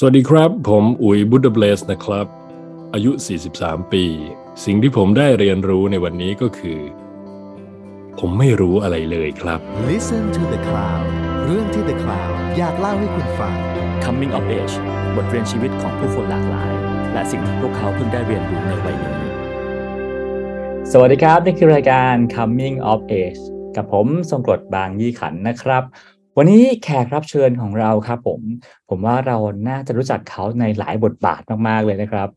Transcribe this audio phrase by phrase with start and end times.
[0.00, 2.26] สวัสดีครับ ผมอุ๋ยบุดเบลสนะครับ
[2.94, 3.10] อายุ
[3.52, 4.04] 43 ปี
[4.64, 6.80] สิ่งที่ผมได้เรียนรู้ในวันนี้ก็คือ
[8.18, 11.06] ผมไม่รู้อะไรเลยครับ Listen to the Cloud
[11.44, 13.54] เรื่องที่ The Cloud อยากเล่าให้คุณฟัง
[14.04, 14.74] Coming of Age
[15.16, 16.72] บทเรียนชีวิตของผู้คนหลากหลาย
[17.12, 19.20] และสิ่งที่พวกเขาเพิ่งได้เรียนรู้ในวัยนี้
[20.92, 23.42] สวัสดีครับ นี่คือรายการ Coming of Age
[23.76, 25.84] กับผมทรงกรดบางยี่ขันนะครับ
[26.40, 28.40] วันนี้แขกรับเชิญของเราครับผม
[28.88, 29.36] ผมว่าเรา
[29.68, 32.28] น่าจะรู้จักเขาในหลายบทบาทมากๆเลยนะครับ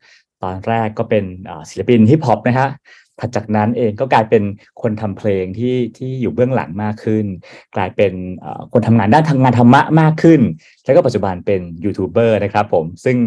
[0.44, 2.70] ตอนแรกก็เป็นอ่าศิลปินฮิปฮอปนะฮะ
[3.20, 4.44] ถัดจากนั้นเองก็กลายเป็น
[4.82, 7.26] คนทำเพลงที่ที่อยู่เบื้องหลังมากขึ้น
[7.76, 10.42] กลายเป็นเอ่อคนทำงานด้านทำงานธรรมะมากขึ้น
[10.84, 13.18] แล้วก็ปัจจุบันเป็นยูทูบเบอร์นะครับผมซึ่ง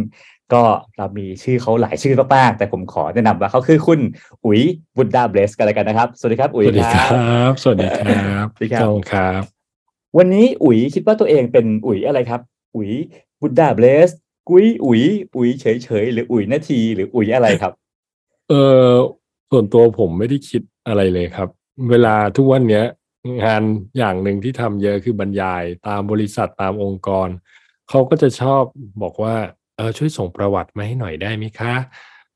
[0.53, 0.63] ก็
[0.97, 4.01] เรามีชื่อเขาหลายชื่อมากๆแต่ผมขอแนะนำว่าเขาคือคุณ
[4.45, 4.61] อุ๋ย
[4.97, 9.54] บุดดาเบสกันเลยกันนะครับ สวัสดีครับอุ๋ยสวัสดีคครัรับบสวัสดีครับ สวัสดีครับต้องครับ
[10.19, 12.41] วันนี้อุ๋ยคิดว่าตัวเองเป็นอุ๋ยอะไรครับ
[12.77, 12.91] อุ๋ย
[13.41, 14.11] บุดดาเบส
[14.49, 15.03] กุ้ยอุ๋ย
[15.37, 17.73] อุ๋ยเฉยๆหรืออุ๋ยนาทีหรืออุ๋ยอะไรครับ
[18.49, 18.55] เอ
[18.89, 18.93] อ
[19.51, 21.49] ส่วนตัวผมไม่ได้คิดอะไรเลยครับ
[21.91, 22.85] เวลาทุกวันเนี้ย
[23.43, 23.63] งาน
[23.99, 27.29] อย่างหนึ่งที่ทำเยอะคือบรรยายตามบริษัทตามองค์กร
[27.89, 28.63] เขาก็จะชอบ
[29.03, 29.35] บอกว่า
[29.77, 31.75] เออช่วยส่งประวัติมาให้หน่อยได้ไหมคะ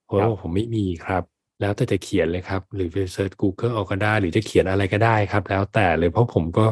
[0.09, 1.23] ผมครับบอกผมไม่มีครับ
[1.61, 6.67] แล้วแต่จะเขียนเลยครับ หรือไปเซิร์ช Google เอาก็ได้ หรือจะเขียนอะไรก็ได้ครับ แล้วแต่เลยเพราะผมก็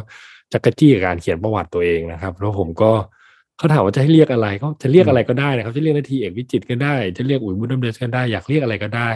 [0.53, 2.91] จั๊กจี้กับการเขียนประวัติตัวเองนะครับ แล้วผมก็
[3.59, 9.11] เขาถามว่าจะให้เรียกอะไรก็จะเรียกอะไรก็ได้นะครับ จะเรียกนทีเอกวิจิตรก็ได้ จะเรียกอุ๋ย Buddha Bless ก็ได้ อยากเรียกอะไรก็ได้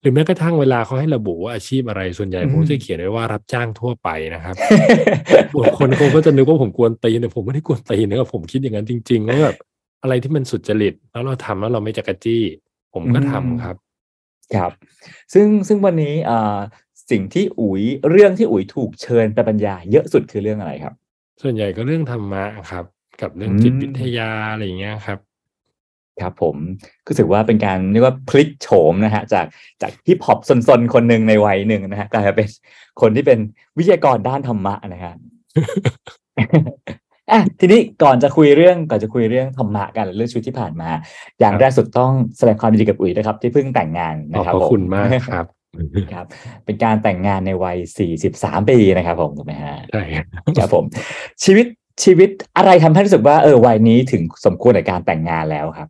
[0.00, 4.54] หรือแม้กระทั่งเวลาเขาให้ระบุว่าอาชีพอะไร ส่วนใหญ่อืมผมจะเขียนไว้ว่ารับจ้างทั่วไปนะครับ
[5.78, 9.56] คนคงก็จะนึกว่าผมกวนตีนแต่ผมไม่ได้กวนตีนนะครับผมคิดอย่างนั้นจริงๆว่าแบบ
[10.02, 12.42] อะไรที่มันสุดจริต แล้วเราทำแล้วเราไม่จักรจี้
[12.94, 13.76] ผมก็ทำครับ
[14.54, 14.72] ครับ
[15.32, 16.56] ซึ่งซึ่งวันนี้เอ่อ
[17.10, 20.94] สิ่งที่อุ๋ยเรื่องที่อุ๋ยถูกเชิญไปบรรยายเยอะสุดคือเรื่องอะไรครับ
[21.42, 22.84] ส่วนใหญ่ก็เรื่องธรรมะครับ
[23.20, 25.18] กับเรื่องอืมจิตวิทยาอะไรอย่างเงี้ยครับ
[26.22, 26.56] ครับผม
[27.06, 29.46] ก็ถือว่าเป็นการเรียกว่าพลิกโฉมนะฮะจาก
[29.82, 32.48] จากฮิปฮอปซนๆคนหนึ่งในวัยหนึ่งนะฮะกลายมาเป็น
[33.00, 33.38] คนที่เป็น
[33.78, 35.14] วิทยากรด้านธรรมะนะฮะ
[37.32, 40.90] อะทีนี้ก่อนจะคุยเรื่องก่อนจะคุยเรื่องธรรมะกันเรื่องชีวิตที่ผ่านมา
[41.40, 45.46] อย่างครับแรกสุดต้องแสดงความยินดีกับอุ๋ยนะครับ ที่เพิ่งแต่งงานขอบนะครับพระผมคุณมากครับ
[46.12, 46.26] ครับ
[46.64, 47.78] เป็นการแต่งงานในวัย
[48.18, 50.24] 43 ปีนะครับผมถูกไหมฮะใช่ครับ
[50.58, 50.84] ครับผม
[51.44, 51.66] ชีวิต
[52.04, 55.88] ชีวิตอะไรทำให้รู้สึกว่าเออวัยนี้ถึงสมควรในการแต่งงานแล้วครับ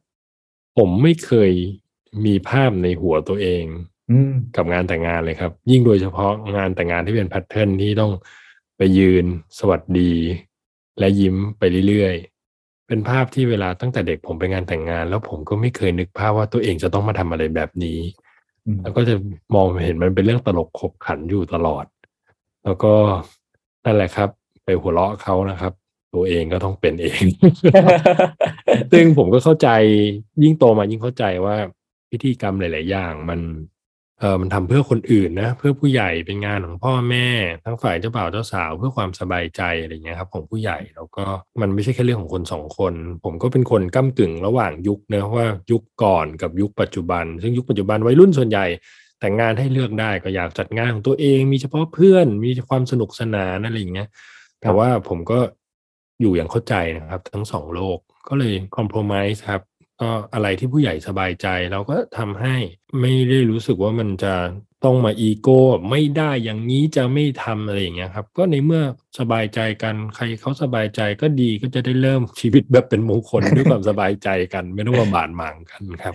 [0.79, 1.53] ผมไม่เคย
[2.25, 3.65] มีภาพในหัวตัวเอง
[4.11, 8.13] อืมกับงานแต่งงานเลยครับ ยิ่งโดยเฉพาะงานแต่งงานที่เป็นแพทเทิร์นที่ต้อง
[8.77, 9.25] ไปยืน
[9.59, 10.13] สวัสดี
[10.99, 18.28] และยิ้มไปเรื่อยๆ เป็นภาพที่เวลาตั้งแต่เด็กผมไปงานแต่งงาน แล้วผมก็ไม่เคยนึกภาพว่าตัวเองจะต้องมาทำอะไรแบบนี้อืม
[18.83, 19.15] แล้วก็จะ
[19.55, 21.85] มองเห็นมันเป็นเรื่องตลกขบขันอยู่ตลอด
[22.65, 22.93] แล้วก็
[23.85, 24.29] นั่นแหละครับ
[24.65, 25.73] ไปหัวเราะเขานะครับ
[26.15, 27.25] ตัวเองก็ต้องเป็นเอง
[28.93, 29.69] ซึ่งผมก็เข้าใจ
[30.43, 31.57] ยิ่งโตมายิ่งเข้าใจว่า
[32.11, 33.41] พิธีกรรมหลาย ๆ อย่างมัน
[34.21, 37.29] เออมันทำเพื่อคนอื่นนะเพื่อผู้ใหญ่เป็นงานของพ่อแม่
[37.65, 41.25] ทั้งฝ่ายเจ้าบ่าวเจ้าสาว เพื่อความสบายใจอะไรเงี้ยครับของผู้ใหญ่แล้วก็
[41.61, 48.67] มันไม่ใช่แค่เรื่องของคนสองคน ผมก็เป็นคนก้ากึ่งระหว่างยุคนะว่ายุคก่อนกับยุคปัจจุบัน ซึ่งยุคปัจจุบันวัยรุ่นส่วนใหญ่
[49.21, 54.09] แต่งงานให้เลือกได้ก็อยากจัดงานของตัวเอง มีเฉพาะเพื่อนมีความสนุกสนานอะไรอย่างเงี้ย
[54.61, 55.39] แต่ว่าผมก็
[56.21, 57.99] อยู่อย่างเข้าใจนะครับ ทั้งสองโลก
[58.29, 59.63] ก็เลยคอม p r o m i s e ครับ
[60.01, 62.57] ก็อะไรที่ผู้ใหญ่สบายใจเราก็ทำให้
[63.01, 64.35] ไม่ได้รู้สึกว่ามันจะ
[64.85, 65.61] ต้องมาอีโก้
[65.91, 68.83] ไม่ได้อย่างนี้จะไม่ทำอะไรอย่างเงี้ยครับ ก็ในเมื่อ
[69.19, 76.15] สบายใจกันใครเขาสบายใจก็ดีก็จะได้เริ่มชีวิตแบบเป็นมงคลด้วยความสบายใจกัน ไม่ต้องมาบาดหมางกันครับ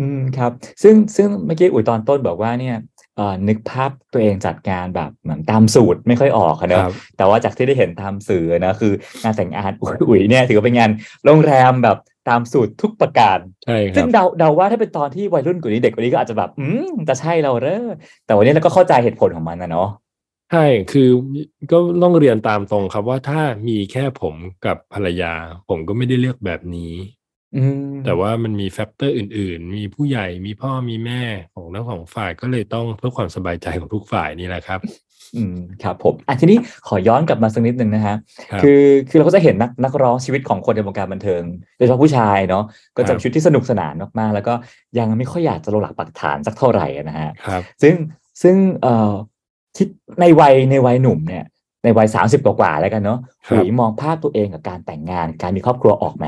[0.00, 0.52] อืมครับ
[0.82, 2.76] ซึ่งซึ่งเมื่อกี้อุ๋ยตอนต้นบอกว่าเนี่ย
[3.16, 8.92] เอ่อนึกภาพตัวเองจัดงานแบบเหมือนตามสูตรไม่ค่อยออกอะเนคอะรับแต่ว่าจากที่ได้เห็นตามสื่อนะคือ
[9.22, 10.90] งานแต่งงานอุ๋ยอุ๋ยเนี่ยถือว่าเป็นงาน
[11.24, 11.98] โรงแรมแบบ
[12.28, 17.86] ตามสูตรทุกประการใช่ครับ ซึ่งเดาเดาว่าถ้าเป็นตอนที่วัยรุ่นกว่านี้เด็กกว่านี้ก็อาจจะแบบ อืมจะใช่เราเหรอ
[18.26, 19.88] แต่วันนี้เราก็เข้าใจเหตุผลของมันนะเนาะ
[20.52, 21.08] ใช่ คือ
[21.72, 24.34] ก็ต้องเรียนตามตรงครับว่าถ้ามีแค่ผม
[24.66, 25.32] กับภรรยา
[25.68, 26.94] ผมก็ไม่ได้เลือกแบบนี้
[27.56, 31.22] อืมแต่ว่ามันมี factor อื่น ๆ มีผู้ใหญ่มีพ่อมีแม่
[31.54, 34.80] ของทั้งสองฝ่ายก็เลยต้องเพื่อความสบายใจของทุกฝ่ายนี่แหละครับ
[35.36, 38.16] อืมครับผมอะทีนี้ขอย้อนกลับมาสักนิดนึงนะฮะ
[38.50, 41.42] ครับคือคือเราก็จะเห็นนักนักร้องชีวิตของคนในวงการบันเทิง
[41.76, 42.64] โดยเฉพาะผู้ชายเนาะ
[42.96, 44.54] ก็จะครับมีชีวิตที่สนุกสนานมากๆแล้วก็
[44.98, 47.94] ยังไม่ค่อยอยากจะลงหลักปักฐานสักเท่าไหร่อะนะฮะครับซึ่ง
[48.42, 49.12] ซึ่งเอ่อ
[49.76, 49.88] คิด
[50.20, 51.44] ในวัยในวัยหนุ่มเนี่ย
[51.84, 56.26] ในวัยสามสิบกว่าๆแล้วกันเนาะครับหุยมองภาพตัวเองกับการแต่งงาน การมีครอบครัวออกไหม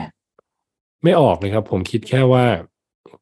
[1.03, 2.45] ไม่ออกเลยครับ ผมคิดแค่ว่า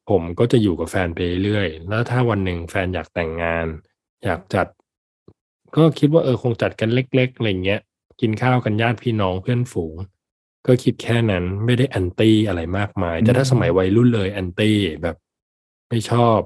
[0.09, 3.65] ผมก็จะอยู่กับแฟนไปเรื่อยๆแล้วถ้าวันหนึ่งแฟนอยากแต่งงาน
[4.25, 4.67] อยากจัด
[5.75, 7.81] ก็คิดว่าเออคงจัดกันเล็กๆอะไรเงี้ย
[8.21, 9.95] กินข้าวกันญาติพี่น้องเพื่อนฝูง
[10.67, 15.15] ก็คิดแค่นั้นไม่ได้ anti อะไรมากมาย แต่ถ้าสมัยวัยรุ่นเลย anti แบบ
[15.89, 16.39] ไม่ชอบ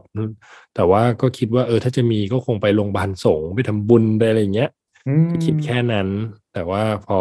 [0.75, 4.69] แต่ว่าก็คิดว่าเออถ้าจะมีก็คงไปโรงพยาบาลสงฆ์ไปทำบุญไปอะไรอย่างเงี้ย
[5.07, 6.07] อืมคิดแค่นั้น
[6.53, 7.19] แต่ว่าพอ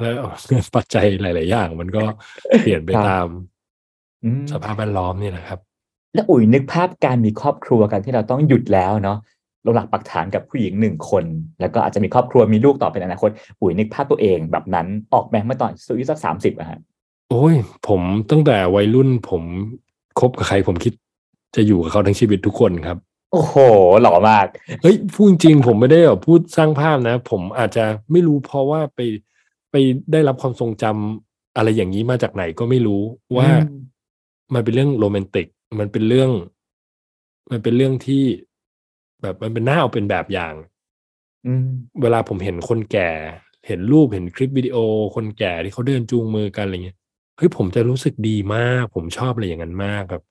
[0.00, 0.14] แล้ว
[0.76, 2.02] ปัจจัยหลาย ๆ อย่าง มันก็
[2.60, 3.28] เปลี่ยนไปครับตาม
[4.24, 5.58] อืมสภาพแวดล้อมนี่แหละครับ
[6.14, 9.18] แล้วอุ๋ยนึกภาพการมีครอบครัวกันที่เราต้องหยุดแล้วเนาะ
[9.62, 11.24] เราหลักปักฐานกับผู้หญิงหนึ่งคน
[11.60, 13.30] แล้วก็อาจจะมีครอบครัวมีลูกต่อเป็นอนาคต
[13.60, 16.78] อุ๋ยนึกภาพตัวเองแบบนั้นออกแบบเมื่อตอนอายุสักสามสิบอะฮะ
[17.30, 17.54] โอ้ย
[17.88, 19.42] ผมตั้งแต่วัยรุ่นผม
[20.20, 20.92] คบกับใครผมคิด
[21.56, 22.98] จะอยู่กับเขาทั้งชีวิตทุกคนครับ
[23.32, 23.56] โอ้โห
[24.02, 24.46] หล่อมาก
[24.82, 29.00] เฮ้ยพูดจริงๆผมไม่ได้แบบพูดสร้างภาพนะ ผมอาจจะไม่รู้เพราะว่าไป
[29.70, 29.76] ไป
[30.12, 33.02] ได้รับความทรงจำอะไรอย่างนี้มาจากไหนก็ไม่รู้
[33.36, 33.80] ว่าอืม
[34.54, 35.46] มันเป็นเรื่องโรแมนติก
[35.78, 36.30] มันเป็นเรื่อง
[37.50, 38.24] มันเป็นเรื่องที่
[39.22, 40.54] แบบมันเป็นหน้าเอาเป็นแบบอย่าง
[41.46, 41.66] อืม
[42.02, 43.10] เวลาผมเห็นคนแก่
[43.66, 44.76] เห็นรูปเห็นคลิปวิดีโอ
[45.14, 46.96] คนแก่ที่เขาเดินจูงมือกันอะไรเงี้ย
[47.36, 50.22] เฮ้ยผมจะรู้สึกดีมาก ผมชอบอะไรอย่างนั้นมากครับ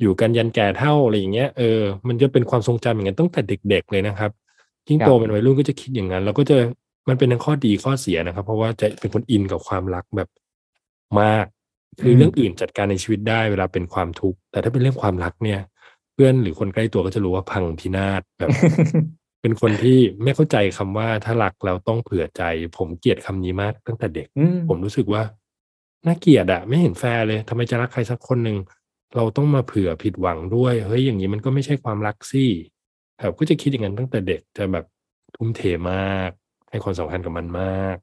[0.00, 4.30] อยู่กันยันแก่เท่าอะไรอย่างเงี้ยเออมันจะเป็นความทรงจำอย่างนั้นตั้งแต่เด็ก ๆ เลยนะครับ
[4.88, 6.56] ยิ่งครับโตเป็นวัยรุ่นก็จะคิดอย่างนั้นแล้วก็จะ
[7.08, 10.28] มันเป็นทั้งข้อดีข้อเสียนะครับ เพราะว่าจะเป็นคนอินกับความรักแบบ
[11.20, 11.46] มาก
[12.00, 15.60] คือเรื่องอื่นจัดการในชีวิตได้เวลาเป็นความทุกข์แต่ถ้าเป็นเรื่องความรักเนี่ย
[16.14, 18.50] เพื่อนหรือคนใกล้ตัวก็จะรู้ว่าพังพินาศแบบ
[19.40, 22.42] เป็นคนที่ไม่เข้าใจคำว่าถ้ารักเราต้องเผื่อใจ
[22.76, 25.22] ผมเกลียดคำนี้มากตั้งแต่เด็กอืมผมรู้สึกว่า
[26.06, 28.56] น่าเกลียดอะไม่เห็นแฟร์เลยทำไมจะรักใครสักคนหนึ่ง
[29.16, 32.44] เราต้องมาเผื่อผิดหวังด้วยเฮ้ยอย่างนี้มันก็ไม่ใช่ความรักสิ
[33.22, 34.84] ครับก็จะคิดอย่างนั้นตั้งแต่เด็กจะแบบ
[35.36, 35.60] ทุ่มเท
[35.92, 36.30] มาก
[36.70, 37.96] ให้ความสำคัญกับมันมาก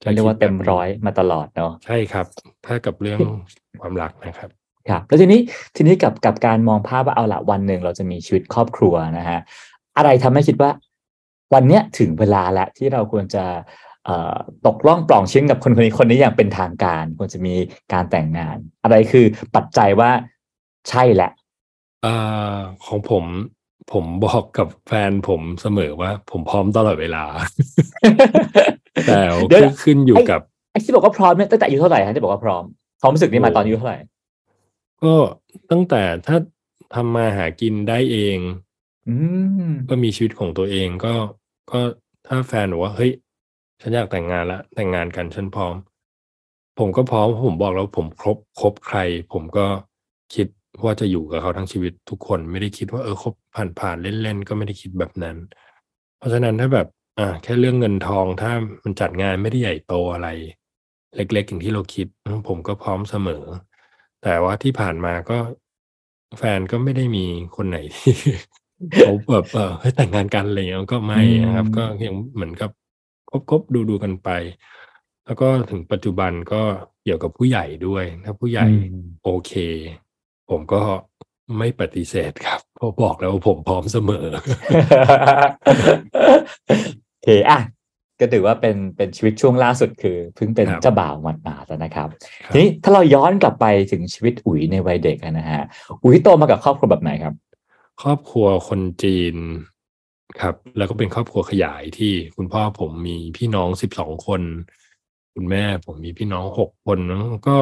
[0.00, 2.26] เรียกว่าเต็มคิดแบบนี้ร้อยมาตลอดเนาะใช่ครับ
[2.66, 3.18] ถ้ากับเรื่อง
[3.80, 4.50] ความรักนะครับ
[4.88, 5.40] ครับแล้วทีนี้
[5.76, 9.40] ทีนี้กับกับการมองภาพว่าเอาละวันหนึ่งเราจะมีชีวิตครอบครัวนะฮะ
[9.96, 10.70] อะไรทำให้คิดว่า
[11.54, 13.44] วันเนี้ยถึงเวลาแล้วที่เราควรจะ
[14.04, 14.36] เอ่อ
[14.66, 17.54] ตกล่องปล่องชิ้นกับคนคนนี้คนนี้อย่างเป็นทางการ ควรจะมี
[17.92, 19.24] การแต่งงาน อะไรคือ
[19.56, 20.10] ปัจจัยว่า
[20.88, 21.30] ใช่แหละ
[22.06, 23.24] อ่าของผม
[23.92, 27.24] ผมบอกกับแฟนผมเสมอว่า ผมพร้อมตลอดเวลา
[29.06, 29.18] แต่
[29.48, 30.40] เดี๋ยวขึ้นขึ้นอยู่ไอ้กับ
[30.72, 32.64] ไอ้ที่บอกว่าพร้อมเนี่ยตั้งแต่อายุเท่าไหร่ฮะที่บอกว่าพร้อม
[33.00, 33.98] ความรู้สึกนี้มาตอนอายุเท่าไหร่
[35.04, 35.14] ก็
[35.70, 36.36] ตั้งแต่ถ้า
[36.94, 38.38] ทำมาหากินได้เอง
[39.08, 39.14] อื
[39.68, 41.14] มก็มีชีวิตของตัวเองก็
[41.70, 41.80] ก็
[42.26, 43.12] ถ้าแฟนบอกว่าเฮ้ย
[43.80, 45.74] ฉันอยากแต่งงานละแต่งงานกันฉันพร้อม
[46.78, 48.98] ผมก็พร้อมเพราะผมบอกแล้วผมครบคบใคร
[49.32, 49.66] ผมก็
[50.34, 50.46] คิด
[50.84, 55.36] ว่าจะอยู่กับเขาทั้งชีวิตทุกคน ไม่ได้คิดว่าเออคบผ่านผ่านๆเล่นๆก็ไม่ได้คิดแบบนั้น
[56.18, 56.86] เพราะฉะนั้นถ้าแบบ
[57.18, 58.52] อ่า แค่เรื่องเงินทองถ้า
[58.84, 60.28] มันจัดงานไม่ได้ใหญ่โตอะไร
[61.16, 62.06] เล็กๆอย่างที่เราคิด
[62.48, 63.44] ผมก็พร้อมเสมอ
[64.22, 65.38] แต่ว่าที่ผ่านมาก็
[66.38, 67.24] แฟนก็ไม่ได้มี
[67.56, 68.14] คนไหนที่
[68.96, 72.70] เขาแบบเออให้ยแต่งงานกันอะไรเงี้ยก็ไม่นะครับอืมก็ยังเหมือนกับ
[73.30, 74.28] คบคบดูดูกันไป
[75.26, 76.62] แล้วก็ถึงปัจจุบันก็
[77.02, 79.52] เกี่ยวกับผู้ใหญ่ด้วยถ้าผู้ใหญ่อืมโอเค
[80.50, 80.80] ผมก็
[81.58, 84.26] ไม่ปฏิเสธครับเพราะบอกแล้วว่าผมพร้อมเสมอ
[87.08, 87.60] โอเคอะ
[88.20, 92.08] ก็ถือว่าเป็นเป็นชีวิตช่วงล่าสุดคือเพิ่งเป็นครับเจ้าบ่าวหมาดๆแล้วนะครับ
[92.44, 95.62] ครับ ทีนี้ถ้าเราย้อนกลับไปถึงชีวิตอุ๋ยในวัยเด็กอะนะฮะ
[96.04, 97.34] อุ๋ยโตมากับครอบครัวแบบไหนครับ
[98.02, 99.36] ครอบครัวคนจีน
[100.40, 104.42] ครับ แล้วก็เป็นครอบครัวขยายที่คุณพ่อผมมีพี่น้องสิบสองคน
[105.34, 107.56] คุณแม่ผมมีพี่น้องหกคนแล้วก็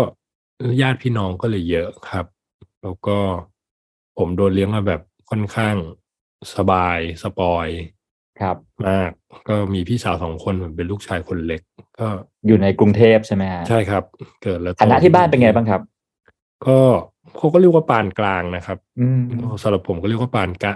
[0.83, 2.27] ญาติพี่น้องก็เลยเยอะครับ
[2.83, 3.19] แล้วก็
[4.19, 5.77] ผมโดนเลี้ยงมาแบบค่อนข้าง
[6.57, 7.67] สบายสปอย
[8.41, 8.57] ครับ
[8.89, 9.11] มาก
[9.49, 11.61] ก็มีพี่สาวสองคนผมเป็นลูกชายคนเล็ก
[11.99, 12.07] ก็
[12.47, 14.03] อยู่ในกรุงเทพใช่ไหมฮะใช่ครับ
[14.43, 15.81] เกิดแล้วโตฐานะที่บ้านเป็นไงบ้างครับ
[16.67, 16.79] ก็
[17.37, 19.23] เขาก็เรียกว่าปานกลางนะครับอืม
[19.63, 20.73] สำหรับผมก็เรียกว่าปานกะ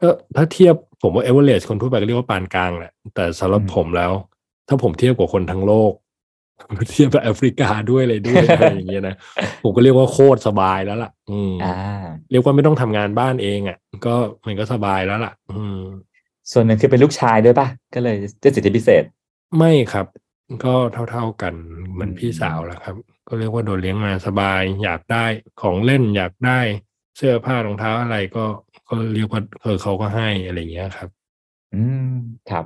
[0.00, 4.12] ก็ถ้าเทียบผมว่าเอเวอเรสคนทั่วไปก็เรียกว่าปานกลางแหละแต่สำหรับอืมผมแล้ว
[4.68, 5.92] ถ้าผมเทียบกับคนทั้งโลก
[6.92, 9.16] เทียบกับแอฟริกาด้วยเลยด้วยอะไรอย่างเงี้ยนะ
[9.62, 11.74] ผมก็เรียกว่าโคตรสบายแล้วล่ะ อืมอ่า
[12.30, 13.76] เรียกว่าไม่ต้องทำงานบ้านเองอะ
[14.06, 14.14] ก็
[14.46, 15.80] มันก็สบายแล้วล่ะ อืม
[16.52, 19.04] ส่วนหนึ่งคือเป็นลูกชายด้วยป่ะ ก็เลยได้สิทธิพิเศษ
[19.58, 20.06] ไม่ครับ
[20.64, 20.74] ก็
[21.10, 21.54] เท่าๆกัน
[21.92, 22.94] เหมือนอืมพี่สาวแหละครับ
[23.28, 25.24] ก็เรียกว่าโดนเลี้ยงมาสบาย อยากได้
[25.62, 26.60] ของเล่นอยากได้
[27.16, 28.44] เสื้อผ้ารองเท้าอะไรก็
[28.88, 31.08] ก็เรียกว่าเออเขาก็ให้อะไรอย่างเงี้ยครับ
[31.74, 32.14] อืม
[32.50, 32.64] ครับ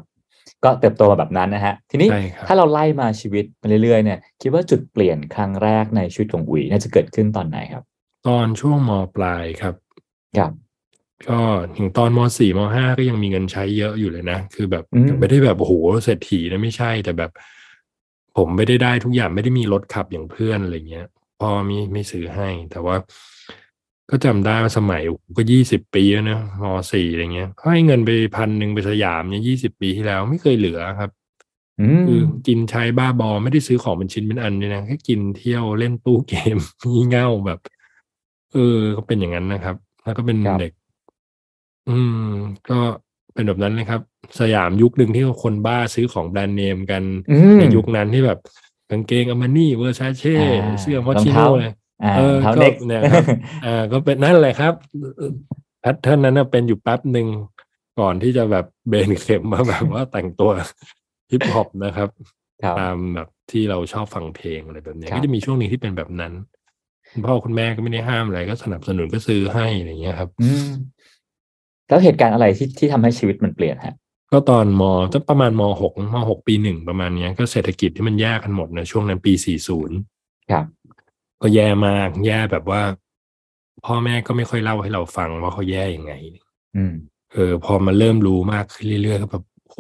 [0.65, 7.85] ก็เติบโตมาแบบนั้นนะฮะ ทีนี้ใช่ครับถ้าเราไล่มาชีวิตมาเรื่อยๆเนี่ย คิดว่าจุดเปลี่ยนครั้งแรกในชีวิตของอุ๋ยน่าจะเกิดขึ้นตอนไหนครับ
[8.29, 9.75] ตอนช่วงมปลายครับ
[10.39, 10.53] ครับ
[11.29, 11.41] ก็
[11.77, 17.31] ถึงตอนมสี่มห้าก็ยังมีเงินใช้เยอะอยู่เลยนะ คือแบบอืมไม่ได้แบบโอ้โหเศรษฐีนะไม่ใช่ แต่แบบ
[18.37, 21.07] ผมไม่ได้ได้ทุกอย่างไม่ได้มีรถขับอย่างเพื่อนอะไรเงี้ย
[21.41, 22.97] พ่อมีไม่ซื้อให้ แต่ว่า
[24.11, 31.11] ก็จำได้ว่าสมัยโอ้โหก็ยี่สิบปีแล้วนะมสี่อะไรเงี้ยเขาให้เงินไปพันหนึ่งไปสยามเนี่ยยี่สิบปีที่แล้วไม่เคยเหลือครับ
[31.81, 36.59] อืมคือกินใช้บ้าบอไม่ได้ซื้อของเป็นชิ้นเป็นอันเลยนะแค่กินเที่ยวเล่นตู้เกม
[36.93, 37.61] งี่เง่าแบบ
[38.53, 40.73] เออก็เป็นอย่างนั้นนะครับ แล้วก็เป็นครับเด็ก
[41.91, 42.29] อืม
[42.71, 42.79] ก็
[43.35, 44.01] เป็นแบบนั้นเลยครับ
[44.41, 48.39] สยามยุคหนึ่งที่คนบ้าซื้อของแบรนด์เนมกัน อืม ในยุคนั้นที่แบบ
[48.91, 51.73] กางเกงอามานี่เวอร์ซาเช่อ่าเสื้อมอรองชิเท้าโน่เลย
[52.05, 53.25] อ่าเออเท้าก็เด็ก เนี่ยครับ
[53.67, 54.73] อ่า ก็เป็นนั่นแหละครับ
[55.81, 57.27] แพทเทิร์นนั้นนะเป็นอยู่แป๊บหนึ่ง
[58.01, 60.51] ก่อนที่จะแบบเบนเข็มมาแบบว่าแต่งตัว
[61.31, 62.09] ฮิปฮอปนะครับ
[62.63, 66.33] ครับ ตามแบบที่เราชอบฟังเพลงอะไรแบบเนี้ยครับก็จะมีช่วงหนึ่งที่เป็นแบบนั้น
[67.13, 70.69] คุณพ่อคุณแม่ก็ไม่ได้ห้ามอะไรก็สนับสนุนก็ซื้อให้อะไรอย่างเงี้ยครับ อืม
[71.89, 73.97] แล้วเหตุการณ์อะไรที่ที่ทำให้ชีวิตมันเปลี่ยนฮะ
[74.33, 79.97] ก็ตอนมจะประมาณมหกมหกปีหนึ่งประมาณเนี้ย ก็เศรษฐกิจที่มันแย่กันหมดนะช่วงนั้นปีสี่ศูนย์
[80.51, 80.65] ครับ
[81.43, 82.83] ก็แย่มากแย่แบบว่า
[83.85, 86.13] พ่อแม่ก็ไม่ค่อยเล่าให้เราฟังว่าเขาแย่ยังไง
[86.77, 86.95] อืม
[87.33, 89.79] เออ พอมาเริ่มรู้มากขึ้นเรื่อยๆก็แบบโห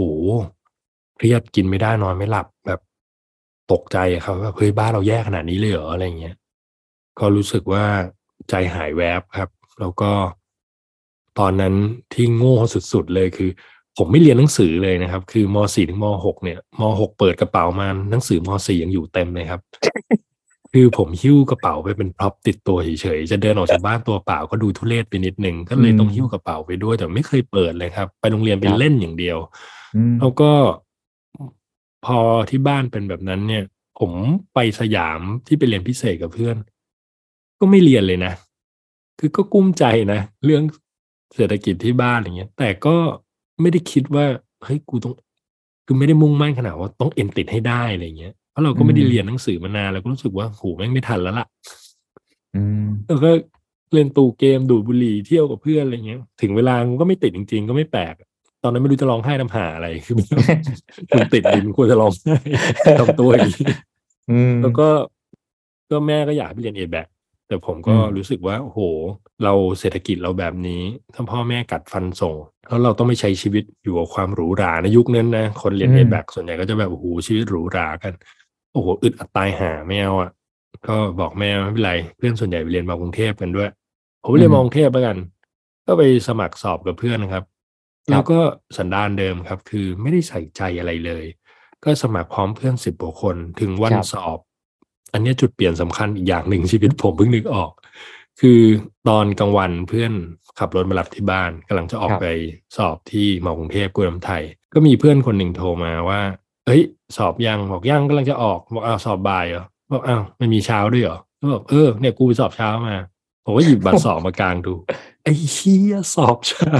[1.16, 2.80] เครียดกินไม่ได้นอนไม่หลับแบบ
[3.73, 6.37] ตกใจอะครับว่าเฮ้ยบ้านเราแย่ขนาดนี้เลยเหรออะไรเงี้ย
[7.18, 7.84] ก็รู้สึกว่า
[8.50, 10.11] ใจหายแวบครับ แล้วก็
[11.38, 11.75] ตอนนั้น
[12.14, 12.57] ที่โง่
[12.93, 13.50] สุดๆเลยคือ
[13.99, 19.61] ผมไม่เรียนหนังสือเลยนะครับ คือมสี่ถึงมหกเนี่ยมหกเปิดกระเป๋ามาหนังสือมสี่ยังอยู่เต็มเลยครับ
[20.73, 29.38] คือผมหิ้วกระเป๋าไปเป็นพร็อพติดตัวเฉยๆจะเดินออกจากบ้านตัวเปล่าก็ดูทุเรศไปนิดนึงก็เลยต้องหิ้วกระเป๋าไปด้วยแต่ไม่เคยเปิดเลยครับ ไปโรงเรียนเป็นเล่นอย่างเดียว
[29.97, 30.50] อืมแล้วก็
[32.07, 32.19] พอ
[32.50, 33.64] ที่บ้านเป็นแบบนั้นเนี่ย
[34.00, 34.12] ผม
[34.55, 36.57] ไปสยามที่ไปเรียนพิเศษกับเพื่อน
[37.61, 38.33] ก็ไม่เรียนเลยนะ
[39.19, 40.62] คือก็กุ้มใจนะ เรื่อง
[41.35, 42.97] เศรษฐกิจที่บ้านอย่างเงี้ย แต่ก็
[43.61, 44.25] ไม่ได้คิดว่า
[44.64, 45.14] เฮ้ยกูต้อง
[45.87, 51.47] คือไม่ได้มุ่งมั่นขนาดว่าต้องเอ็นติดให้ได้อะไรเงี้ยเพราะเราก็ไม่ได้เรียนหนังสือมานานเราก็รู้สึกว่าโหแม่งไม่ทันแล้วล่ะ
[52.54, 53.31] อืมแล้วก็
[53.93, 58.14] เล่นตูเกมดูดบุหรี่เที่ยวกับเพื่อนอะไรเงี้ย ถึงเวลามันก็ไม่ติดจริง ๆ ก็ไม่แปลก
[58.62, 60.14] ตอนนั้นไม่รู้จะร้องไห้น้ำหาอะไรคือ
[61.11, 62.37] คุณติดดินควรจะร้องไห้
[63.00, 63.66] ทำตัวอย่างนี้
[64.31, 64.88] อืมแล้วก็
[65.90, 66.97] ก็แม่ก็อยากให้ไปเรียนเอแบ
[67.54, 68.80] แต่ผมก็อืมรู้สึกว่าโอ้โห
[69.44, 70.82] เราเศรษฐกิจเราแบบนี้
[71.14, 72.34] ถ้าพ่อแม่กัดฟันส่ง
[72.68, 78.12] แล้วเราต้องไม่ใช้ชีวิตอยู่กับความหรูหราในยุคนั้นนะคนเรียนเอแบส่วนใหญ่ก็จะแบบโอ้โหชีวิตหรูหรากัน
[78.73, 80.30] โอ้โหอึดอัดตายหาไม่เอาอะ
[80.87, 83.70] ก็บอกแม่ไม่เป็นไรเพื่อนส่วนใหญ่ไปเรียนมากรุงเทพกันด้วย
[84.23, 85.16] ผมไปเรียนมากรุงเทพแล้วกัน
[85.87, 87.44] ก็ไปสมัครสอบกับเพื่อนนะครับ
[88.11, 88.40] แล้วก็
[88.76, 91.25] สันดานเดิมครับ คือไม่ได้ใส่ใจอะไรเลย
[91.84, 94.38] ก็สมัครพร้อมเพื่อนสิบกว่าคนถึงวันครับสอบ
[95.14, 97.71] อันนี้จุดเปลี่ยนสำคัญอีกอย่างหนึ่งชีวิตผมเพิ่งนึกออก
[98.40, 98.61] คือ
[99.09, 100.12] ตอนกลางวันเพื่อน
[100.59, 102.26] ขับรถมารับที่บ้านกำลังจะออกไป
[102.76, 104.42] สอบที่มอกรุงเทพกรุงไทย
[104.75, 106.21] ก็มีเพื่อนคนหนึ่งโทรมาว่า
[106.66, 106.83] เอ้ย
[107.16, 112.97] สอบยังบอกยังกำลังจะออกบอกอ้าวสอบบ่ายเหรอบอกอ้าวมันมีเช้าด้วยเหรอก็บอกเออเนี่ยกูไปสอบเช้ามา
[113.44, 114.73] ผมก็หยิบบัตรสอบมากลางดู
[115.23, 116.73] ไอ้เฮียสอบเช้า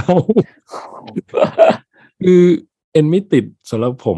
[2.23, 2.43] คือ
[2.91, 4.17] เอ็นไม่ติดสำหรับผม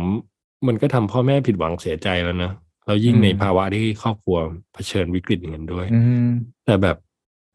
[0.67, 2.51] มันก็ทำพ่อแม่ผิดหวังเสียใจแล้วนะ
[2.87, 4.37] แล้วยิ่งอืมในภาวะที่ครอบครัว
[4.73, 6.29] เผชิญวิกฤตอย่างนั้นด้วยอืม
[6.65, 6.97] แต่แบบ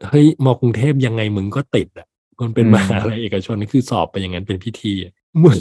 [0.09, 2.07] เฮ้ยมอกรุงเทพยังไงมึงก็ติดอะ
[2.43, 5.61] มันเป็นอืมมหาลัยเอกชนนี่คือสอบไปอย่างนั้นเป็นพิธีอะเหมือน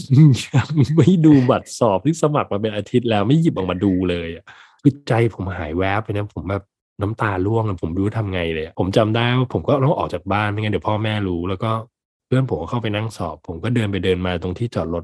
[0.56, 4.44] ยังไม่ดูบัตรสอบที่สมัครมาเป็นอาทิตย์แล้วไม่หยิบออกมาดูเลยอะ
[4.82, 6.64] คือใจผมหายแวบไปนะผมแบบ
[7.02, 11.72] น้ำตาร่วงเลยผมไม่รู้ทำไงเลยอะผมจำได้ว่าผมก็ต้องออกจากบ้านไม่งั้นเดี๋ยวพ่อแม่รู้ แล้วก็
[12.26, 15.04] เพื่อนผมก็เข้าไปนั่งสอบ ผมก็เดินไปเดินมาตรงที่จอดรถ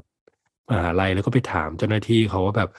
[0.68, 2.70] มหาลัยแล้วก็ไปถามเจ้าหน้าที่เขาว่าแบบ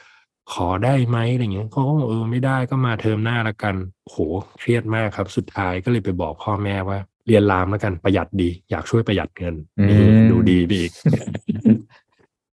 [0.53, 3.75] ขอได้ไหมอะไรเงี้ยเขาก็บอกเออไม่ได้ก็มาเทอมหน้าละกัน
[4.09, 4.17] โห
[4.59, 9.99] เครียดมากครับ สุดท้ายก็เลยไปบอกพ่อแม่ว่า เรียนรามแล้วกันประหยัดดี อยากช่วยประหยัดเงินอืมนี่
[10.31, 10.91] ดูดีไปอีก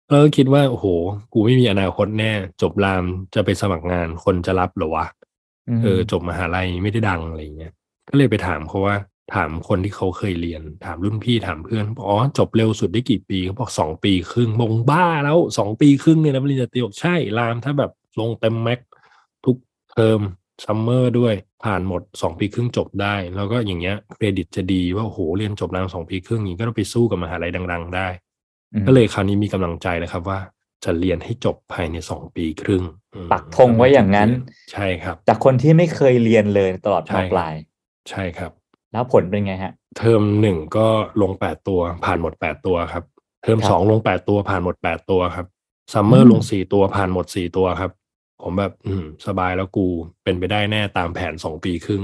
[0.09, 0.85] เออคิดว่าโอ้โห
[1.33, 3.03] กูไม่มีอนาคตแน่ จบราม
[3.35, 5.05] จะไปสมัครงานคนจะรับเหรอวะ
[5.83, 7.73] เออจบมหาลัยไม่ได้ดังอะไรเงี้ย
[8.09, 8.95] ก็เลยไปถามเขาว่า
[9.33, 18.79] ถามคนที่เขาเคยเรียน ถามรุ่นพี่ถามเพื่อนบอกอ๋อจบเร็วสุดได้กี่ปีเขาบอกสองปีครึ่งมงบ้าแล้วสองปีครึ่งเนี่ยนะปริญญาตรีบอกใช่รามถ้าแบบลงเต็ม max
[19.45, 19.57] ทุก
[19.91, 20.19] เทอม
[20.65, 28.07] summer ด้วยผ่านหมดสองปีครึ่งจบได้ แล้วก็อย่างเงี้ยเครดิตจะดีว่าโอ้โหเรียนจบรามสองปีครึ่งอย่างนี้ก็ต้องไปสู้กับมหาลัยดัง ๆ ได้
[28.73, 30.39] อืมก็เลยคราวนี้มีกำลังใจแล้วครับว่า
[30.83, 34.29] จะเรียนให้จบภายในสองปีครึ่งอืมปักธงไว้อย่างนั้น
[34.71, 37.53] ใช่ครับ จากคนที่ไม่เคยเรียนเลยตลอดใช่มปลาย
[38.09, 38.51] ใช่ครับ
[38.95, 40.87] แล้วผลเป็นไงฮะ เทอมหนึ่งก็
[41.21, 43.03] ลงแปดตัว ผ่านหมดแปดตัวครับ
[43.43, 45.45] เทอมครับสองลงแปดตัวผ่านหมดแปดตัวครับ
[45.93, 47.91] ซัมเมอร์อืมลงสี่ตัวผ่านหมดสี่ตัวครับ
[48.41, 49.87] ผมแบบ อืม สบายแล้วกู
[50.23, 52.03] เป็นไปได้แน่ตามแผนสองปีครึ่ง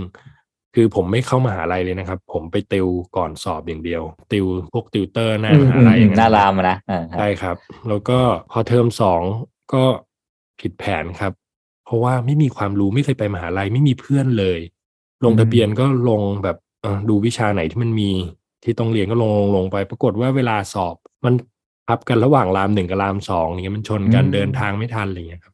[0.75, 7.57] คือผมไม่เข้ามหาลัยเลยนะครับ ผมไปติวก่อนสอบอย่างเดียว ติวพวกติวเตอร์หน้ามหาลัยอย่างหน้านั้นรามอะนะอ่าครับใช่ครับ
[7.89, 8.19] แล้วก็
[8.51, 9.21] พอเทอมสอง
[9.74, 9.83] ก็
[10.60, 11.33] ผิดแผนครับ
[11.86, 14.60] เพราะว่าไม่มีความรู้ไม่เคยไปมหาลัยไม่มีเพื่อนเลย
[15.25, 16.61] ลงทะเบียนก็ลงแบบเอ่อ
[17.10, 18.12] ดูวิชาไหนที่มันมี
[18.64, 20.96] ที่ต้องเรียนก็ลงลงลงไป ปรากฏว่าเวลาสอบ
[21.26, 21.34] มัน
[21.88, 25.54] ทับกันระหว่างรามหนึ่งกับรามสองอย่างเงี้ยมันชนกันอืมเดินทางไม่ทันอะไรเงี้ยครับ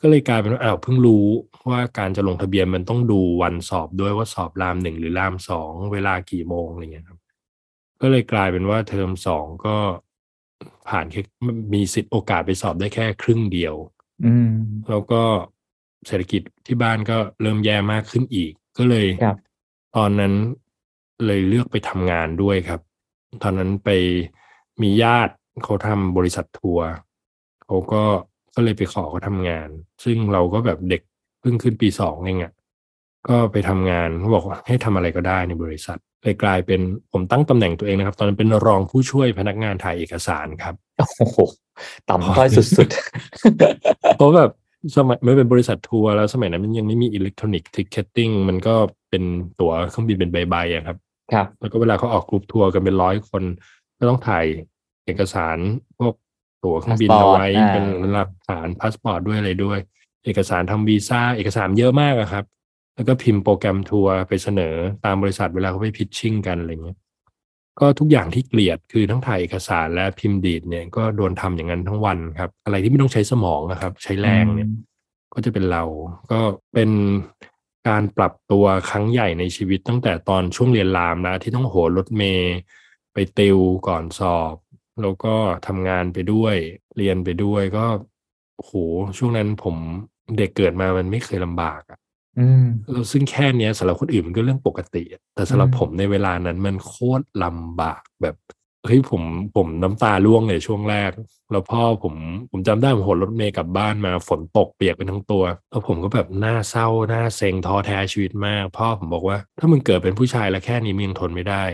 [0.00, 1.26] ก็เลยกลายเป็นว่าอ้าวเพิ่งรู้
[1.70, 7.18] ว่าการจะลงทะเบียนมันต้องดูวันสอบด้วยว่าสอบรามหนึ่งหรือรามสองเวลากี่โมงอะไรเงี้ยครับ
[8.00, 9.76] ก็เลยกลายเป็นว่าเทอมสองก็
[10.88, 11.20] ผ่านแค่
[11.74, 13.74] มีสิทธิ์โอกาสไปสอบได้แค่ครึ่งเดียว
[14.24, 14.52] อืม
[14.90, 15.22] แล้วก็
[16.06, 19.36] เศรษฐกิจที่บ้านก็เริ่มแย่มากขึ้นอีก ก็เลยครับ
[19.96, 20.32] ตอนนั้น
[21.26, 22.80] เลยเลือกไปทำงานด้วยครับ
[23.42, 23.90] ตอนนั้นไป
[24.82, 25.34] มีญาติ
[25.64, 26.86] เขาทำบริษัททัวร์
[27.64, 28.02] เขาก็
[28.54, 29.68] ก็เลยไปขอเขาทำงาน
[30.04, 31.02] ซึ่งเราก็แบบเด็ก
[31.40, 32.52] เพิ่งขึ้นปีสองเองอะ่ะ
[33.28, 36.80] ก็ไปทำงานเขาบอกว่าให้ทำอะไรก็ได้ในบริษัทเลยกลายเป็น
[37.12, 40.74] ผมตั้งตำแหน่งตัวเองนะครับ ตอนนั้นเป็นรองผู้ช่วยพนักงานถ่ายเอกสารครับ
[41.18, 41.38] โอ้โห
[42.08, 42.88] ต่ำต้อยสุด
[44.16, 44.50] เพราะแบบ
[44.96, 48.74] สมัยมันเป็นบริษัททัวร์แล้วสมัยนั้นมันยังไม่มี electronic ticketing มันก็
[49.10, 49.22] เป็น
[49.60, 53.42] ตั๋วเครื่องบินเป็นใบๆอะครับๆครับ แล้วก็เวลาเขาออกกรุ๊ปทัวร์กันเป็นร้อยคน
[53.98, 54.44] ก็ต้องถ่าย
[55.06, 55.58] เอกสาร
[55.98, 56.14] พวก
[56.64, 59.78] ตั๋วเครื่องบิน passport เอาไว้อ่าเป็นหลักฐานพาสปอร์ตด้วยอะไรด้วย
[60.24, 62.44] เอกสารทำวีซ่าเอกสารเยอะมากอะครับ
[62.94, 64.74] แล้วก็พิมพ์โปรแกรมทัวร์ไปเสนอ
[65.04, 66.98] ตามบริษัทเวลาเขาไปพิชชิ่งกันอะไรเงี้ย
[67.80, 74.68] ก็ทุกอย่างที่เกลียดคือทั้งถ่ายเอกสารและพิมพ์ดีดเนี่ยก็โดนทำอย่างนั้นทั้งวันครับ อะไรที่ไม่ต้องใช้สมองนะครับ ใช้แรงเนี่ย
[75.34, 75.84] ก็จะเป็นเรา
[76.32, 76.40] ก็
[76.74, 76.90] เป็น
[77.88, 82.56] การปรับตัวครั้งใหญ่ในชีวิตตั้งแต่ตอนช่วงเรียนรามนะที่ต้องโหนรถเมย์
[83.12, 84.54] ไปติวก่อนสอบ
[85.02, 85.34] แล้วก็
[85.66, 86.56] ทำงานไปด้วย
[86.96, 87.86] เรียนไปด้วยก็
[88.56, 88.72] โห
[89.18, 89.76] ช่วงนั้นผม
[90.36, 91.98] เด็กเกิดมามันไม่เคยลำบากอะ
[92.38, 92.62] อืม
[92.92, 98.36] แล้วซึ่งแค่เนี้ยสำหรับคนอื่นมันก็เรื่องปกติอะแต่สำหรับอืมผมในเวลานั้นมันโคตรลำบากแบบ
[98.84, 99.22] เฮ้ยผม
[99.56, 101.10] ผมน้ำตาร่วงเลยช่วงแรก
[101.52, 102.14] แล้วพ่อผม
[102.50, 111.64] ผมจำได้ผมโหนรถเมย์กลับบ้านมาฝนตกเปียกไปทั้งตัว แล้วผมก็แบบหน้าเศร้าหน้าเซ็งท้อแท้ชีวิตมาก พ่อผมบอกว่า ถ้ามึงเกิดเป็นผู้ชายแล้วแค่นี้มึงยังทนไม่ได้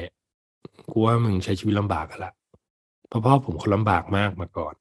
[0.91, 2.33] กูว่ามึงใช้ชีวิตลำบากกันละ
[3.09, 4.75] เพราะพ่อผมคนลำบากมากมาก่อน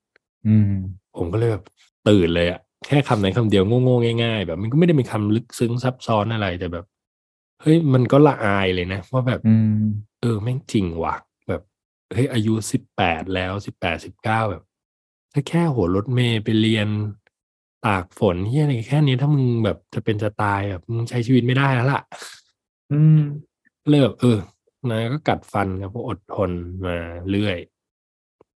[0.48, 0.72] อืม
[1.18, 1.64] ผมก็เลยแบบ
[2.08, 6.86] ตื่นเลยอะ แค่คำไหนคำเดียวโง่ๆง่าย ๆ แบบมันก็ไม่ได้มีคำลึกซึ้งซับซ้อนอะไรแต่แบบ
[7.62, 9.82] เฮ้ยมันก็ละอายเลยนะว่าแบบอืม
[10.22, 11.16] เออแม่งจริงว่ะ
[11.48, 11.62] แบบ
[12.14, 14.64] เฮ้ยอายุสิบแปดแล้วสิบแปดสิบเก้าแบบ
[15.34, 16.88] ถ้าแค่หัวรถเมย์ไปเรียน
[17.86, 22.02] ตากฝนที่อะไรแค่นี้ถ้ามึงแบบจะเป็นจะตายแบบมึงใช้ชีวิตไม่ได้แล้วล่ะ
[22.92, 23.20] อืม
[23.90, 24.38] เลยแบบเออ
[24.90, 26.52] นะก็กัดฟันครับก็อดทน
[26.86, 26.96] มา
[27.32, 27.58] เรื่อย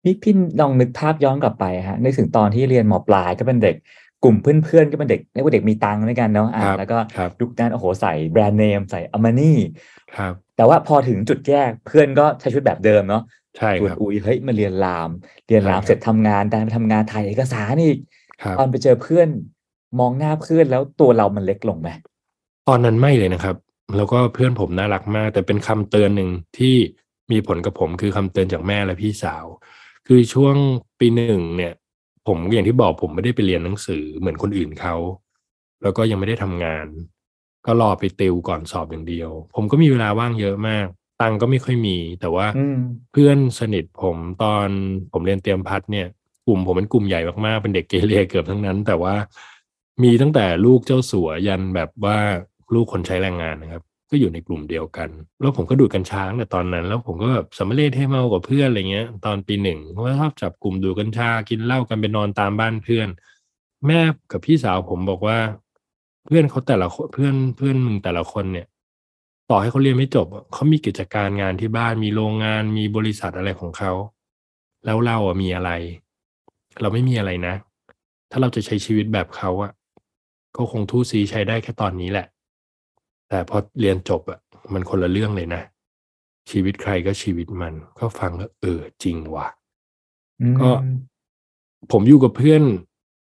[0.03, 3.75] พี่พี่ลองนึกภาพย้อนกลับไปฮะนึกถึงตอนที่เรียนมปลายก็เป็นเด็ก
[4.23, 9.57] กลุ่มเพื่อนๆก็เป็นเด็กเรียกว่าเด็กมีตังค์ด้วยกันเนาะอะครับแล้วก็ครับยุคนั้นโอ้โหใส่แบรนด์เนมใส่อามานี่
[10.17, 13.23] ครับแต่ว่าพอถึงจุดแยกเพื่อนก็ใช้ชีวิตแบบเดิมเนาะ
[13.57, 15.09] ใช่ชวนครับอุยเฮ้ยมาเรียนราม
[15.47, 17.97] เรียนรามใช่ครับเสร็จทำงานดันไปทำงานถ่ายเอกสารอีก
[18.43, 19.27] ครับตอนไปเจอเพื่อน
[19.99, 21.89] มองหน้าเพื่อนแล้วตัวเรามันเล็กลงไหม
[22.67, 23.55] ตอนนั้นไม่เลยนะครับ
[23.97, 26.75] แล้วก็เพื่อนผมน่ารักมาก แต่เป็นคำเตือนหนึ่งที่
[27.31, 29.45] มีผลกับผมคือคำเตือนจากแม่และพี่สาว
[30.07, 30.55] คือช่วง
[30.99, 31.73] ปีหนึ่งเนี่ย
[32.27, 34.95] ผมอย่างที่บอกผมไม่ได้ไปเรียนหนังสือเหมือนคนอื่นเขา
[35.81, 36.87] แล้วก็ยังไม่ได้ทำงาน
[37.65, 40.87] ก็รอไปติวก่อนสอบอย่างเดียว ผมก็มีเวลาว่างเยอะมาก
[41.21, 42.77] ตังค์ก็ไม่ค่อยมี แต่ว่าอืม
[43.11, 44.67] เพื่อนสนิทผมตอน
[45.13, 46.07] ผมเรียนเตรียมพัดเนี่ย
[46.47, 49.15] กลุ่มผมเป็นกลุ่มใหญ่มากๆเป็นเด็กเกเรเกือบทั้งนั้น แต่ว่า
[50.03, 52.17] มีตั้งแต่ลูกเจ้าสัวยันแบบว่า
[52.73, 55.09] ลูกคนใช้แรงงานนะครับ ก็อยู่ในกลุ่มเดียวกัน
[55.41, 63.07] แล้วผมก็ดูดกัญชาแต่ตอนนั้น แล้วผมก็แบบสำเร็จให้เมากับเพื่อนอะไรเงี้ย ตอนปีหนึ่งว่าชอบจับกลุ่มดูดกัญชากินเหล้ากันไปนอนตามบ้านเพื่อน
[63.87, 63.99] แม่
[64.31, 65.37] กับพี่สาวผมบอกว่า
[66.25, 68.67] เพื่อนเขาแต่ละเพื่อนเพื่อนมึงแต่ละคนเนี่ย
[69.49, 73.91] ต่อให้เขาเรียนไม่จบเขามีกิจการงานที่บ้านมีโรงงานมีบริษัทอะไรของเขา
[74.85, 75.71] แล้วเราอะมีอะไร
[76.81, 77.55] เราไม่มีอะไรนะ
[78.31, 79.71] ถ้าเราจะใช้ชีวิตแบบเขาอะ
[80.55, 82.27] ก็คงทู่ซีใช้ได้แค่ตอนนี้แหละ
[83.33, 84.39] แต่พอเรียนจบอะ
[84.73, 85.61] มันคนละเรื่องเลยนะ
[86.49, 89.47] ชีวิตใครก็ชีวิตมัน ก็ฟังแล้วเออจริงว่ะ
[90.41, 90.69] อืมก็
[91.91, 92.61] ผมอยู่กับเพื่อน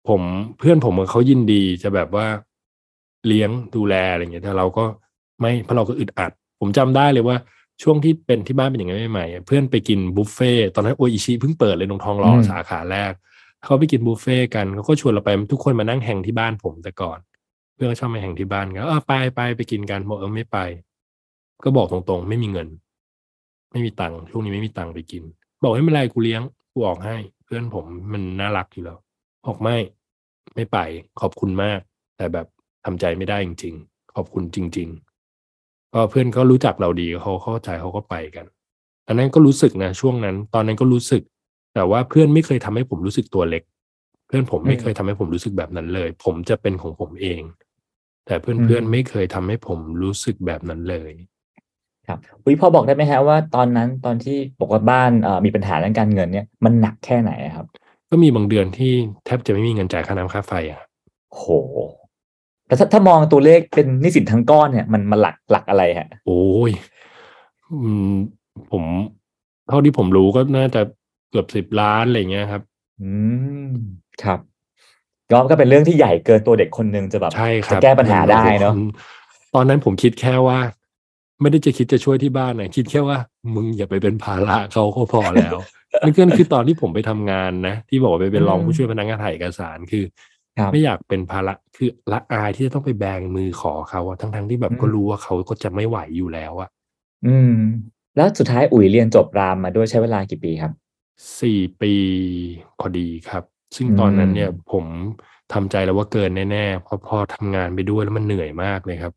[0.08, 0.22] ผม
[0.58, 2.26] เพื่อนผมเขายินดีจะแบบว่า
[3.26, 4.84] เลี้ยงดูแลอะไรเงี้ยแต่เราก็
[5.40, 7.36] ไม่เพราะเราก็อึดอัด ผมจำได้เลยว่า
[7.82, 13.12] ช่วงที่เป็นที่บ้านเป็นอย่างนั้นใหม่ๆอะเพื่อนไปกินบุฟเฟ่ต์ตอนนั้นโออิชิเพิ่งเปิดเลยตรงทองหล่ออมสาขาแรก
[13.64, 17.18] เขาไปกินบุฟเฟ่ต์กันเขาก็ชวนเราไปทุกคนมานั่งแห่งที่บ้านผมแต่ก่อน
[17.80, 20.58] เพื่อนชอบมาแห่งที่บ้านกันเออไปไปไปกินกันบอกเออไม่ไป
[21.64, 22.68] ก็บอกตรงๆ ไม่มีเงิน
[23.72, 25.22] ไม่มีตังค์ช่วงนี้ไม่มีตังค์ไปกิน
[25.62, 28.98] บอกไม่เป็นไรกูเลี้ยงกูออกให้ เพื่อนผมมันน่ารักอยู่แล้ว
[29.46, 29.76] บอกไม่
[30.54, 30.78] ไม่ไป
[31.20, 31.80] ขอบคุณมาก
[32.16, 32.46] แต่แบบ
[32.84, 34.88] ทำใจไม่ได้จริง ๆ ขอบคุณจริง
[35.42, 38.46] ๆ ก็เพื่อนก็รู้จักเราดีเขาเข้าใจเขาก็ไปกัน
[39.08, 41.22] อันนั้นก็รู้สึกนะช่วงนั้น ตอนนั้นก็รู้สึก
[41.74, 43.62] แต่ว่าเพื่อนไม่เคยทำให้ผมรู้สึกตัวเล็ก
[44.26, 47.40] เพื่อนผมไม่เคยทำให้ผมรู้สึกแบบนั้นเลย ผมจะเป็นของผมเอง
[48.26, 51.12] แต่เพื่อนเพื่อนๆไม่เคยทำให้ผมรู้สึกแบบนั้นเลย
[52.09, 57.66] ครับอุ้ยพอบอกได้ไหมฮะว่าตอนนั้นตอนที่บอกว่าบ้านเอ่อมีปัญหาเรื่องการเงินเนี่ยมันหนักแค่ไหนอะครับ
[58.11, 58.92] ก็มีบางเดือนที่
[59.24, 60.88] แทบจะไม่มีเงินจ่ายค่าน้ำค่าไฟอะครับ
[61.33, 61.44] โห
[62.66, 66.70] แต่ถ้าถ้ามองตัวเลขเป็นหนี้สินทั้งก้อนเนี่ยมันมันหลักหลักอะไรฮะ โอ้ย
[67.72, 68.12] อืม
[68.72, 68.85] ผม
[69.68, 70.80] เท่าที่ผมรู้ก็น่าจะ
[71.30, 72.62] เกือบสิบล้านอะไรเงี้ยครับ
[73.02, 73.11] อื
[73.70, 73.72] ม
[74.24, 74.40] ครับ
[75.32, 78.88] ก็ก็เป็นเรื่องที่ใหญ่เกินตัวเด็กคนหนึ่งจะแบบใช่คจะรับแก้ปัญหาได้เนาะอืม
[79.54, 80.58] ตอนนั้นผมคิดแค่ว่า
[81.40, 83.16] ไม่ได้จะคิดจะช่วยที่บ้านนะคิดแค่ว่า
[83.54, 85.56] มึงอย่าไปเป็นภาระเขาก็พอแล้ว
[86.02, 90.04] นั่นก็คือตอนที่ผมไปทำงานนะ ที่บอกว่าไปเป็นรองผู้ช่วยพนักงานถ่ายเอกสารคือ
[90.58, 96.68] ครับไม่อยากเป็นภาระคือละอายที่จะต้องไปแบงมือขอเขาอะทั้งๆที่แบบอืมก็รู้ว่าเขาก็จะไม่ไหวอยู่แล้วอะ
[97.26, 97.54] อืม
[98.16, 100.72] แล้วสุดท้ายอุ๋ยเรียนจบรามมาด้วยใช้เวลากี่ปีครับ
[101.40, 101.94] สี่ปี
[102.78, 103.44] พอดีครับ
[103.76, 104.85] ซึ่งอืมตอนนั้นเนี่ยผม
[105.52, 109.14] ทำใจแล้วว่าเกินแน่ๆเพราะพอทำงานไปด้วยแล้วมันเหนื่อยมากเลยครับ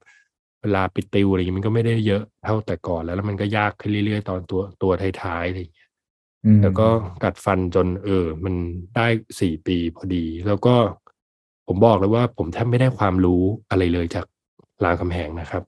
[0.61, 5.89] เวลาไปติวอะไรอย่างงี้มันก็ไม่ได้เยอะเท่าแต่ก่อนแล้วแล้วมันก็ยากขึ้นเรื่อยๆ ตอนตัวตัวท้ายๆอะไรอย่างเงี้ย
[6.45, 6.87] อืมแล้วก็
[7.23, 8.55] กัดฟันจนเออ มัน
[8.95, 9.07] ได้
[9.39, 10.75] สี่ปีพอดี แล้วก็
[11.67, 14.25] ผมบอกเลยว่าผมแทบไม่ได้ความรู้อะไรเลยจาก
[14.83, 15.63] รามคำแหงนะครับ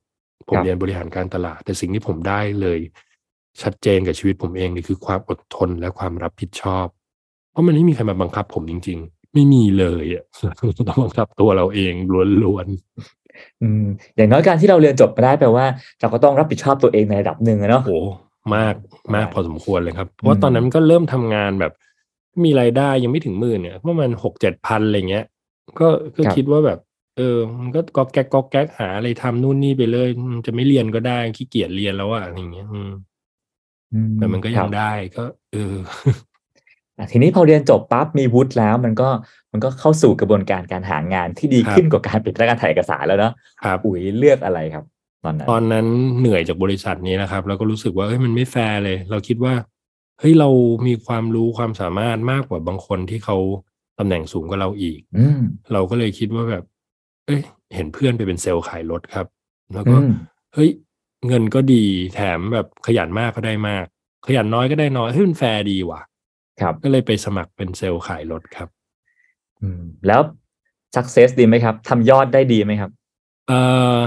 [0.49, 2.79] ผมเรียนบริหารการตลาด แต่สิ่งที่ผมได้เลย
[3.61, 6.87] ชัดเจนกับชีวิตผมเองเลยคือความอดทนและความรับผิดชอบ
[7.55, 10.23] เพราะมันไม่มีใครมาบังคับผมจริง ๆ ไม่มีเลยอะ
[10.87, 11.93] ต้องบังคับตัวเราเอง
[12.43, 12.67] ล้วน
[13.61, 13.81] อืม
[14.15, 15.65] อย่างน้อยการที่เราเรียนจบมาได้แปลว่า
[15.99, 17.97] เราก็ต้องรับผิดชอบตัวเองในระดับหนึ่งอะๆเนาะโอ้
[18.55, 18.75] มาก
[19.15, 21.71] มากใช่พอสมควรเลยครับ เพราะว่าตอนนั้นก็เริ่มทำงานแบบ
[22.43, 25.25] มีรายได้ยังไม่ถึงหมื่นเนี่ยประมาณหกเจ็ดพันอะไรเงี้ย
[25.79, 25.87] ก็
[26.17, 26.79] ก็คิดว่าแบบ
[27.17, 32.91] เออ มันก็ก๊อกแก๊กก๊อกแก๊กหาอะไรทำนู่นนี่ไปเลยอืมจะไม่เรียนก็ได้ขี้เกียจเรียนแล้วอะอะไรเงี้ยอืม
[33.91, 36.34] อืแต่มันก็คยัรังบได้ก็ เอออะ
[37.11, 39.09] ทีนี้พอเรียนจบปั๊บมีวุฒิแล้วมันก็
[39.51, 44.85] มันก็เข้าสู่กระบวนการการหางานที่ดีครับขึ้นกว่าการเป็นพนักงานถ่ายเอกสารแล้วเนาะครับอุ๋ยเลือกอะไรครับ
[45.23, 45.87] ตอนนั้น ตอนนั้น
[46.19, 49.53] เหนื่อยจากบริษัทนี้นะครับ แล้วก็รู้สึกว่าเฮ้ยมันไม่แฟร์เลย เราคิดว่า
[50.19, 50.49] เฮ้ยเรา
[50.87, 53.37] มีความรู้ความสามารถมากกว่าบางคนที่เขา
[53.99, 55.41] ตำแหน่งสูงกว่าเราอีกอืม
[55.73, 56.63] เราก็เลยคิดว่าแบบ
[57.25, 57.41] เอ้ย
[57.75, 59.27] เห็นเพื่อนไปเป็นเซลล์ขายรถครับ
[59.73, 60.11] แล้วก็อืม
[60.53, 60.69] เฮ้ย
[61.27, 61.83] เงินก็ดี
[62.15, 63.85] แถมแบบขยันมากก็ได้มาก
[64.27, 66.01] ขยันน้อยก็ได้น้อยเฮ้ยมันแฟร์ดีว่ะ
[66.61, 68.69] ครับก็เลยไปสมัครเป็นเซลล์ขายรถครับ
[69.61, 70.21] อืม แล้ว
[70.95, 72.91] success ดีไหมครับทำยอดได้ดีไหมครับ
[73.47, 73.59] เอ่
[73.97, 73.99] อ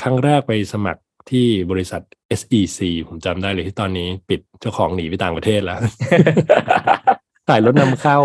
[0.00, 2.02] ครั้งแรกไปสมัครที่บริษัท
[2.40, 5.78] SEC ผมจำได้เลยที่ตอนนี้ปิดเจ้าของหนีไปต่างประเทศแล้ว
[7.48, 8.18] ขายรถนำเข้า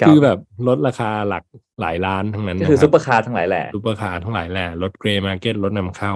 [0.00, 1.44] ครับคือแบบลดราคาหลัก
[1.80, 6.12] หลายล้านทั้งนั้นก็นะคือครับซุปเปอร์คาร์ทั้งหลายแหละซุปเปอร์คาร์ทั้งหลายแหละรถ grey market รถนำเข้า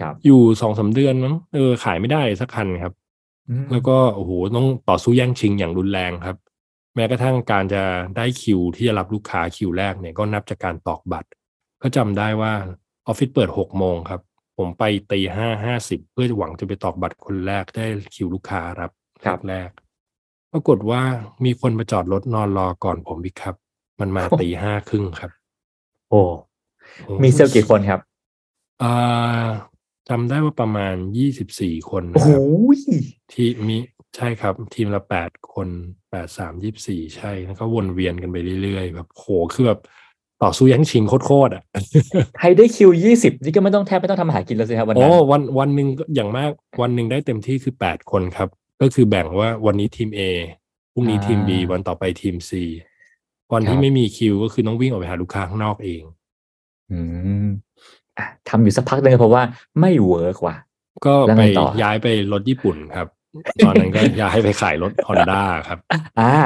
[0.00, 3.05] ครับ อยู่สองสาเดือนมั้งเออขายไม่ได้สักคันครับอืม
[3.72, 6.36] แล้วก็โอ้โหต้องต่อสู้แย่งชิงอย่างรุนแรงครับ
[6.94, 7.82] แม้กระทั่งการจะ
[8.16, 11.28] ได้คิวที่จะรับลูกค้าคิวแรกเนี่ยก็นับจากการตอกบัตร
[11.82, 12.52] ก็จำได้ว่า
[13.06, 14.20] ออฟฟิศเปิดหกโมงครับ
[14.58, 18.90] ผมไปตีห้าห้าสิบเพื่อหวังจะไปตอกบัตรคนแรกได้คิวลูกค้ารับ
[19.24, 21.02] ครับแรกๆปรากฏว่า
[21.44, 23.54] มีคนมาจอดรถนอนรอก่อนผมอีกครับ
[24.00, 25.30] มันมาตีห้าครึ่งครับ
[26.10, 26.22] โอ้
[27.04, 28.00] โอ้มีเซลล์กี่คนครับ
[28.82, 29.46] อ่า
[30.08, 32.42] จำได้ว่าประมาณยี่สิบสี่คนโอ้นะโหครับ
[33.32, 33.76] ที่มี
[34.16, 35.68] ใช่ครับ ทีมละแปดคน
[36.10, 39.80] แปดสามยี่บสี่ใช่แล้วก็วนเวียนกันไปเรื่อยๆแบบโหคือแบบ
[40.42, 41.62] ต่อสู้แย่งชิงโคตรๆอะ
[42.38, 48.48] ใครได้คิวยี่สิบนี่ก็ไม่ต้องแทบไม่ต้องทำอาหารกินแล้วสิครับวันโอ้นั้นวันวันหนึ่งก็อย่างมากวันหนึ่งได้เต็มที่คือแปดคนครับ
[48.80, 50.20] ก็คือแบ่งว่าวันนี้ทีม A
[50.92, 52.50] พรุ่งนี้ทีม B วันต่อไปทีม C
[53.52, 56.02] วันที่ไม่มีคิวก็คือต้องวิ่งออกไปหาลูกค้าข้างนอกเอง
[56.92, 57.00] อื
[57.46, 57.65] มอะ
[58.48, 59.42] ทำอยู่สักพักหนึ่งเพราะว่า
[59.80, 60.56] ไม่เวิร์กว่ะ
[61.06, 63.08] ก็แล้วไปไงต่อย้ายไปรถญี่ปุ่นครับ
[63.64, 65.78] ตอนนั้นก็ย้ายไปขายรถฮอนด้าครับ
[66.20, 66.36] อ่า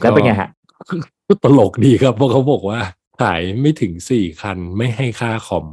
[0.00, 0.50] แล้วเป็นไงฮะ
[1.28, 2.80] ก็ตลกดีครับเพราะเขาบอกว่า
[3.22, 5.66] ขายไม่ถึงสี่คันไม่ให้ค่าคอม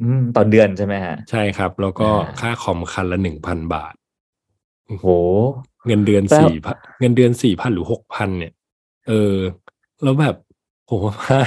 [0.00, 3.94] อืมต่อเดือนใช่ไหมฮะ ใช่ครับ แล้วก็อ่าค่าคอมคันละหนึ่งพันบาท
[4.88, 5.06] โห
[5.86, 8.52] เงินเดือนแปลสี่พันเงินเดือนสี่พันหรือหกพันเนี่ย
[9.08, 9.34] เออ
[10.02, 10.34] แล้วแบบ
[10.88, 11.38] ผมว่า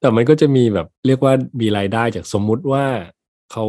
[0.00, 2.84] แต่มันก็จะมีแบบเรียกว่ามีรายได้จากสมมุติว่า
[3.52, 3.64] เขา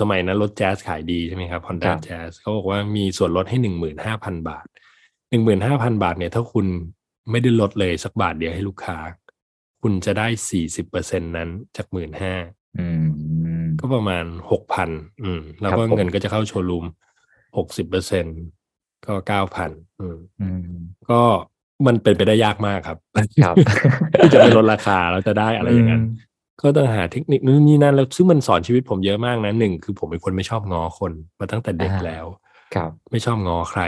[0.00, 4.66] สมัยนั้นรถแจ๊สขายดีใช่ไหมครับ Honda ครับ Jazz เขาบอกว่ามีส่วนลดให้หนึ่งหมื่นห้าพันบาท
[5.30, 6.66] หนึ่งหมื่นห้าพันบาทเนี่ยถ้าคุณ
[7.30, 8.98] ไม่ได้ลดเลยสักบาทเดียวให้ลูกค้า
[9.82, 12.34] คุณจะได้สี่สิบเปอร์เซ็นนั้นจากหมื่นห้า
[12.78, 13.04] อืม
[13.80, 14.90] ก็ประมาณหกพัน
[15.24, 16.86] อืม แล้วก็ครับผมเงินก็จะเข้าโชว์รูม
[17.56, 18.24] หกสิบเปอร์เซ็น
[19.06, 21.22] ก็เก้าพันอืมอืมก็
[21.86, 22.98] มันเป็นไปได้ยากมากครับ
[23.44, 23.56] ครับ
[24.18, 26.04] ที่จะไม่ลดราคาแล้วจะได้อะไรอย่างนั้นม
[26.62, 32.26] ก็ต้องหาเทคนิคนู่นนี่นั่นแล้วซึ่งมันสอนชีวิตผมเยอะมากนะหนึ่งคือผมเป็นคนไม่ชอบง้อคนมาตั้งแต่เด็กอ่าแล้ว
[32.74, 33.82] ครับ ไม่ชอบง้อใคร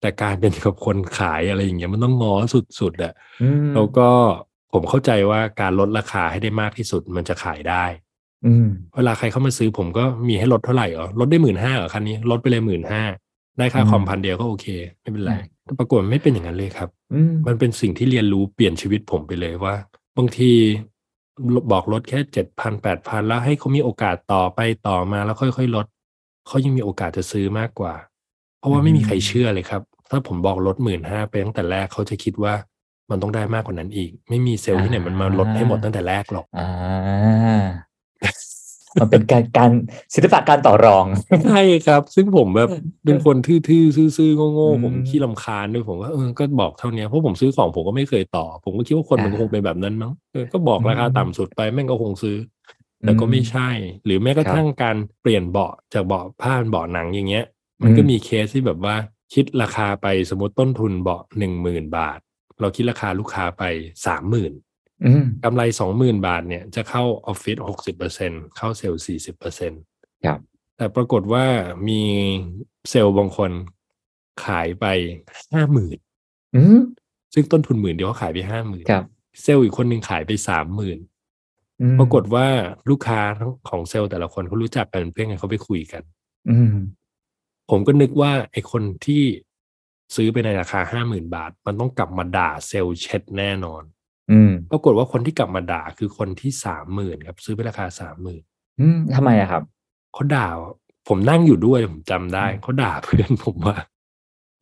[0.00, 2.34] แต่การเป็นกับคนขายอะไรอย่างเงี้ยมันต้องง้อ
[2.80, 3.12] สุดๆอะ
[3.42, 4.08] อืมแล้วก็
[4.72, 7.84] ผมเข้าใจว่าการลดราคาให้ได้มากที่สุดมันจะขายได้
[8.46, 13.02] อืมเวลาใครเข้ามาซื้อผมก็มีให้ลดเท่าไหร่เหรอลดได้หมื่นห้าเหรอคันนี้ลดไปเลยหมื่นห้า
[13.58, 14.66] ได้ค่าอืมคอมพันเดียวก็โอเค
[15.00, 19.74] ไม่เป็นไรอืมแต่ปรากฏมันไม่เป็นอย่างนั้นเลยครับอืมมันเป็นสิ่งที่เรียนรู้เปลี่ยนชีวิตผมไปเลยว่า
[20.16, 20.52] บางที
[21.72, 25.86] บอกลดแค่เจ็ดพันแปดพันแล้วให้เขามีโอกาสต่อไปต่อมาแล้วค่อยๆลด
[26.46, 27.94] เขายังมีโอกาสจะซื้อมากกว่า
[28.58, 32.54] เพราะว่าไม่มีใครเชื่อเลยครับ ถ้าผมบอกลดหมื่นห้าไปตั้งแต่แรกเขาจะคิดว่า
[33.10, 37.62] มันต้องได้มากกว่านั้นอีก ไม่มีเซลล์ที่ไหนมันมาลดให้หมดตั้งแต่แรกหรอกอ่า
[38.98, 39.70] มันเป็นการการ
[40.14, 41.06] ศิลปะการต่อรอง
[41.44, 42.70] ใช่ครับ ซึ่งผมแบบ
[43.04, 52.36] เป็นคนทื่อๆซื่อๆโง่อืมๆผมขี้ลำคาญด้วยผมว่าเออก็บอกเท่านี้เพราะผมซื้อของผมก็ไม่เคยต่อ ผมก็คิดว่าคนมันอ่าคงเป็นแบบนั้นมั้งเออก็บอกราคาอืมต่ำสุดไปแม่งก็คงซื้อ
[53.04, 53.68] แต่ก็ไม่ใช่
[54.04, 57.44] หรือแม้กระทั่งการเปลี่ยนเบาะจากเบาะผ้าเป็นเบาะหนังอย่างเงี้ย
[57.82, 58.96] มันก็อืมมีเคสที่แบบว่า
[59.34, 62.18] คิดราคาไปสมมติต้นทุนเบาะหนึ่งหมื่นบาท
[62.60, 63.62] เราคิดราคาลูกค้าไป
[64.06, 64.69] สามหมื่นอืม
[65.44, 69.72] กำไรสองหมื่นบาทเนี่ยจะเข้าออฟฟิศหกสิบเปอร์เซ็นเข้าเซลล์สี่สิบเปอร์เซ็น
[70.24, 70.40] ครับ
[70.76, 71.46] แต่ปรากฏว่า
[71.88, 72.02] มี
[72.90, 73.50] เซลล์บางคน
[74.44, 74.86] ขายไป
[75.52, 75.98] ห้าหมื่น
[76.56, 76.78] อืม
[77.34, 79.04] ซึ่งต้นทุนหมื่นเดียวเขาขายไปห้าหมื่นครับ
[79.42, 80.98] เซลล์อีกคนหนึ่งขายไปสามหมื่น
[81.80, 82.46] อืมปรากฏว่า
[82.90, 86.02] ลูกค้าทั้งของเซลล์แต่ละคนเขารู้จักกันเป็นเพื่อนกันเขาไปคุยกัน
[86.50, 86.74] อืม
[87.70, 89.22] ผมก็นึกว่าไอ้คนที่
[90.14, 93.99] ซื้อไปในราคาห้าหมื่นบาท มันต้องกลับมาด่าเซลล์เช็ดแน่นอนอืม
[94.70, 98.42] ปรากฏว่าคนที่กลับมาด่าคือคนที่สามหมื่นครับ ซื้อไปราคาสามหมื่น
[98.80, 99.62] อืมทำไมอะครับ
[100.14, 100.48] เขาด่า
[101.08, 103.76] ผมนั่งอยู่ด้วยผมจำได้อืมเขาด่าเพื่อนผมว่า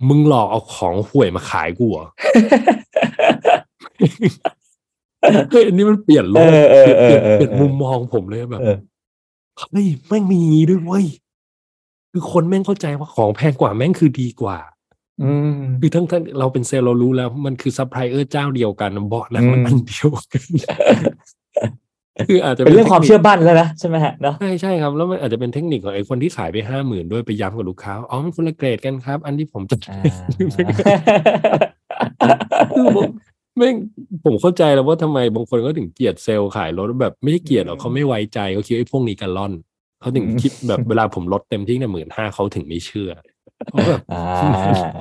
[0.09, 2.07] มึงหลอกเอาของห่วยมาขายกูเหรอ
[5.50, 8.76] เฮ้ยอันนี้มันเปลี่ยนโลกเออเออเปลี่ยนเออเปลี่ยนเออมุมมองผมเลยแบบเออ
[9.59, 11.07] เฮ้ยแม่งมีอย่างงี้ด้วยเว้ย
[12.12, 14.77] คือคนแม่งเข้าใจว่าของแพงกว่าแม่งคือดีกว่าอืม
[15.81, 20.42] คือทั้งทั้งเราเป็นเซลล์เรารู้แล้ว มันคือซัพพลายเออร์เจ้าเดียวกันเบาะหนังมันอืมอันเดียวกัน
[22.28, 30.00] คืออาจจะเป็นเรื่องเทคนิคความเชื่อมั่นแล้วนะใช่ไหมฮะเนาะใช่ใช่ครับ แล้วมันอาจจะเป็นเทคนิคของไอ้คนที่ขายไปห้าหมื่นด้วยไปย้ำกับลูกค้าอ๋อมันคนละเกรดกันครับ อันที่ผมจะอ่า
[32.74, 33.11] คือผม
[33.57, 33.74] แม่ง
[34.24, 39.52] ผมเข้าใจแล้วว่าทำไมบางคนก็ถึงเกลียดเซลล์ขายรถแบบไม่ได้เกลียดหรอกเขาไม่ไว้ใจเขาคิดว่าไอ้พวกนี้กันล่อน
[40.00, 44.22] เขาถึงคิดแบบเวลาผมลดเต็มที่เนี่ยหมื่นห้าเขาถึงไม่เชื่อเพราะแบบอ่า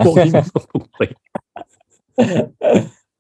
[0.05, 1.11] พวกนี้มันก็ถูกเตะ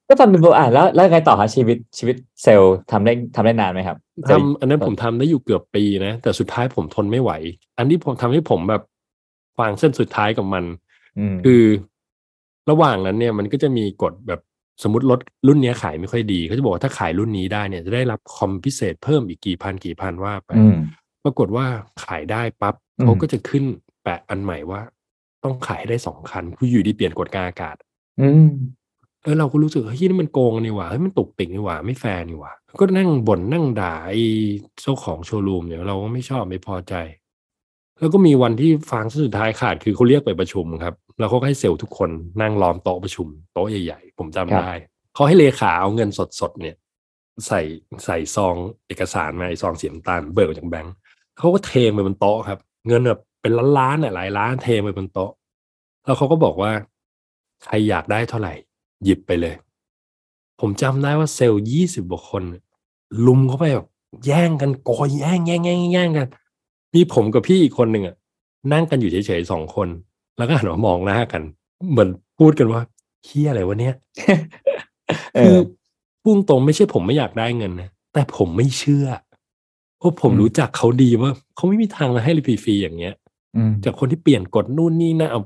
[0.07, 7.31] ก็ฟังดูอ่านแล้วแล้วไงต่อฮะชีวิตชีวิตเซลล์ทำได้ทำได้นานไหมครับเซลล์ทำอันนั้นผมทำได้อยู่เกือบปีนะ แต่สุดท้ายผมทนไม่ไหว
[7.77, 8.83] อันที่ผมทำให้ผมแบบ
[9.59, 10.63] วางเส้นสุดท้ายกับมัน
[11.19, 11.63] อืมคือ
[12.69, 14.41] ระหว่างนั้นเนี่ยมันก็จะมีกฎแบบ
[14.83, 20.77] สมมติรถรุ่นเนี้ยขายไม่ค่อยดีเขาจะบอกว่าถ้าขายรุ่นนี้ได้เนี่ยจะได้รับคอมพิเศษเพิ่มอีกกี่พันกี่พันว่าไปอืม
[21.23, 21.65] ปรากฏว่า
[22.03, 23.63] ขายได้ปั๊บอืมเขาก็จะขึ้น
[24.03, 24.81] แปะอันใหม่ว่า
[25.43, 27.75] ต้องขายให้ได้สองคันผู้อยู่ดีเปลี่ยนกฎการอากาศ
[28.21, 28.47] อืม
[29.23, 34.21] เออเราก็รู้สึกเฮ้ยนี่มันโกงนี่หว่าเฮ้ยมันตุกติกนี่หว่าไม่แฟร์นี่หว่าก็นั่งบ่นนั่งด่าไอ้
[34.81, 36.93] เจ้าของโชว์รูมเนี่ยเราก็ไม่ชอบไม่พอใจ
[37.99, 42.09] แล้วก็มีวันที่ฟังสุดท้ายขาดคือเขาเรียกไปประชุมครับ แล้วเขาก็ให้เซลล์ทุกคน
[42.41, 44.75] นั่งล้อมโต๊ะประชุมโต๊ะใหญ่ๆ ผมจำครับได้
[45.13, 46.75] เขาให้เลขาเอาเงินสดๆเนี่ย
[47.47, 47.61] ใส่
[48.05, 48.55] ใส่ซอง
[48.87, 50.93] เอกสารมาไอ้ซองสีน้ำตาลเบิกออกจากแบงค์
[51.37, 55.31] เขาก็เทไปบนโต๊ะครับ เงินแบบ เป็นล้านๆน่ะหลายล้านเทไปบนโต๊ะ
[56.05, 56.71] แล้วเขาก็บอกว่า
[57.63, 58.53] ใครอยากได้เท่าไหร่
[59.03, 59.55] หยิบไปเลย
[60.59, 62.43] ผมจำได้ว่าเซลล์ยี่สิบกว่าคน
[63.27, 63.87] ลุมเข้าไปแบบ
[64.25, 66.27] แย่งกันโกยแย่งแย่งแย่งแย่งกัน
[66.93, 68.15] มีผมกับพี่อีกคนหนึ่งอะ
[68.71, 69.87] นั่งกันอยู่เฉยๆสองคน
[70.37, 71.41] แล้วก็หันมามองหน้ากัน
[71.91, 72.81] เหมือนพูดกันว่า
[73.25, 73.95] เฮียอะไรวะเนี่ย
[75.35, 75.57] เอคืออ
[76.23, 79.07] พุ่งตรงไม่ใช่ผมไม่อยากได้เงินนะแต่ผมไม่เชื่อ
[79.97, 83.26] เพราะผมอืมรู้จักเขาดีว่าเขาไม่มีทางมาให้เลยฟรีๆอย่างเงี้ยอืม
[83.85, 85.41] จากคนที่เปลี่ยนกฎนู่นนี่นะเอา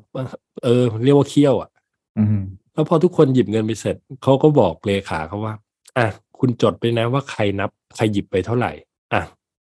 [0.63, 1.69] เออเรียกว่าเคี่ยว อะ
[2.17, 2.41] อืม
[2.73, 5.53] แล้วพอทุกคนหยิบเงินไปเสร็จเขาก็บอกเลขาเขาว่า
[5.97, 6.07] อะ
[6.39, 8.71] คุณจดไปนะว่าใครนับ ใครหยิบไปเท่าไหร่
[9.13, 9.21] อะ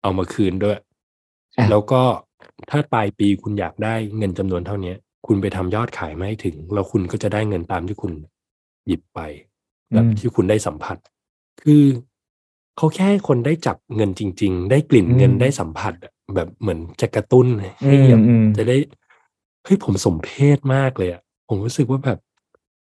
[0.01, 0.83] เอามาคืนด้วยอะ
[1.69, 2.01] แล้วก็
[2.69, 4.97] ถ้าปลายปีคุณอยากได้เงินจำนวนเท่าเนี้ย
[5.27, 8.13] คุณไปทำยอดขายไม่ถึง แล้วคุณก็จะได้เงินตามที่คุณ
[8.87, 9.19] หยิบไป
[9.93, 10.97] แบบที่คุณได้สัมผัส
[11.63, 11.83] คือ
[12.77, 18.77] เขาแค่ให้คนได้จับเงินจริง ๆ ได้กลิ่นเงินได้สัมผัสอะ แบบเหมือนจะกระตุ้นให้แบบอืมจะได้
[19.63, 22.19] เฮ้ยผมสมเพชมากเลยอะผมรู้สึกว่าแบบ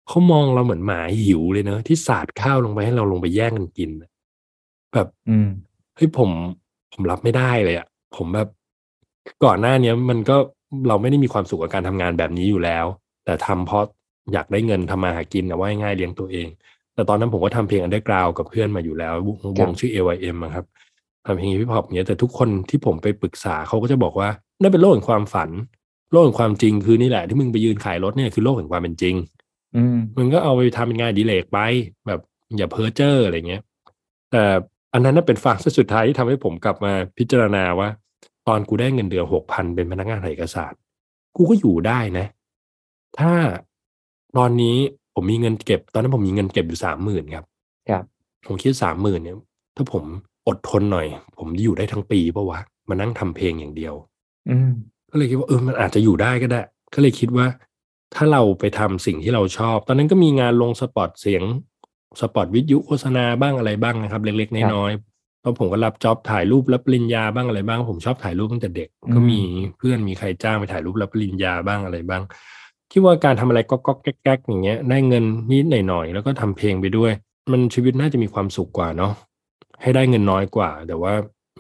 [0.09, 4.11] เขามองเราเหมือนหมาหิวเลยเนอะที่สาดข้าวลงไปให้เราลงไปแย่งกันกินอะ
[4.95, 5.49] แบบอืม
[5.97, 6.31] เฮ้ยผม
[6.93, 8.49] ผมรับไม่ได้เลยอะผมแบบ
[9.45, 10.37] ก่อนหน้าเนี้ยมันก็
[10.89, 12.87] เราไม่ได้มีความสุขกับการทำงานแบบนี้อยู่แล้ว
[13.25, 13.85] แต่ทำเพราะ
[14.33, 16.49] อยากได้เงินทำมาหากินนะว่าง่ายๆเลี้ยงตัวเอง
[16.95, 20.65] แต่ตอนนั้นผมก็ทำเพลง underground กับเพื่อนมาอยู่แล้ววงวงชื่อ AYM อะครับ
[21.25, 24.29] ทำเพลงฮิปฮอปเนี้ยแต่ทุกคนที่ผมไปปรึกษาเขาก็จะบอกว่า
[24.61, 25.51] นั่นเป็นโลกแห่งความฝัน
[26.13, 29.15] โลกแห่งความจริงคือนี่แหละที่มึงไปยืนขายรถเนี่ยคือโลกแห่งความเป็นจริง
[29.77, 31.59] อืมมึงก็เอาไปทำเป็นงานอดีเลกไป
[32.07, 32.21] แบบ
[32.57, 33.63] อย่าเพ้อเจ้ออะไรเงี้ย
[34.31, 34.43] แต่
[34.93, 37.89] อันนั้นน่ะเป็นฟางเส้นสุดท้ายที่ทำให้ผมกลับมาพิจารณาว่า
[38.49, 40.73] ตอนกูได้เงินเดือนหกพันเป็นพนักงานถ่ายเอกสาร
[41.37, 42.27] กูก็อยู่ได้นะ
[43.19, 43.33] ถ้า
[44.37, 44.77] ตอนนี้
[45.15, 47.45] ผมมีเงินเก็บ ตอนนั้นผมมีเงินเก็บอยู่สามหมื่นครับ
[47.91, 48.05] ครับ
[48.47, 49.37] ผมคิดสามหมื่นเนี่ย
[49.77, 50.05] ถ้าผม
[50.49, 51.07] อดทนหน่อย
[51.39, 53.95] ผมอยู่ได้ทั้งปีปะวะมานั่งทำเพลงอย่างเดียว
[54.49, 54.71] อืม
[55.11, 56.61] ก็เลยคิดว่าเออมันอาจจะอยู่ได้ก็ได้
[56.95, 57.47] ก็เลยคิดว่า
[58.15, 61.43] ถ้าเราไปทำสิ่งที่เราชอบ ตอนนั้นก็มีงานลงสปอตเสียง
[62.21, 69.41] สปอตวิทยุโฆษณาบ้างอะไรบ้างนะครับ เล็กๆน้อยๆแล้วผมก็รับจ็อบถ่ายรูปรับปริญญาบ้างอะไรบ้าง ผมชอบถ่ายรูปตั้งแต่เด็กอืมก็มี
[69.79, 72.23] เพื่อนมีใครจ้างไปถ่ายรูปรับปริญญาบ้างอะไรบ้าง
[72.93, 77.13] คิดว่าการทำอะไรก็ก็แก๊กๆอย่างเงี้ย ได้เงินนิดหน่อยๆแล้วก็ทำเพลงไปด้วย
[77.53, 79.13] มันชีวิตน่าจะมีความสุขกว่าเนาะ
[79.83, 81.15] ให้ได้เงินน้อยกว่า แต่ว่า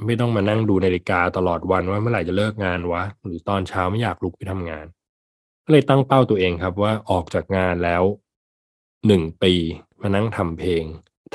[0.06, 4.86] ไม่ต้องมานั่งดูนาฬิกาตลอดวันว่าเมื่อไหร่จะเลิกงานวะ หรือตอนเช้าไม่อยากลุกไปทำงาน
[5.64, 8.02] ก็เลยตั้งเป้าตัวเองครับว่าออกจากงานแล้ว
[9.06, 9.52] หนึ่งปี
[10.00, 10.84] มานั่งทำเพลง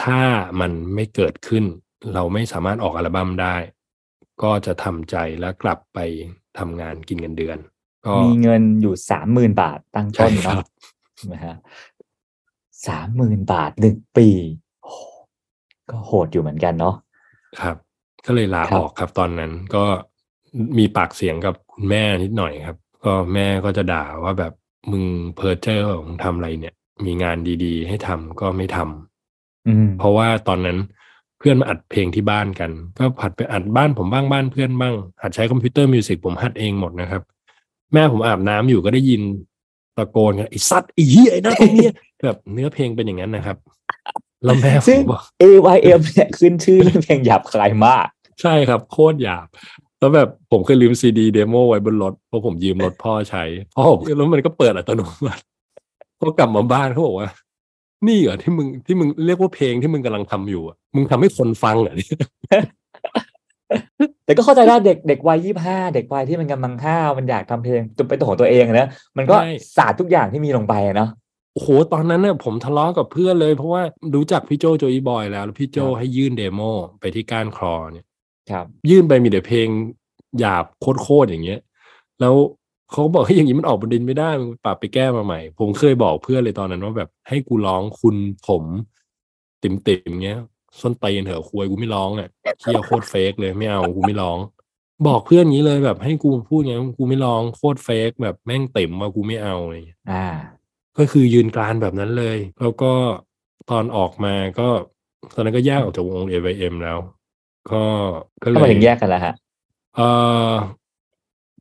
[0.04, 0.20] ถ้า
[0.60, 1.66] มันไม่เกิดขึ้น
[2.14, 3.56] เราไม่สามารถออกอัลบั้มได้
[4.44, 6.00] ก็จะทำใจแล้วกลับไป
[6.60, 7.58] ทำงานกินเงินเดือน
[8.08, 10.64] ก็มีเงินอยู่สามหมื่นบาทตั้งใช่ต้นครัเนาะบ
[11.32, 11.56] นะฮะ
[12.88, 14.65] สามหมื่นบาทหนึ่งปีโอ้โห
[15.90, 16.96] ก็โหดอยู่เหมือนกันเนาะ
[17.62, 17.76] ครับ
[18.26, 19.84] ก็เลยลาครัอบอกครับตอนนั้นก็
[20.78, 24.54] มีปากเสียงกับคุณแม่นิดหน่อยครับ ก็แม่ก็จะด่าว่าแบบ
[24.92, 25.04] มึง
[25.36, 26.74] เพอเจอร์มึงทำอะไรเนี่ย
[27.06, 30.78] มีงานดีๆ ให้ทำก็ไม่ทำอืมเพราะว่าตอนนั้น
[31.40, 37.22] เพื่อนมาอัดเพลงที่บ้านกัน ก็ผัดไปอัดบ้านผมบ้างบ้านเพื่อนบ้างหัดใช้ computer music ผมหัดเองหมดนะครับ
[37.94, 39.22] แม่ผมอาบน้ำอยู่ก็ได้ยิน
[39.98, 41.94] ตะโกนกันไอ้สัตว์ไอ้เหี้ยไอ้นั่นไอ้เนี่ย
[42.26, 43.58] แบบเนื้อเพลงเป็นอย่างนั้นนะครับ
[44.46, 48.08] แล้วแม่ผมบอก ซึ่ง AYM เนี่ยขึ้นชื่อเรื่องเพลงหยาบคายมาก
[48.42, 49.48] ใช่ครับ โคตรหยาบ
[50.00, 53.44] แล้วแบบผมเคยลืมซีดี demoไว้บนรถเพราะผมยืมรถพ่อใช้
[53.76, 55.44] พ่อผมแล้วมันก็เปิดอัตโนมัติ
[56.20, 57.30] พอกลับมาบ้านเขาบอกว่า
[58.08, 62.12] นี่เหรอที่มึงที่มึงเรียกว่าเพลงที่มึงกำลังทำอยู่อะมึงทำให้คนฟังเหรอเนี่ย
[64.26, 71.10] แต่ก็เข้าใจได้เด็กเด็กวัยยี่ห้าเด็กวัยที่มันกำลังห้าวมันอยากทำเพลงจนเป็นตัวของตัวเองอะนะมันก็ใช่สาดทุกอย่างที่มีลงไปอะเนาะ
[71.56, 73.82] โอ้โหตอนนั้นเนี่ยผมทะเลาะกับเพื่อนเลย เพราะว่า
[74.16, 76.62] รู้จักพี่โจโจอีบอยแล้วแล้วพี่โจครับให้ยื่นเดโม
[77.00, 78.08] ไปที่ก้านคลอเนี่ย
[78.52, 79.68] ครับยื่นไปมีแต่เพลง
[80.40, 80.66] หยาบ
[81.02, 81.60] โคตรๆอย่างเงี้ย
[82.22, 82.36] แล้ว
[82.92, 88.16] เขาก็บอกให้ยอย่างนี้มันออกบนดินไม่ได้มึงปรับไปแก้มาใหม่ ผมเคยบอกเพื่อนเลยตอนนั้นว่าแบบให้กูร้องคุณ
[88.48, 88.64] ผม
[89.64, 90.40] ติ่มติมๆเงี้ย
[90.82, 94.38] ส้นตีนเถอะคุยกูไม่ร้องอะเคียโคตรเฟกเลยไม่เอากูไม่ร้อง
[95.08, 100.26] บอกเพื่อนอย่างนี้เลยแบบให้กูพูดอย่างนี้กูไม่ร้องโคตรเฟกแบบแม่งติ่มว่ากูไม่เอาอะไรอย่างเงี้ยอ่า
[100.98, 102.92] ก็คือยืนกรานแบบนั้นเลย แล้วก็
[103.70, 104.68] ตอนออกมาก็
[105.36, 106.98] ตอนนั้นก็แยกออกจากวง a v m แล้ว
[107.72, 107.84] ก็
[108.44, 109.34] ก็เลถ้ายมาถึงแยกกันแล้วฮะ
[109.96, 110.08] เอ่
[110.50, 110.52] อ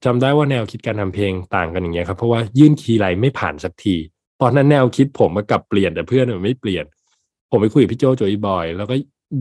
[0.05, 3.97] จำได้ว่าแนวคิดการทำเพลงต่างกันอย่างเงี้ยครับ เพราะว่ายื่นคีย์ไรไม่ผ่านสักที
[4.41, 6.85] ตอนนั้นแนวคิดผมมากลับเปลี่ยนแต่เพื่อนมันไม่เปลี่ยน
[7.51, 8.95] ผมไปคุยกับพี่โจโจอีบอย แล้วก็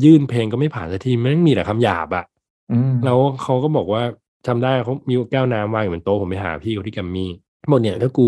[0.04, 2.26] ยื่นเพลงก็ไม่ผ่านสักทีมันมีแต่คำหยาบอะ
[2.72, 4.04] อืมแล้วเขาก็บอกว่า
[4.48, 7.32] จำได้เขามีแก้วน้ำวางอยู่บนโต๊ะผมไปหาพี่เขาที่แกัมมี่
[7.72, 8.28] บอกเนี่ยถ้ากู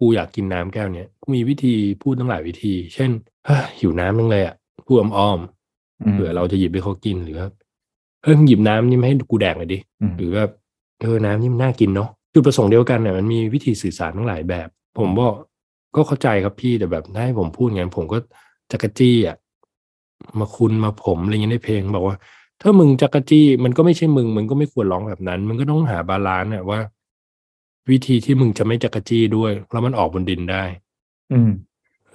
[0.00, 3.10] กูอยากกินน้ำแก้วเนี้ยกูมีวิธีพูดตั้งหลายวิธี เช่น
[3.46, 4.54] เฮ้ยหิวน้ำนึงเลยอะ
[4.86, 5.38] พูดอ้อม
[6.02, 7.48] อืมๆเผื่อเราจะหยิบให้เขากินหรือว่า
[8.22, 10.50] เฮ้ยมึงหยิบน้ำนี่มาให้กูแดกหน่อยดิอืมหรือแบบ
[11.00, 15.34] เออน้ำนี่มันน่ากินเนาะจุดประสงค์เดียวกันเนี่ยมันมีวิธีสื่อสารทั้งหลายแบบ ผมบอก
[15.96, 18.18] ก็เข้าใจครับพี่แต่แบบถ้าให้ผมพูดงั้นผมก็
[18.72, 19.36] จั๊กจี้อะ
[20.40, 22.16] มาคุณมาผมอะไรเงี้ยในเพลงบอกว่า
[22.62, 26.80] ถ้ามึงจั๊กจี้มันก็ไม่ใช่มึง มึงก็ไม่ควรร้องแบบนั้นมึงก็ต้องหา balance น่ะว่า
[27.90, 30.64] วิธีที่มึงจะไม่จั๊กจี้ด้วย แล้วมันออกบนดินได้
[31.32, 31.50] อืม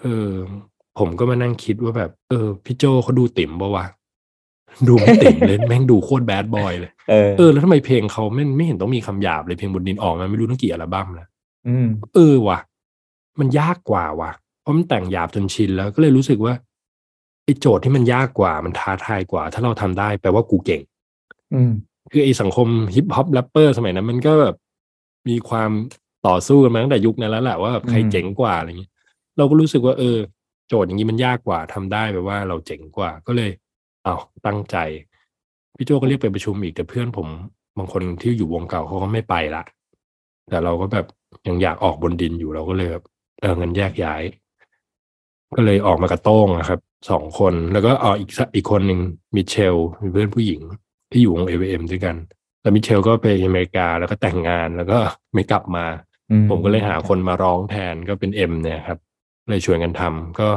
[0.02, 0.32] เออ
[1.00, 3.86] ผมก็มานั่งคิดว่าแบบ เออพี่โจเขาดูติ๋มปะวะ
[4.88, 11.28] ดูไม่ติ๋มเลยแม่งดูโคตร bad boy เลยเออเออแล้วทำไมเพลงเขาไม่ไม่เห็นต้องมีคำหยาบเลยเพลงบนดินออกมาไม่รู้ตั้งกี่อัลบั้มแล้ว
[11.68, 12.60] อืมเออว่ะ
[13.40, 16.54] มันยากกว่าว่ะเพราะมันแต่งหยาบจนชินแล้วก็เลยรู้สึกว่า
[17.44, 20.82] ไอ้โจทย์ที่มันยากกว่ามันท้าทายกว่า ถ้าเราทำได้แปลว่ากูเก่ง
[21.54, 21.72] อืม
[22.12, 24.56] คือไอ้สังคมฮิปฮอปแรปเปอร์สมัยนั้นมันก็แบบ
[25.30, 25.72] มีความ
[26.28, 28.92] ต่อสู้กันมาตั้งแต่ยุคนั้นแล้วแหละว่าแบบใครเจ๋งกว่าอะไรอย่างเงี้ย
[29.38, 30.18] เราก็รู้สึกว่าเออ
[30.68, 33.52] โจทย์อย่างนี้มันยากกว่าทำได้แปลว่าเราเจ๋งกว่าก็เลย
[34.04, 34.78] เอาตั้งใจ
[35.78, 37.28] พี่โจก็เรียกไปประชุมอีกแต่เพื่อนผม
[37.78, 39.64] บางคนที่อยู่วงเก่าเขาก็ไม่ไปละ
[40.50, 41.06] แต่เราก็แบบ
[41.48, 43.04] ยังอยากออกบนดินอยู่เราก็เลยแบบ
[43.40, 44.24] เออเงินแยกย้าย
[45.56, 49.00] ก็เลยออกมากระโต้งนะครับสองคนแล้วก็เอาอีกอีกคนหนึ่ง
[49.36, 49.76] มิเชล
[50.12, 50.62] เพื่อนผู้หญิง
[51.12, 52.16] ที่อยู่วงเอวเอ็มด้วยกัน
[52.66, 55.00] แล้วมิเชลก็ไปอเมริกาแล้วก็แต่งงานแล้วก็
[55.34, 55.86] ไม่กลับมา
[56.32, 59.00] อืมผมก็เลยหาคนมาร้องแทนก็เป็นเอ็มเนี่ยครับ
[59.50, 60.48] เลยชวนกันทำก็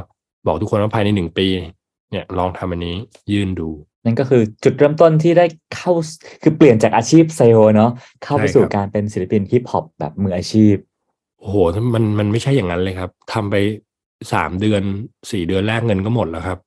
[0.47, 1.47] บอกทุกคนว่าภายในหนึ่งปี
[2.11, 2.97] เนี่ยลองทำอันนี้
[3.33, 3.69] ยื่นดู
[4.05, 5.93] นั่นก็คือจุดเริ่มต้นที่ได้เข้า
[6.43, 7.91] คือเปลี่ยนจากอาชีพเซลล์เนาะ
[8.25, 10.75] เข้าไปใช่สู่ครับการเป็นศิลปินฮิปฮอปแบบมืออาชีพ
[11.39, 11.57] โอ้โห
[11.95, 13.57] มันมันไม่ใช่อย่างนั้นเลยครับทำไป
[14.33, 14.83] สามเดือน
[15.31, 16.59] สี่เดือนแรกเงินก็หมดแล้วครับ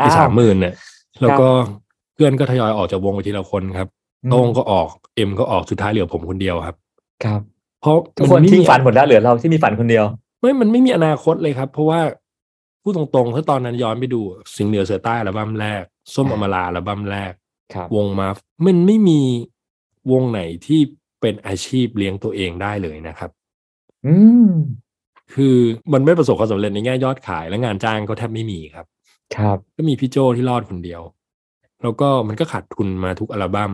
[0.00, 0.74] อ้าสามหมื่นเนี่ย
[1.20, 1.48] แล้วก็
[2.14, 3.88] เพื่อนก็ทยอยออกจากวงไปทีละคนครับ
[4.24, 6.76] อืมโต้งก็ออกเอ็มก็ออกสุดท้ายเหลือผมคนเดียวครับ
[7.24, 7.40] ครับ
[7.80, 10.04] เพราะทุกคนมัไม่ทิ้งมีฝันหมดแล้วเหลือเราที่มีฝันคนเดียว
[10.40, 12.00] ไม่มันไม่มีอนาคตเลยครับ เพราะว่า
[12.82, 14.20] พูดตรงๆถ้าตอนนั้นย้อนไปดู
[14.56, 15.82] สิงห์เหนือเสือใต้อัลบั้มแรก
[16.14, 17.32] ส้มอมราอัลบั้มแรก
[17.74, 18.36] ครับวงมาฟ
[18.66, 19.20] มันไม่มี
[20.12, 20.80] วงไหนที่
[21.20, 23.30] เป็นอาชีพเลี้ยงตัวเองได้เลยนะครับ
[24.06, 24.14] อื
[24.46, 24.50] ม
[25.34, 25.56] คือ
[25.92, 28.86] มันไม่ประสบความสำเร็จในแง่ยอดขายและงานจ้างก็แทบไม่มีครับ
[29.36, 31.02] ครับ ก็มีพี่โจที่รอดคนเดียว
[31.82, 33.72] แล้วก็มันก็ขาดทุนมาทุกอัลบั้ม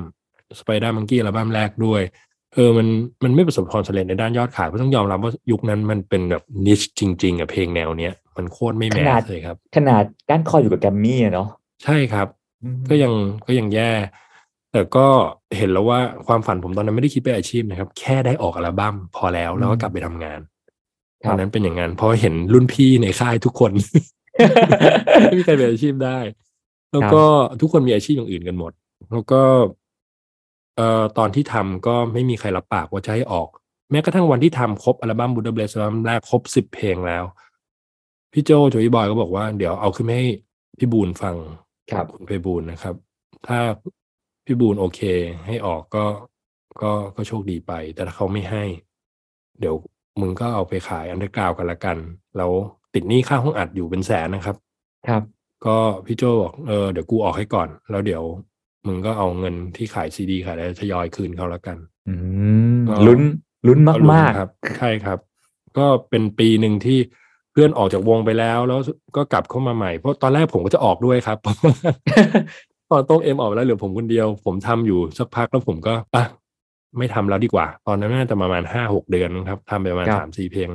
[0.59, 2.03] สไปด้ามังกี้อัลบั้มแรกด้วย
[2.55, 2.87] เออมัน
[3.25, 11.49] มันไม่ประสบความสำเร็จในด้านยอดขายเพราะต้องยอมรับว่ายุคนั้นมันเป็นแบบนิชจริงๆอะเพลงแนวเนี้ยมันโคตรไม่แมขนาดสเลยครับ ขนาดก้านคออยู่กับแกรมมี่อะเนาะ
[11.85, 12.27] ใช่ครับ
[12.63, 13.13] อืมก็ยัง
[13.47, 13.91] ก็ยังแย่
[14.73, 15.07] แต่ก็
[15.57, 20.41] เห็นแล้วว่าความฝันผมตอนนั้นไม่ได้คิดเป็นอาชีพนะครับ แค่ได้ออกอัลบั้มพอแล้วแล้วก็กลับไปทำงาน
[21.25, 23.73] คตรัอบนนั้นเป็นอย่างนั้นเพราะเห็นรุ่นพี่ในค่ายทุกคน
[25.21, 26.19] ไม่มีใครเป็นอาชีพได้
[26.93, 27.23] แล้วก็
[27.61, 28.73] ทุกคนมีอาชีพอย่างอื่นกันหมด
[29.11, 29.43] แล้วก็
[30.77, 33.49] เอ่อตอนที่ทำก็ไม่มีใครรับปากว่าจะให้ออก
[33.91, 37.25] แม้กระทั่งวันที่ทำครบอัลบั้มบูดาเบสอัลบั้มแรกครบสิบเพลงแล้ว
[38.33, 40.29] พี่โจโจยบอยก็บอกว่าเดี๋ยวเอาขึ้นมาให้
[40.79, 41.35] พี่บูนฟัง
[41.91, 42.95] ครับคุณไปบูนนะครับ
[43.47, 43.59] ถ้า
[44.47, 45.01] พี่บูนโอเค
[45.47, 46.05] ให้ออกก็
[46.83, 48.65] ก็ก็โชคดีไป แต่ถ้าเขาไม่ให้
[49.61, 49.75] เดี๋ยว
[50.21, 51.97] มึงก็เอาไปขายอันเดอร์กราวกันละกัน
[52.37, 52.51] แล้ว
[52.95, 54.57] ติดหนี้ค่าห้องอัดอยู่เป็นแสนนะครับ
[55.09, 55.23] ครับ
[55.67, 58.23] ก็พี่โจบอกเออเดี๋ยวกูออกให้ก่อน แล้วเดี๋ยว
[58.87, 61.77] มึงก็เอาเงินที่ขายซีดีขายอะไรทยอยคืนเขาละกัน
[62.09, 62.15] อื
[62.77, 63.21] มก็ลุ้น
[63.67, 65.19] ลุ้นก็ลุ้นมากครับ ใช่ครับ
[65.79, 66.99] ก็เป็นปีหนึ่งที่
[67.53, 68.79] เพื่อนออกจากวงไปแล้ว แล้ว
[69.17, 76.25] ก็กลับเข้ามาใหม่ เพราะตอนแรกผมก็จะออกด้วยครับๆตอนโต้งเอ็มออกไปแล้วเหลือผมคนเดียว ผมทำอยู่สักพักแล้วผมก็อะ
[76.99, 80.69] ไม่ทำแล้วดีกว่า ตอนนั้นน่าจะประมาณห้าหกเดือนมั้งครับทำไปประมาณครับสามสี่เพลง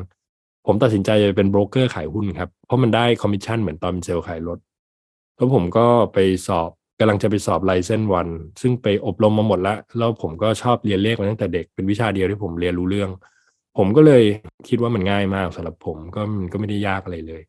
[0.67, 4.57] ผมตัดสินใจจะเป็นโบรกเกอร์ขายหุ้นครับ เพราะมันได้คอมมิชชั่นเหมือนตอนเป็นเซลล์ขายรถ
[5.35, 6.17] แล้วผมก็ไป
[6.47, 6.69] สอบ
[6.99, 8.27] กำลังจะไปสอบ license one
[8.61, 13.09] ซึ่งไปอบรมมาหมดแล้ว แล้วผมก็ชอบเรียนเลขมาตั้งแต่เด็กเป็นวิชาเดียวที่ผมเรียนรู้เรื่อง
[13.77, 14.23] ผมก็เลย
[14.67, 17.41] คิดว่ามันง่ายมากสำหรับผมก็มันก็ไม่ได้ยากอะไรเลย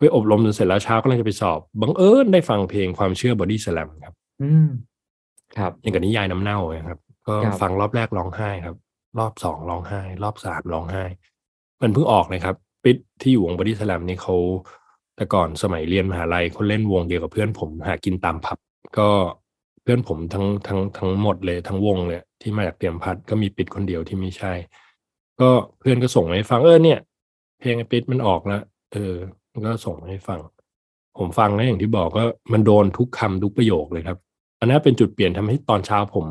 [0.00, 4.68] ไปอบรมจนเสร็จแล้วเช้าก็เลยจะไปสอบบังเอิญได้ฟังเพลงความเชื่อบอดี้สแลมครับ อืม
[5.56, 8.76] ครับอย่างกับนิยายน้ำเน่าเลยครับ ก็ครับฟังรอบแรกร้องไห้ครับ
[9.18, 11.04] รอบสองร้องไห้ รอบสามร้องไห้
[11.82, 14.34] มันเพิ่งออกเลยครับ ปิ๊ดที่อยู่วงบอดี้สแลมนี่เขา
[15.16, 18.58] แต่ก่อนสมัยเรียนมหาลัยเขาเล่นวงเดียวกับเพื่อนผมหากินตามผับ
[18.98, 19.08] ก็
[19.82, 24.52] เพื่อนผมทั้งทั้งทั้งหมดเลยทั้งวงเลยที่มาจากเตรียมพัฒน์ก็มีปิ๊ดคนเดียวที่ไม่ใช่
[25.40, 26.98] ก็เพื่อนก็ส่งมาให้ฟังเออเนี่ย
[27.60, 28.62] เพลงไอ้ปิดมันออกแล้ว
[28.92, 29.14] เออ
[29.52, 30.40] มันก็ส่งมาให้ฟัง
[31.18, 34.18] ผมฟังแล้วอย่างที่บอกก็มันโดนทุกคำทุกประโยคเลยครับ
[34.60, 36.26] อันนั้นเป็นจุดเปลี่ยนทำให้ตอนเช้าผม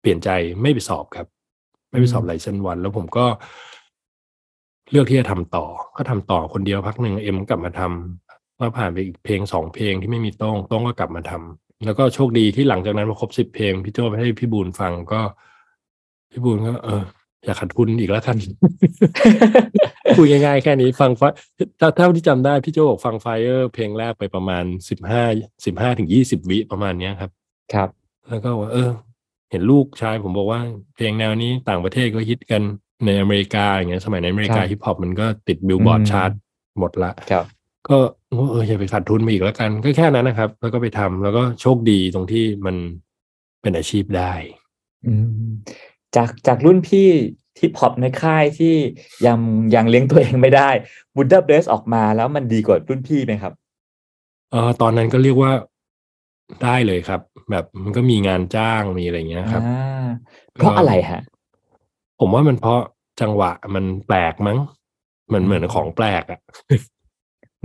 [0.00, 0.30] เปลี่ยนใจ
[0.62, 1.26] ไม่ไปสอบครับ
[1.90, 3.24] ไม่ไปสอบอืมไลเซนวัน แล้วผมก็
[4.90, 5.64] เลือกที่จะทำต่อ
[5.96, 8.23] ก็ทำต่อคนเดียวพักหนึ่งเอ็มกลับมาทำ
[8.58, 15.20] ก็ผ่านไปอีกเพลงสองเพลงที่ไม่มีโต้งโต้งก็กลับมาทำแล้วก็โชคดีที่หลังจากนั้นพอครบสิบเพลงพี่โจไปให้พี่บูนฟังก็
[16.30, 17.02] พี่บูนก็ เออ
[17.44, 18.36] อย่าขาดทุนอีกแล้วกัน
[20.16, 21.22] คุยง่ายๆแค่นี้ฟังไฟ
[21.80, 25.24] ถ้าเท่าที่จำได้พี่โจบอกฟัง Fire เพลงแรกไปประมาณสิบห้า
[25.66, 27.30] สิบห้าถึงยี่สิบวิประมาณเนี้ยครับ
[27.74, 27.88] ครับ
[28.28, 28.90] แล้วก็ว่าเออ
[29.50, 30.60] เห็นลูกชายผมบอกว่า
[30.96, 32.62] เพลงแนวนี้ต่างประเทศก็ฮิตกัน
[33.06, 36.30] ในอเมริกาอย่างเงี้ยสมัยในอเมริกาครับฮิปฮอปมันก็ติดบิลบอร์ดอืมชาร์ต
[36.78, 37.44] หมดละครับ
[37.88, 37.96] ก็
[38.36, 42.76] ว่าเอออย่าไปขาดทุนไปอีกแล้วกัน ก็แค่นั้นนะครับ แล้วก็ไปทำแล้วก็โชคดีตรงที่มัน
[43.62, 44.32] เป็นอาชีพได้
[45.06, 45.12] อื
[45.46, 45.48] ม
[46.16, 47.08] จากจากรุ่นพี่
[47.58, 48.74] ที่พอปในค่ายที่
[49.26, 49.38] ยัง
[49.74, 50.70] ยังเลี้ยงตัวเองไม่ได้
[51.14, 53.52] บูดาเบสออกมาแล้วมันดีกว่ารุ่นพี่ไหมครับ
[54.52, 55.52] เออตอนนั้นก็เรียกว่า
[56.62, 57.20] ได้เลยครับ
[57.50, 60.04] แบบมันก็มีงานจ้างมีอะไรอย่างเงี้ยครับอ่า
[60.54, 61.20] เพราะอะไรฮะ
[62.20, 62.80] ผมว่ามันเพราะ
[63.20, 64.58] จังหวะมันแปลกมั้ง
[65.26, 66.40] เหมือนอืมเหมือนของแปลกอะ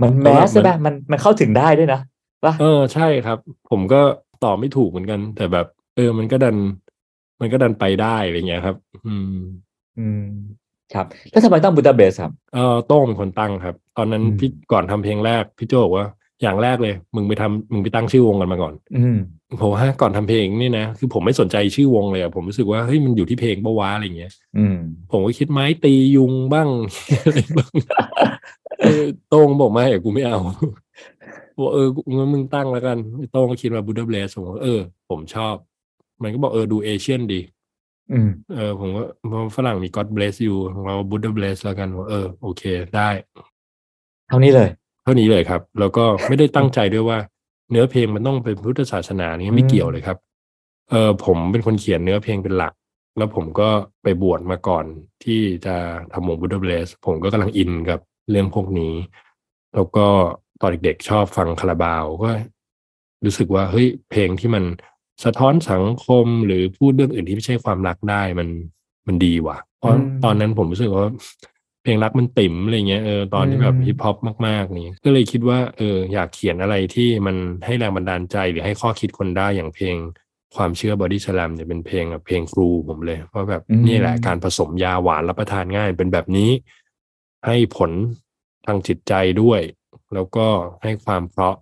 [0.02, 2.00] มันแมสใช่ปะมันมันเข้าถึงได้ด้วยนะ
[2.44, 3.38] ป่ะเออใช่ครับ
[3.70, 4.00] ผมก็
[4.44, 6.56] ตอบไม่ถูกเหมือนกัน แต่แบบ เออ มันก็ดัน
[7.40, 8.76] มันก็ดันไปได้อะไรเงี้ยครับ
[9.06, 9.40] อืม
[9.98, 10.24] อืม
[10.94, 16.06] ครับแล้วทำไมต้องบูดาเบสครับเออโต้งเป็นคนตั้งครับ ตอนนั้นอืมพี่ก่อนทำเพลงแรกพี่โจบอกว่า
[16.42, 19.18] อย่างแรกเลย มึงไปทำมึงไปตั้งชื่อวงกันมาก่อน อืม
[19.60, 24.76] ผมว่าก่อนทำเพลงนี่นะคือผมไม่สนใจชื่อวงเลยอะผมรู้สึกว่าเฮ้ยมันอยู่ที่เพลงปะวะอะไรเงี้ย อืม
[25.12, 26.68] ผมก็คิดไม้ตียุงบ้าง
[27.24, 28.59] อะไรบ้างเออ
[29.28, 30.38] โต้งบอกไม่อะกูไม่เอา
[31.58, 32.98] บอกเออกูงั้นมึงตั้งแล้วกัน
[33.32, 35.54] โต้งก็คิดว่าบูดาเบสผมก็เออ ผมชอบ
[36.22, 37.40] มันก็บอกเออดูเอเชียนดี
[38.12, 40.56] อืมเออ ผมก็เพราะฝรั่งมี God bless you
[40.86, 42.62] เราบูดาเบสแล้วกันว่าเออ โอเค
[42.96, 43.08] ได้
[44.28, 44.68] เท่านี้เลย
[45.02, 47.18] เท่านี้เลยครับ แล้วก็ไม่ได้ตั้งใจด้วยว่า
[47.70, 50.16] เนื้อเพลงมันต้องเป็นพุทธศาสนานี่ไม่อืมเกี่ยวเลยครับ
[50.90, 52.72] เออผมเป็นคนเขียนเนื้อเพลงเป็นหลัก
[53.18, 53.68] แล้วผมก็
[54.02, 54.84] ไปบวชมาก่อน
[55.24, 55.74] ที่จะ
[56.12, 58.00] ทำวงบูดาเบสผมก็กำลังอินกับ
[58.30, 58.94] เรื่องพวกนี้
[59.74, 60.06] แล้วก็
[60.60, 62.30] ตอนเด็กๆชอบฟังคาราบาวก็
[63.24, 64.64] รู้สึกว่าเฮ้ยเพลงที่มัน
[65.24, 68.48] สะท้อนสังคมหรือพูดเรื่องอื่นที่ไม่ใช่ความรักได้มัน
[69.06, 71.06] มันดีว่ะ เพราะอืมตอนนั้นผมรู้สึกว่า
[71.82, 74.16] เพลงรักมันติ่มอะไรเงี้ยเออตอนที่แบบอืมฮิปฮอป
[74.46, 79.96] มากๆนี่ก็เลยคิดว่าเอออยากเขียนอะไรที่มันให้แรงบันดาลใจหรือให้ข้อคิดคนได้อย่างเพลง
[80.56, 86.50] ความเชื่อบอดี้ส a ลมเนี่ยเป็นเพลงแบบเพลงครูผมเลยว่าแบบอืมนี่แหละการผสมยาหวานรับประทานง่ายเป็นแบบนี้
[87.46, 87.90] ให้ผล
[88.66, 89.12] ทางจิตใจ
[89.42, 89.60] ด้วย
[90.14, 90.46] แล้วก็
[90.82, 91.56] ให้ความเพราะ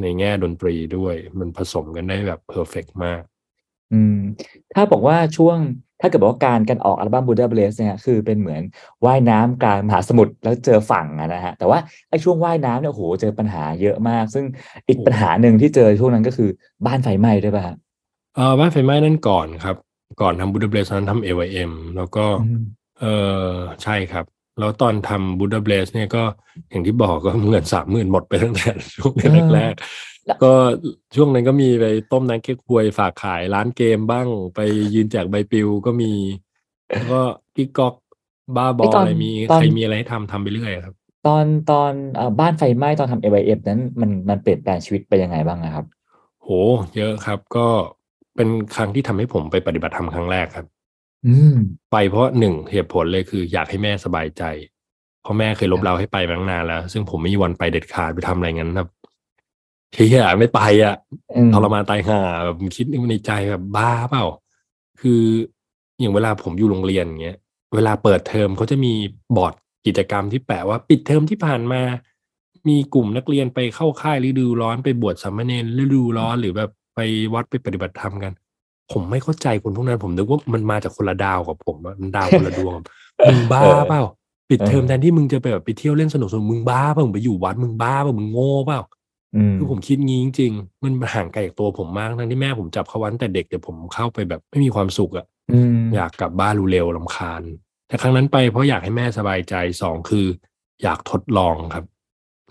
[0.00, 3.22] ในแง่ดนตรีด้วย มันผสมกันได้แบบ perfect มาก
[3.92, 4.18] อืม
[4.74, 5.58] ถ้าบอกว่าช่วง
[6.00, 8.62] ถ้าเกิดบอกว่าการการออกอัลบั้ม Buddha Bless เนี่ยคือเป็นเหมือน
[9.04, 14.44] ว่ายน้ำกลางมหาสมุทรแล้วเจอฝั่งอะนะฮะแต่ว่าไอ้ช่วงว่ายน้ำเนี่ยโอ้โหเจอปัญหาเยอะมาก ซึ่ง
[14.88, 16.50] อีกปัญหาหนึ่งที่เจอช่วงนั้นก็คือ
[16.86, 17.76] บ้านไฟไหม้ด้วยป่ะฮะ
[18.36, 19.76] เออบ้านไฟไหม้นั่นก่อนครับ
[20.20, 22.62] ก่อนทำบูดาเบสนั้นทำเอวเอ็มแล้วก็อืม
[23.00, 23.04] เอ
[23.46, 23.50] อ
[23.82, 24.24] ใช่ครับ
[24.58, 26.22] แล้วตอนทำบูดาเบสเนี่ยก็
[26.70, 29.12] อย่างที่บอกก็เงินสามหมื่นหมดไปตั้งแต่ช่วง
[29.54, 30.52] แรกๆก็
[31.16, 34.60] ช่วงนั้นก็มีไปต้มน้ำเก๊กฮวยฝากขายร้านเกมบ้าง ไป
[34.94, 36.12] ยืนแจกใบปลิวก็มี
[36.88, 37.20] แล้วก็
[37.56, 37.94] กิ๊กก๊อก
[38.56, 40.94] บ้าบอไอ้ตอนอะไรมีตอนใครมีอะไรให้ทำทำไปเรื่อยครับ
[41.26, 45.86] ตอนตอนเอ่อบ้านไฟไหม้ตอนทำ a y f นั้นมันมันเปลี่ยนแปลงชีวิตไปยังไงบ้างอะครับ
[46.42, 46.48] โห
[46.96, 47.66] เยอะครับก็
[48.36, 50.66] เป็นครั้งที่ทำให้ผมไปปฏิบัติธรรมครั้งแรกครับ
[51.26, 51.54] อืม
[51.90, 54.42] ไปเพราะหนึ่งเหตุผลเลยคืออยากให้แม่สบายใจ
[55.22, 58.88] เพราะแม่เคยลบเราให้ไปมาตั้งนานแล้ว ซึ่งผมไม่มีวันไปเด็ดขาดไปทำอะไรงั้นแบบ
[59.94, 60.94] เฮียไม่ไปอะ
[61.36, 64.24] อืมทรมานตายห่าแบบคิดในใจแบบบ้าเปล่า
[65.00, 65.22] คือ
[66.00, 67.36] อย่างเวลาผมอยู่โรงเรียนอย่างเงี้ย
[67.74, 68.92] เวลาเปิดเทอมเขาจะมี
[69.36, 69.54] บอร์ด
[69.86, 71.82] กิจกรรมที่แปะว่าปิดเทอมที่ผ่านมา
[72.68, 77.00] มีกลุ่มนักเรียนไปเข้าค่ายฤดูร้อนไปบวชสามเณรฤดูร้อนหรือแบบไป
[77.34, 78.32] วัดไปปฏิบัติธรรมกัน
[78.92, 82.74] ผมไม่เข้าใจคนพวกนั้น ผมนึกว่ามันมาจากคนละดาวกับผมอะมันดาวคนละดวง
[83.28, 84.02] มึงบ้าเปล่า
[84.50, 88.80] ปิดเทอมเออแทนที่มึงจะไปแบบไปเที่ยวเล่นสนุกสนุกมึงบ้าเปล่ามึงไปอยู่วัดมึงบ้าเปล่ามึงโง่เปล่า
[89.34, 97.42] อืมคือผมคิดงี้จริงๆ มันห่างไกลจากตัวผมมากทั้งที่แม่ผมจับเขาวันแต่เด็กแต่ผมเข้าไปแบบไม่มีความสุขอะอืมอยากกลับบ้านเร็วๆลำคาญ
[97.88, 100.26] แต่ครั้งนั้นไปเพราะอยากให้แม่สบายใจสองคือ
[100.82, 101.84] อยากทดลองครับ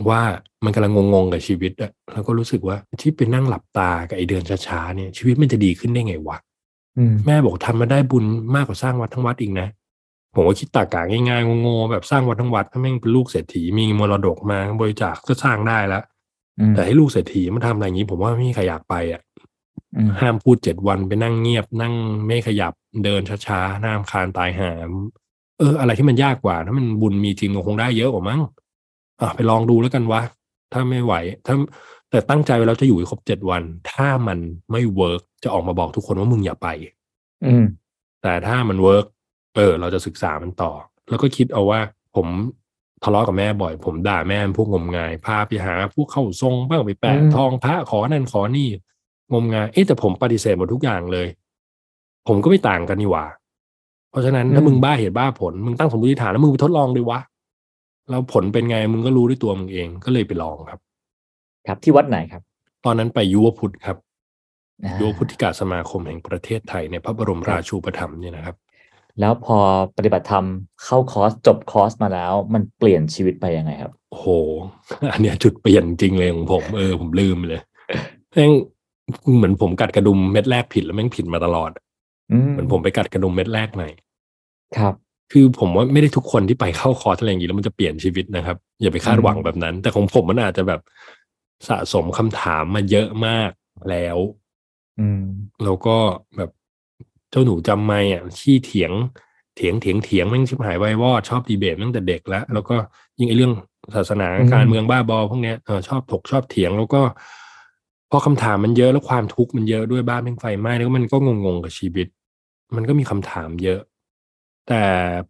[0.10, 0.22] ว่า
[0.66, 6.38] มันกำลังงงๆกับชีวิตอะแล้วก็รู้สึกว่าที่ไปนั่งหลับตากับไอเดินช้าๆเนี่ยชีวิตมันจะดีขึ้นได้ไงวะ
[6.98, 8.26] อืมแม่บอกทำมาได้บุญ
[8.56, 9.68] มากกว่าสร้างวัดทั้งวัดอีกนะ
[10.36, 16.04] ผมก็คิดตากาง่ายๆงงๆแบบสร้างวัดทั้งวัดถ้าแม่งเป็นลูกเศรษฐีมีมรดกมาบริจาคก็สร้างได้แล้ว
[16.60, 19.22] อืมแต่ให้ลูกเศรษฐีมาทำอะไรอย่างนี้ ผมว่าไม่มีใครอยากไปอะ
[19.96, 21.94] อืมห้ามพูดเจ็ดวันไปนั่งเงียบ นั่ง
[22.26, 22.74] ไม่ขยับ
[23.04, 24.92] เดินช้าๆหน้ามคานตายหาม
[25.60, 28.42] เออ อะไรที่มันยากกว่า ถ้ามันบุญมีจริงก็คงได้เยอะกว่ามั้ง
[29.22, 30.22] อะไปลองดูแล้วกันวะ
[30.74, 31.14] ถ้าไม่ไหว
[31.46, 31.56] ถ้า
[32.10, 34.40] แต่ตั้งใจไว้แล้วจะอยู่ให้ครบเจ็ดวัน ถ้ามัน
[34.72, 36.68] ไม่ work จะออกมาบอกทุกคนว่ามึงอย่าไป
[37.46, 37.66] อืม
[38.24, 39.06] แต่ถ้ามัน work
[39.56, 40.72] เออ เราจะศึกษามันต่อ
[41.10, 41.80] แล้วก็คิดเอาว่า
[42.16, 42.28] ผม
[43.04, 48.70] ทะเลาะกับแม่บ่อย ผมด่าแม่พวกงมงายพาไปหาพวกเข้าทรงบ้างไปแปะอืมทองพระขอนั่นขอนี่
[49.34, 51.28] งมงาย เอ๊ะแต่ผมปฏิเสธหมดทุกอย่างเลย
[52.28, 53.26] ผมก็ไม่ต่างกันนี่หว่า
[54.10, 57.20] เพราะฉะนั้นถ้ามึงบ้าเหตุบ้าผล มึงตั้งสมมติฐานแล้วมึงไปทดลองดีวะ
[58.10, 60.80] แล้วผลเป็นไงมึงก็รู้ด้วยตัวมึงเองก็เลยไปลองครับ
[61.68, 62.44] ครับที่วัดไหนครับ
[62.86, 63.98] ตอนนั้นไปยุวพุทธครับ
[64.84, 68.56] อ่ายุวพุทธิกาสมาคมแห่งประเทศไทยในพระบรมราชูปถัมภ์เนี่ยนะครับ
[69.20, 69.58] แล้วพอ
[69.98, 70.46] ปฏิบัติธรรม
[70.84, 74.28] เข้าคอร์สจบคอร์สมาแล้ว มันเปลี่ยนชีวิตไปยังไงครับโอ้โห
[75.12, 77.62] อันเนี้ยจุดเปลี่ยนจริงเลยของผมเออผมลืมไปเลย
[78.34, 78.52] แม่ง
[79.38, 81.72] เหมือนผมกัดกระดุมเม็ดแรกผิดแล้วแม่งผิดมาตลอด
[82.32, 83.90] อืมเหมือนผมไปกัดกระดุมเม็ดแรกใหม่
[84.78, 84.94] ครับ
[85.32, 90.82] คือผมว่าไม่ได้ทุกคนที่ไปเข้าคอร์สอะไรอย่างนี้แล้วมันจะเปลี่ยนชีวิตนะครับ อย่าไปคาดหวังแบบนั้น แต่ของผมมันอาจจะแบบ
[91.68, 93.52] สะสมคำถามมาเยอะมาก
[93.90, 94.18] แล้ว
[95.00, 95.24] อืม
[95.64, 95.98] แล้วก็
[96.38, 96.50] แบบ
[97.32, 98.92] เจ้าหนูจำไม่อะขี้เถียง
[99.56, 102.76] เถียงเถียงเถียงแม่งชิบหายไวายวอดชอบดีเบตตั้งแต่เด็กแล้วแล้วก็
[103.20, 103.54] ยิ่งไอ้เรื่อง
[103.96, 107.02] ศาสนาอืมการเมืองบ้าบอพวกเนี้ยเออชอบถกชอบเถียงแล้วก็
[108.12, 112.08] พอคำถามมันเยอะแล้วความทุกข์มันเยอะด้วยบ้านแม่งไฟไหม้แล้วมันก็งงๆกับชีวิต
[112.76, 113.80] มันก็มีคำถามเยอะ
[114.68, 114.84] แต่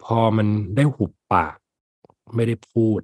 [0.03, 1.55] พอมันได้หุบปาก
[2.35, 3.01] ไม่ได้พูด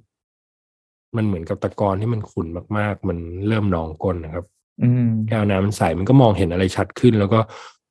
[1.16, 2.46] มันเหมือนกับตะกอนที่มันขุ่น
[2.78, 3.18] มาก ๆ มัน
[3.48, 4.44] เริ่มหนองก้นนะครับ
[4.82, 7.40] อืมแก้วน้ำมันใสมันก็มองเห็นอะไรชัดขึ้น แล้วก็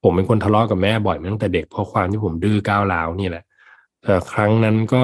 [0.04, 3.44] ผมเป็นคนทะเลาะกับแม่บ่อยมาตั้งแต่เด็กเพราะความที่ผมดื้อก้าวร้าวนี่แหละ
[4.02, 5.04] แต่ครั้งนั้นก็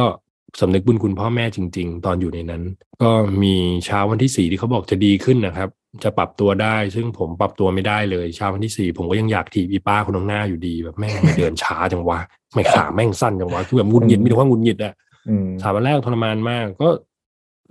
[0.59, 2.63] สำนึกบุญคุณพ่อแม่จริง ๆ ตอนอยู่ในนั้น
[3.03, 3.11] ก็
[3.43, 5.69] มีเช้าวันที่สี่ที่เขาบอกจะดีขึ้นนะครับ
[6.03, 12.19] จะปรับตัวได้ ซึ่งผมปรับตัวไม่ได้เลยเช้าวันที่สี่ผมก็ยังอยากถีบอีป้าคนข้างหน้าอยู่ดีแบบแม่งไม่เดินช้าจังวะ
[12.53, 14.93] ไม่ขาแม่งสั้นจังวะคือแบบหงุดหงิดมีแต่ว่าหงุดหงิดอะ
[15.29, 16.89] อืมสามวันแรกทรมานมาก ก็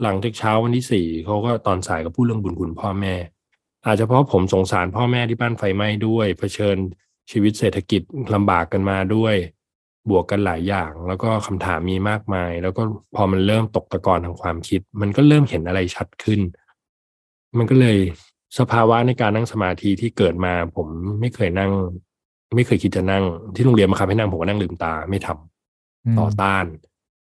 [0.03, 3.15] หลังจากเช้าวันที่สี่เขาก็ตอนสายก็พูดเรื่องบุญคุณพ่อแม่
[3.87, 6.77] อาจจะเพราะผมสงสารพ่อแม่ที่บ้านไฟไหม้ด้วยเผชิญ
[7.31, 8.03] ชีวิตเศรษฐกิจ
[8.35, 9.35] ลำบากกันมาด้วย
[10.11, 12.83] บวกกันหลายอย่าง แล้วก็คำถามมีมากมาย แล้วก็
[13.17, 16.41] พอมันเริ่มตกตะกอนทางความคิด มันก็เริ่มเห็นอะไรชัดขึ้น
[17.59, 17.99] มันก็เลย
[18.59, 20.87] สภาวะในการนั่งสมาธิที่เกิดมา ผม
[21.21, 21.71] ไม่เคยนั่ง
[22.57, 23.25] ไม่เคยคิดจะนั่ง
[23.55, 26.65] ที่โรงเรียนมาคับให้นั่งผมก็นั่งลืมตาไม่ทำต่อต้าน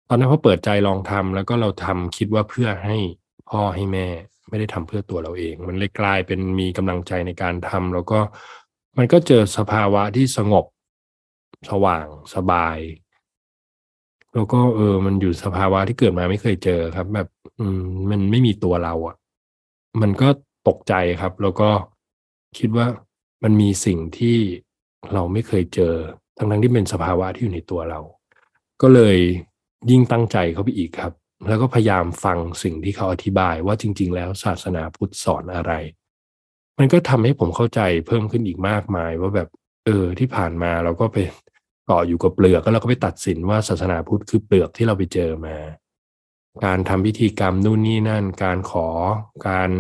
[0.09, 2.97] ตอนนั้นพอเปิดใจลองทำแล้วก็เราทำคิดว่าเพื่อให้
[3.51, 4.07] พ่อให้แม่
[4.49, 8.19] ไม่ได้ทำเพื่อตัวเราเอง มันเลยกลายเป็นมีกำลังใจในการทำแล้วก็
[8.99, 10.65] มันก็เจอสภาวะที่สงบ
[11.71, 12.79] สว่างสบาย
[14.35, 19.17] แล้วก็เออ มันอยู่สภาวะที่เกิดมาไม่เคยเจอครับ แบบ อืม มันไม่มีตัวเราอะ่ะ
[20.01, 20.29] มันก็
[20.69, 21.71] ตกใจครับ แล้วก็
[22.59, 22.87] คิดว่า
[23.43, 24.39] มันมีสิ่งที่
[25.13, 25.95] เราไม่เคยเจอ
[26.37, 28.01] ทั้งทั้งที่เป็นสภาวะที่อยู่ในตัวเรา
[28.83, 29.17] ก็เลย
[29.91, 31.13] ยิ่งตั้งใจเข้าไปอีกครับ
[31.49, 35.73] แล้วก็พยายามฟังสิ่งที่เขาอธิบายว่าจริง ๆ แล้วศาสนาพุทธสอนอะไร
[36.79, 39.49] มันก็ทำให้ผมเข้าใจเพิ่มขึ้นอีกมากมายว่าแบบ
[39.85, 41.17] เออที่ผ่านมาเราก็ไป
[41.87, 45.57] เกาะอยู่กับเปลือกแล้วเราก็ไปตัดสินว่าศาสนาพุทธคือเปลือกที่เราไปเจอมา
[46.65, 48.87] การทำพิธีกรรมนู่นนี่นั่น การขอ
[49.49, 49.71] การ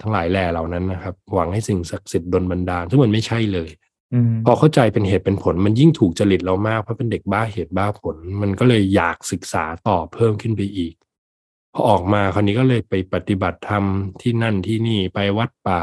[0.00, 3.70] ทั้งหลายแหล่เหล่านั้นนะครับ หวังให้สิ่งศักดิ์สิทธิ์ดลบันดาลซึ่งมันไม่ใช่เลย
[4.44, 10.94] พอเข้าใจเป็นเหตุเป็นผล มันยิ่งถูกจริตเรามากเพราะเป็นเด็กบ้าเหตุบ้าผล มันก็เลยอยากศึกษาต่อเพิ่มขึ้นไปอีก
[11.72, 13.84] พอออกมาคราวนี้ก็เลยไปปฏิบัติธรรม
[14.20, 15.82] ที่นั่นที่นี่ไปวัดป่า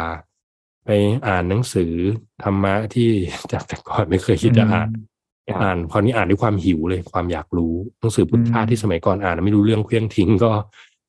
[0.91, 1.93] ไปอ่านหนังสือ
[2.43, 3.09] ธรรมะที่
[3.51, 4.89] จากแต่ก่อนไม่เคยคิดจะอ่าน
[5.63, 10.51] อ่านคราวนี้อ่านด้วยความหิวเลยความอยากรู้หนังสือพุทธะที่สมัยก่อนอ่านไม่รู้เรื่องเครื่องทิ้งก็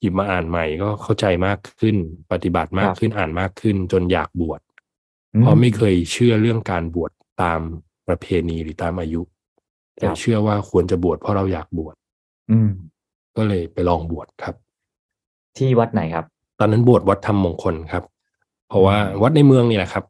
[0.01, 1.97] หยิบมาอ่านใหม่ก็เข้าใจมากขึ้น
[2.33, 4.61] ปฏิบัติมากขึ้นอ่านมากขึ้น จนอยากบวช
[5.39, 7.11] เพราะไม่เคยเชื่อเรื่องการบวช
[7.43, 7.61] ตาม
[8.09, 9.23] ประเพณีหรือตามอายุ
[9.97, 11.95] แต่เชื่อว่าควรจะบวชเพราะเราอยากบวช
[12.51, 12.71] อืม
[13.37, 14.55] ก็เลยไปลองบวชครับ
[15.57, 16.25] ที่วัดไหนครับ
[16.59, 18.05] ตอนนั้นบวชวัดธรรมมงคลครับ
[18.71, 20.05] เพราะว่าวัดในเมืองนี่แหละครับ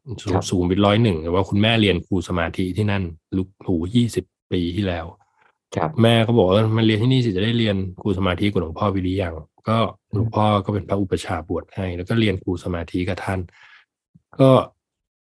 [0.51, 3.03] สูงวิทร้อยหนึ่งแต่ว่าคุณแม่เรียนครูสมาธิที่นั่น
[3.37, 5.07] ลุกหูยี่สิบปีที่แล้ว
[5.77, 9.35] ครับแม่ก็บอกว่ามันเรียนที่นี่สิจะได้เรียนครูสมาธิกับหลวงพ่อวิริยัง
[9.69, 9.79] ก็
[10.13, 13.41] หลวงพ่อก็เป็นพระอุปชาบวชให้ แล้วก็เรียนครูสมาธิกับท่าน
[14.41, 14.51] ก็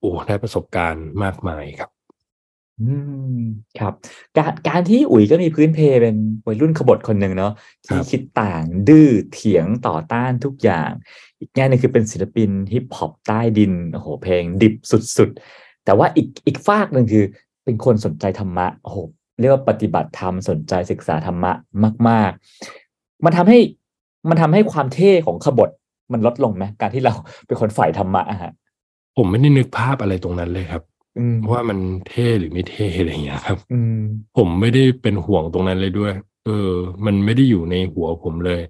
[0.00, 1.90] โอ้ได้ประสบการณ์มากมายครับ
[2.80, 2.92] อื
[3.38, 3.42] ม
[3.78, 3.92] ครับ
[4.36, 6.16] การการที่อุ๋ยก็มีพื้นเพเป็น
[6.46, 7.52] วัยรุ่นขบฏคนหนึ่งเนาะ
[7.86, 10.90] ที่คิดต่างดื้อเถียงต่อต้านทุกอย่าง
[11.40, 14.74] อีกแง่นึงคือเป็นศิลปินฮิปฮอปใต้ดินโอ้โหเพลงดิบ
[15.18, 17.24] สุดๆ แต่ว่าอีกอีกฝากหนึ่งคือ
[17.64, 18.96] เป็นคนสนใจธรรมะโอ้โห
[19.40, 21.52] เรียกว่าปฏิบัติธรรมสนใจศึกษาธรรมะ
[22.08, 22.30] มาก
[22.78, 23.58] ๆ มันทำให้
[24.28, 25.70] มันทำให้ความเท่ของขบฏ
[26.12, 27.14] มันลดลงไหมการที่เรา
[27.46, 28.52] เป็นคนฝ่ายธรรมะอะฮะ
[29.16, 30.82] ผมไม่ได้นึกภาพอะไรตรงนั้นเลยครับ
[31.50, 31.78] ว่ามัน
[32.08, 33.98] เท่หรือไม่เท่อะไรอย่างเงี้ยครับอืม
[34.36, 36.12] ผมไม่ได้เป็นห่วงตรงนั้นเลยด้วย
[36.46, 36.72] เออ
[37.06, 38.60] มันไม่ได้อยู่ในหัวผมเลย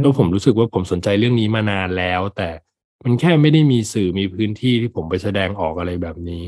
[0.00, 2.48] แล้วผมรู้สึกว่าผมสนใจเรื่องนี้มานานแล้ว แต่
[3.04, 6.44] มันแค่ไม่ได้มีสื่อมีพื้นที่ที่ผมไปแสดงออกอะไรแบบนี้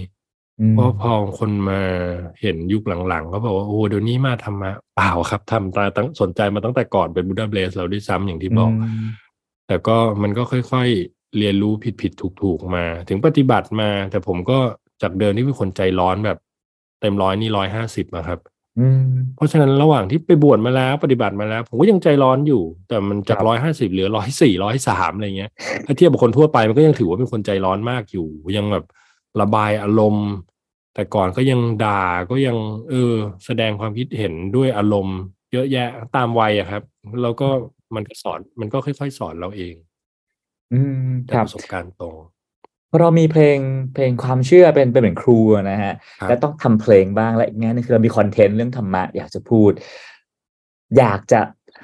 [0.72, 1.80] เพราะพอคนมา
[2.40, 8.72] เห็นยุคหลังๆก็บอกว่าโอ้เดี๋ยวนี้มาทำมาเปล่าครับทำตาตั้งสนใจมาตั้งแต่ก่อนเป็นบูดาเบสเราด้วยซ้ำอย่างที่บอก
[9.66, 14.58] แต่ก็มันก็ค่อยๆเรียนรู้ผิดผิดถูกถูกมา ถึงปฏิบัติมา แต่ผมก็
[15.02, 16.38] จากเดิมที่เป็นคนใจร้อนแบบ
[17.00, 18.38] เต็มร้อยนี่ร้อยห้าสิบนะครับ
[19.36, 25.50] เพราะฉะนั้นระหว่างที่ไปบวชมาแล้วปฏิบัติมาแล้ว ผมก็ยังใจร้อนอยู่ แต่มันจากร้อยห้าสิบเหลือร้อยสี่ร้อยสามอะไรเงี้ย
[25.86, 28.84] ถ้าเทียบกับคนทั่วไปมันก็ยังถือว่าเป็นคนใจร้อนมากอยู่ ยังแบบ
[29.40, 30.28] ระบายอารมณ์
[30.94, 32.56] แต่ก่อนก็ยังด่าก็ยัง
[32.90, 33.14] เออ
[33.46, 35.18] แสดงความคิดเห็นด้วยอารมณ์
[35.52, 36.82] เยอะแยะตามวัยอะครับ
[37.22, 37.48] แล้วก็
[37.94, 39.74] มันก็สอนมันก็ค่อยๆสอนเราเอง
[40.72, 42.16] อืมครับประสบการณ์ตรง
[42.98, 43.58] เรามีเพลง
[43.94, 45.94] เพลงความเชื่อเป็นเป็นเหมือนครูนะฮะ
[46.28, 49.72] และต้องทำเพลงบ้างและอีกแง่นึงคือเรามีคอนเทนต์เรื่องธรรมะอยากจะพูด
[50.98, 51.40] อยากจะ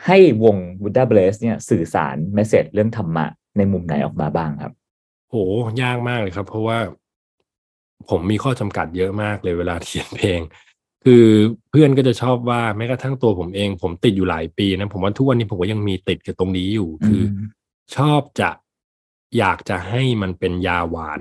[0.06, 3.24] ให้วง Buddha Blaze เนี่ยสื่อสารเมสเซจเรื่องธรรมะ
[3.56, 4.72] ในมุมไหนออกมาบ้างครับ
[5.30, 5.36] โห
[5.82, 6.78] ยากมากเลยครับ เพราะว่า
[8.10, 10.40] ผมมีข้อจำกัดเยอะมากเลยเวลาเขียนเพลง
[11.04, 11.26] คือ
[11.70, 17.22] เพื่อนก็จะชอบว่าแม้กระทั่งตัวผมเอง ผมติดอยู่หลายปีนะผมว่าทุกวันนี้ผมก็ยังมีติดกับตรงนี้อยู่ คือ
[17.96, 18.50] ชอบจะ
[19.38, 21.20] อยากจะให้มันเป็นยาหวาน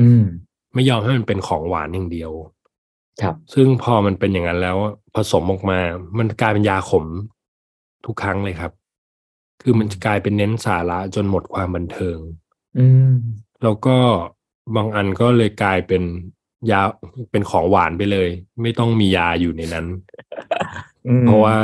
[0.00, 0.24] อืม
[0.74, 2.32] ไม่ยอมให้มันเป็นของหวานอย่างเดียว
[3.22, 4.76] ครับ ซึ่งพอมันเป็นอย่างนั้นแล้ว
[5.16, 5.78] ผสมออกมา
[6.18, 7.04] มันกลายเป็นยาขม
[8.06, 8.72] ทุกครั้งเลยครับ
[9.62, 12.18] คือมันจะกลายเป็นเน้นสาระจนหมดความบันเทิง
[12.78, 13.12] อืม
[13.62, 13.96] แล้วก็
[14.76, 16.02] บางอันก็เลยกลายเป็น
[16.70, 16.80] ยา
[17.30, 18.28] เป็นของหวานไปเลย
[18.62, 19.86] ไม่ต้องมียาอยู่ในนั้น
[21.22, 21.56] เพราะว่า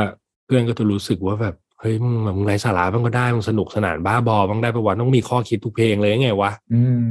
[0.44, 7.02] เพื่อนก็จะรู้สึกว่าแบบ เฮ้ยมึงมึงไร้สาระบ้างก็ได้มึงสนุกสนานบ้าบอบ้างได้ประวัติต้องมีข้อคิดทุกเพลงเลยไงวะอืม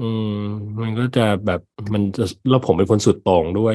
[0.00, 0.38] อืม
[0.82, 1.60] มันก็จะแบบ
[1.92, 3.74] มันจะแล้วผมเป็นคนสุดโต่งด้วย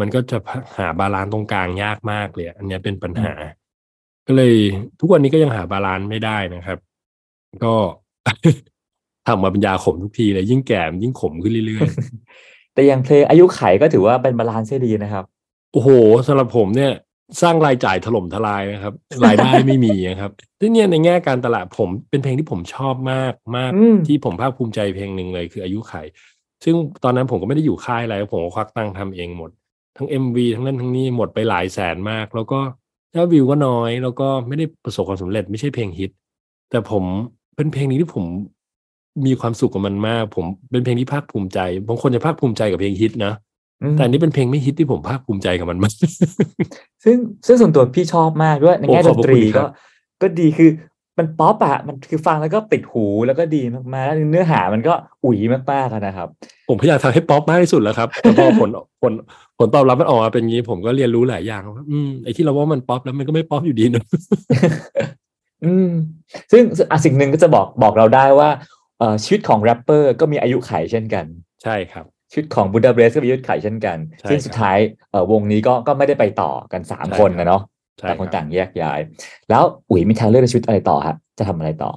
[0.00, 0.38] มันก็จะ
[0.76, 3.32] หา balance ตรงกลางยากมากเลยอันนี้เป็นปัญหา
[4.26, 4.54] ก็เลย
[5.00, 6.78] ทุกวันนี้ก็ยังหา balance ไม่ได้นะครับ
[7.64, 7.74] ก็
[9.26, 15.24] ทำมาเป็นยาขมทุกทีเลย ยิ่งแก่ยิ่งขมขึ้นเรื่อยๆแต่อย่างเพลงอายุขัยก็ถือว่าเป็น balance ได้ดีนะครับ
[15.72, 15.88] โอ้โห
[16.26, 16.92] สำหรับผมเนี่ย
[17.42, 18.94] สร้างรายจ่ายถล่มทลายนะครับ
[19.26, 25.94] รายได้ไม่มีนะครับที่เนี่ยในแง่การตลาดผมเป็นเพลงที่ผมชอบมากมากอืมที่ผมภาคภูมิใจเพลงหนึ่งเลยคืออายุขัย
[26.64, 26.74] ซึ่ง
[27.04, 29.50] ตอนนั้นผมก็ไม่ได้อยู่ค่ายอะไรผมก็ควักตังค์ทำเองหมด
[29.96, 32.60] ทั้ง MV ทั้งนั้นทั้งนี้หมดไปหลายแสนมาก แล้วก็
[33.16, 36.10] ยอดวิวก็น้อย แล้วก็ไม่ได้ประสบความสำเร็จไม่ใช่เพลงฮิต
[36.70, 37.04] แต่ผม
[37.56, 38.24] เป็นเพลงนี้ที่ผม
[39.26, 41.58] มีความสุขกับมันมาก ผมเป็นเพลงที่ภาคภูมิใจ
[41.88, 43.45] บางคนจะภาคภูมิใจกับเพลงฮิตนะอืม
[43.96, 45.94] แต่อันนี้เป็นเพลงไม่ฮิตที่ผมภาคภูมิใจกับมันมาก
[47.04, 47.16] ซึ่ง
[47.46, 49.68] ซึ่งส่วนตัวพี่ชอบมากด้วยในโอ้แง่ขดอบนพระตรีคุณครัก็บ
[50.22, 50.70] ก็ดีคือ
[51.18, 54.92] มันป๊อปอะมันคือฟังแล้วก็ติดหูแล้วก็ดีมากๆแล้วเนื้อหามันก็
[55.24, 55.38] อุ๋ย
[55.72, 56.28] มากๆอะนะครับ
[56.68, 58.70] ผมพยายามทำให้ป๊อปมากที่สุดแล้วครับแต่พอผล
[59.02, 59.12] ผล
[59.58, 64.06] ผลตอบรับมันออกมาเป็นอย่างนี้ ผมก็เรียนรู้หลายอย่างว่าอืมไอ้ที่เราว่ามันป๊อปแล้วมันก็ไม่ป๊อปอยู่ดีเนอะ
[65.64, 65.90] อืม
[66.52, 68.48] ซึ่งอะสิ่งหนึ่งก็จะบอกบอกเราได้ว่า
[68.98, 71.24] เอ่อชีวิตของแรปเปอร์ก็มีอายุขัยเช่นกัน
[71.62, 74.78] ใช่ครับ ชีวิตของ Buddha Bless ก็มีอายุขัยเช่นกันใช่ซึ่งสุดท้าย
[75.10, 77.62] เอ่อวงนี้ก็ก็ไม่ได้ไปต่อกันสามใช่คนครับนะเนาะ
[77.98, 79.00] ใช่ต่างคนครับต่างแยกย้าย
[79.50, 81.92] แล้วอุ๋ยมีทางเลือกในชีวิตอะไรต่อฮะจะทำอะไรต่อ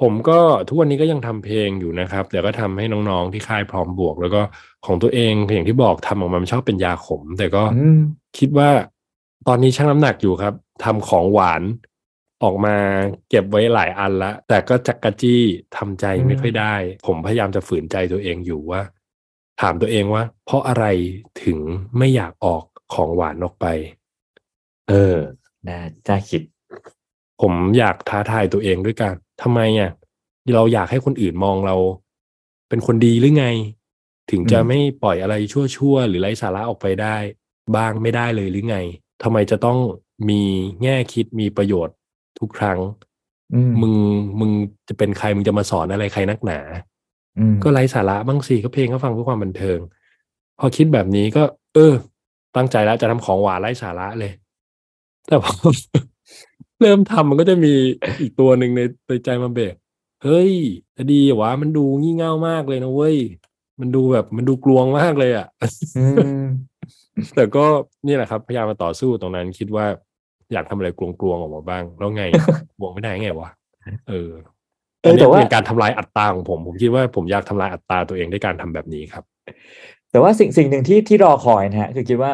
[0.00, 4.40] ผมก็ทุกวันนี้ก็ยังทำเพลงอยู่นะครับแต่ก็ทำให้น้องๆที่ค่ายพร้อมบวก แล้วก็
[4.86, 8.00] ของตัวเองอย่างที่บอกทำออกมามันชอบเป็นยาขม แต่ก็อืม
[8.38, 8.70] คิดว่า
[9.48, 10.54] ตอนนี้ชั่งน้ำหนักอยู่ครับ
[10.84, 11.62] ทำของหวาน
[12.42, 12.76] ออกมา
[13.30, 15.42] เก็บไว้หลายอันละ แต่ก็จักกะจี้
[15.76, 16.74] ทำใจไม่ค่อยได้
[17.06, 18.80] ผมพยายามจะฝืนใจตัวเองอยู่ว่า
[19.60, 20.84] ถามตัวเองว่า เพราะอะไร
[21.44, 21.58] ถึง
[21.98, 23.66] ไม่อยากออกของหวานออกไป
[24.88, 25.16] เออ
[25.68, 25.78] น่า
[26.08, 26.42] น่าคิด
[27.40, 29.90] ผมอยากท้าทายตัวเองด้วยกันทำไมอะ
[30.54, 31.76] เราอยากให้คนอื่นมองเรา
[32.68, 33.46] เป็นคนดีหรือไง
[34.30, 37.16] ถึงจะอืมไม่ปล่อยอะไรชั่วๆหรือไร้สาระออกไปได้
[37.76, 38.78] บ้างไม่ได้เลยหรือไง
[39.22, 39.78] ทำไมจะต้อง
[40.28, 40.42] มี
[40.82, 41.96] แง่คิดมีประโยชน์
[42.38, 42.78] ทุกครั้ง
[43.54, 43.94] อืมมึง
[44.40, 44.50] มึง
[44.88, 46.97] จะเป็นใครมึงจะมาสอนอะไรใครนักหนาอืม
[47.62, 49.78] ก็ไร้สาระบ้างสิก็เพลงก็ฟังเพื่อความบันเทิง
[50.58, 51.42] พอคิดแบบนี้ก็
[51.74, 51.94] เออ
[52.56, 54.32] ตั้งใจแล้วจะทำของหวานไร้สาระเลย
[55.26, 55.52] แต่พอ
[56.80, 57.74] เริ่มทำมันก็จะมี
[58.20, 59.74] อีกตัวหนึ่งในในใจมาเบรก
[60.24, 60.50] เฮ้ย
[60.96, 63.16] จะดีเหรอวะมันดูงี่เง่ามากเลยนะเว้ย
[63.80, 65.46] มันดูแบบมันดูกลวงมากเลยอะ
[65.98, 66.06] อื
[66.40, 66.42] ม
[67.34, 67.64] แต่ก็
[68.06, 69.86] นี่แหละครับ พยายามมาต่อสู้ตรงนั้น คิดว่า
[70.52, 72.24] อยากทำอะไรกลวงๆออกมาบ้าง แล้วไง
[72.76, 73.50] กลวงไม่ได้ไงวะ
[74.08, 74.30] เออ
[75.02, 79.24] เออแต่ว่านนี้เป็นการทำลายอัตราของผม ผมคิดว่าผมอยากทำลายอัตราตัวเองด้วยการทำแบบนี้ครับ
[80.10, 82.30] แต่ว่าสิ่งสิ่งหนึ่งที่ที่รอคอยนะฮะคือคิดว่า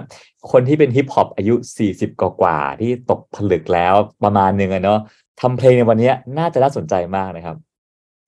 [0.52, 3.94] คนที่เป็นฮิปฮอปอายุสี่สิบกว่าๆที่ตกผลึกแล้ว
[4.24, 4.98] ประมาณหนึ่งอะเนาะ
[5.40, 7.56] ทำเพลงในวันเนี้ยน่าจะน่าสนใจมากนะครับ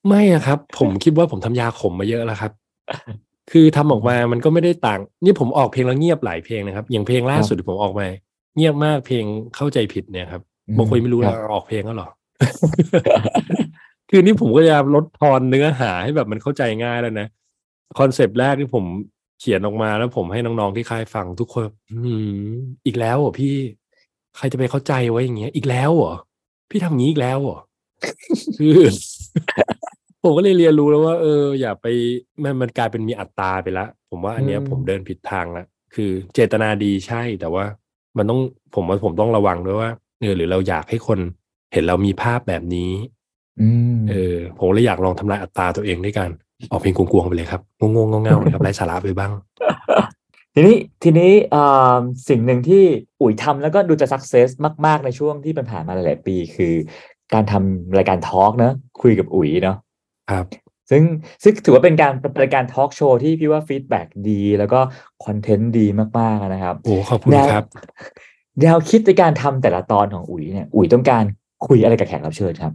[0.08, 2.52] ไม่อะครับ ผมคิดว่าผมทำยาขมมาเยอะแล้วครับ
[3.52, 8.06] คือทำออกมามันก็ไม่ได้ต่าง นี่ผมออกเพลงแล้วเงียบหลายเพลงนะครับ อย่างเพลงล่าสุดที่ผมออกมา
[8.56, 9.24] เงียบมากเพลง
[9.56, 12.08] เข้าใจผิดเนี่ยครับอืมบางคนไม่รู้ครัแล้วบออกเพลงก็หรอ
[14.10, 17.28] คือนี่ผมก็จะลดทอนเนื้อหาให้แบบมันเข้าใจง่ายแล้วนะ
[17.98, 18.84] concept แรกที่ผม
[19.40, 21.98] เขียนออกมาแล้วผมให้น้องๆที่ค่ายฟังทุกคนแบบอื
[22.46, 22.50] ม
[22.86, 23.54] อีกแล้วเหรอพี่
[24.36, 26.14] ใครจะไปเข้าใจวะอย่างเงี้ย อีกแล้วเหรอ
[26.70, 27.58] พี่ทำงี้อีกแล้วเหรอ
[28.58, 28.78] คือ
[30.22, 31.86] ผมก็เลยเรียนรู้แล้วว่า เออ อย่าไป
[32.42, 37.64] มันมันกลายเป็นมีอัตตาไปละ ผมว่าอันเนี้ยอืมผมเดินผิดทางละคือเจตนาดีใช่แต่ว่า
[38.16, 38.40] มันต้อง
[38.74, 39.90] ผมว่าผมต้องระวังด้วยว่า
[40.20, 41.18] เออหรือเราอยากให้คน
[41.72, 43.15] เห็นเรามีภาพแบบนี้อืม
[44.10, 46.28] เออผมเลยอยากลองทำลายอัตตาตัวเองด้วยการ
[46.70, 49.32] ออกเพลงกวนๆไปเลยครับโง่ๆเง่าๆนะครับไร้สาระไปบ้าง
[50.54, 51.98] ทีนี้ทีนี้อ่า
[52.28, 52.82] สิ่งหนึ่งที่
[53.20, 54.48] อุ๋ยทำแล้วก็ดูจะ success
[54.86, 56.74] มากๆในช่วงที่ผ่านมาหลายๆปี คือ
[57.34, 59.76] การทำรายการ talk เนอะคุยกับอุ๋ยเนาะ
[60.30, 60.46] ครับ
[60.90, 61.02] ซึ่ง
[61.42, 64.80] ซึ่งถือว่าเป็นการเป็นรายการทอล์กโชว์ที่พี่ว่า feedback ดี แล้วก็
[65.24, 65.86] content ดี
[66.18, 67.64] มากๆนะครับโอ้ขอบคุณแนวครับ
[68.60, 71.24] แนวคิดในการทำแต่ละตอนของอุ๋ยเนี่ยอุ๋ยต้องการ
[71.66, 72.72] คุยอะไรกับแขกรับเชิญครับ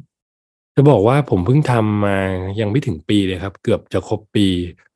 [0.75, 2.17] จะบอกว่าผมเพิ่งทำมา
[2.61, 4.47] ยังไม่ถึงปีเลยครับ เกือบจะครบปี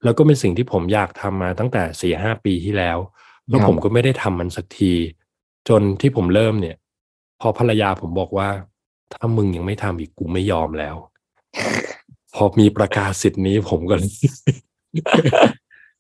[0.03, 2.97] แล้วก็เป็นสิ่งที่ผมอยากทำมาตั้งแต่สี่ห้าปีที่แล้ว
[3.47, 4.93] แล้วครับผมก็ไม่ได้ทำมันสักที
[5.69, 6.75] จนที่ผมเริ่มเนี่ย
[7.41, 8.49] พอภรรยาผมบอกว่า
[9.13, 10.95] ถ้ามึงยังไม่ทำอีกกูไม่ยอมแล้ว
[12.35, 14.11] พอมีประกาศสิทธิ์นี้ผมก็เลย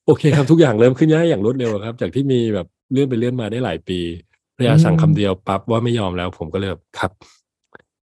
[0.05, 3.99] โอเคครับทุกอย่างเริ่มขึ้นง่ายอย่างรวดเร็วครับ จากที่มีแบบเลื่อนไปเลื่อนมาได้หลายปี
[4.55, 7.11] ภรรยาสั่งคำเดียวปั๊บว่าไม่ยอมแล้ว ผมก็เลยแบบครับ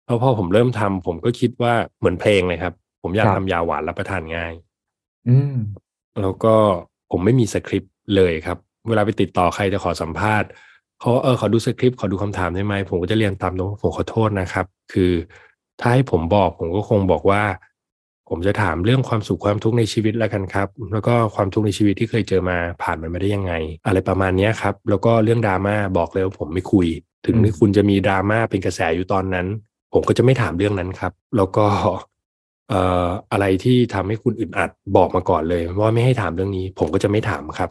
[0.07, 4.53] แล้วพอผมเริ่มทำผมก็คิดว่าเหมือนเพลงเลยครับ ผมอยากครับทำยาหวานรับประทานง่าย
[5.29, 5.57] อืม
[6.21, 6.55] แล้วก็
[7.11, 10.49] ผมไม่มีสคริปต์เลยครับ เวลาไปติดต่อใครจะขอสัมภาษณ์
[11.01, 15.13] เขาเออขอดูสคริปต์ขอดูคำถามได้ไหมผมก็จะเรียนตามตรงผมขอโทษนะครับ คือ
[15.81, 17.43] ถ้าให้ผมบอกผมก็คงบอกว่า
[18.29, 23.53] ผมจะถามเรื่องความสุขความทุกข์ในชีวิตแล้วกันครับ แล้วก็ความทุกข์ในชีวิตที่เคยเจอมาผ่านมันมาได้ยังไง
[23.87, 26.87] อะไรประมาณเนี้ยครับ แล้วก็เรื่องดราม่าบอกเลยว่าผมไม่คุย
[27.27, 29.47] ถึงอืมที่คุณจะมีดราม่าเป็นกระแสอยู่ตอนนั้น
[29.95, 31.67] ผมก็จะไม่ถามเรื่องนั้นครับ แล้วก็
[32.69, 37.71] เอ่ออะไรที่ทำให้คุณอึดอัดบอกมาก่อนเลย ว่าไม่ให้ถามเรื่องนี้ ผมก็จะไม่ถามครับ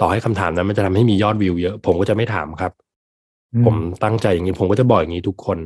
[0.00, 2.72] ต่อให้คำถามนั้นมันจะทำให้มียอดวิวเยอะ ผมก็จะไม่ถามครับ
[3.54, 5.58] อืมผมตั้งใจอย่างนี้ ผมก็จะบอกอย่างนี้ทุกคน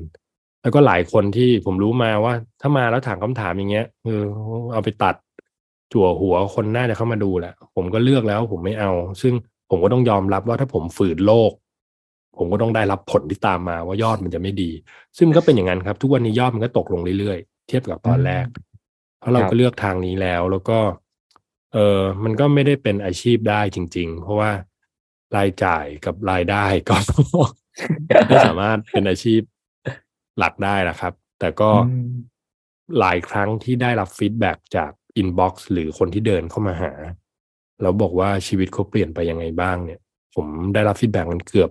[0.62, 4.24] แล้วก็หลายคนที่ผมรู้มาว่า ถ้ามาแล้วถามคำถามอย่างเงี้ยเออ
[4.72, 5.14] เอาไปตัด
[5.92, 8.90] จั่วหัวคนน่าจะเข้ามาดูแหละผมก็เลือกแล้ว ผมไม่เอา
[9.22, 9.34] ซึ่ง
[9.70, 11.52] ผมก็ต้องยอมรับว่าถ้าผมฝืนโลก
[12.38, 14.70] ผมก็ต้องได้รับผลที่ตามมาว่ายอดมันจะไม่ดี
[15.16, 18.46] ซึ่งมันก็เป็นอย่างนั้นครับ ทุกวันนี้ยอดมันก็ตกลงเรื่อยๆ เทียบกับตอนแรก
[19.18, 20.78] เพราะเราครัก็บเลือกทางนี้แล้ว แล้วก็
[21.74, 24.50] เออมันก็ไม่ได้เป็นอาชีพได้จริง ๆ เพราะว่า
[25.36, 26.96] รายจ่ายกับรายได้ก็
[28.26, 29.40] ไม่สามารถเป็นอาชีพ
[30.38, 32.10] หลักได้นะครับ แต่ก็อืม
[32.98, 36.92] หลายครั้งที่ได้รับ feedback จาก inbox หรือคนที่เดินเข้ามาหา
[37.82, 40.00] แล้วบอกว่าชีวิตเขาเปลี่ยนไปยังไงบ้างเนี่ย
[40.34, 41.70] ผมได้รับ feedback มันเกือบ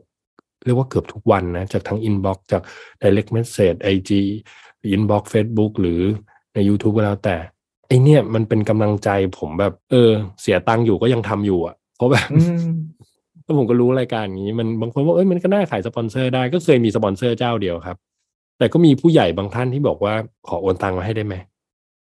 [0.65, 2.61] เรียกว่าเกือบทุกวันนะ จากทั้ง inbox จาก
[3.01, 4.11] direct message IG
[4.93, 6.01] inbox Facebook หรือ
[6.53, 7.35] ใน YouTube ก็แล้วแต่
[7.87, 9.09] ไอ้เนี่ยมันเป็นกำลังใจ
[9.39, 12.73] ผมแบบ เออ เสียตังค์อยู่ก็ยังทำอยู่อะ เพราะแบบอืม
[13.43, 17.97] แล้วผมก็รู้รายการนี้ มันบางคนว่าเอ้ยมันก็น่าขายสปอนเซอร์ได้ก็เคยมีสปอนเซอร์เจ้าเดียวครับ
[18.57, 20.13] แต่ก็มีผู้ใหญ่บางท่านที่บอกว่า
[20.47, 21.35] ขอโอนตังค์มาให้ได้ไหม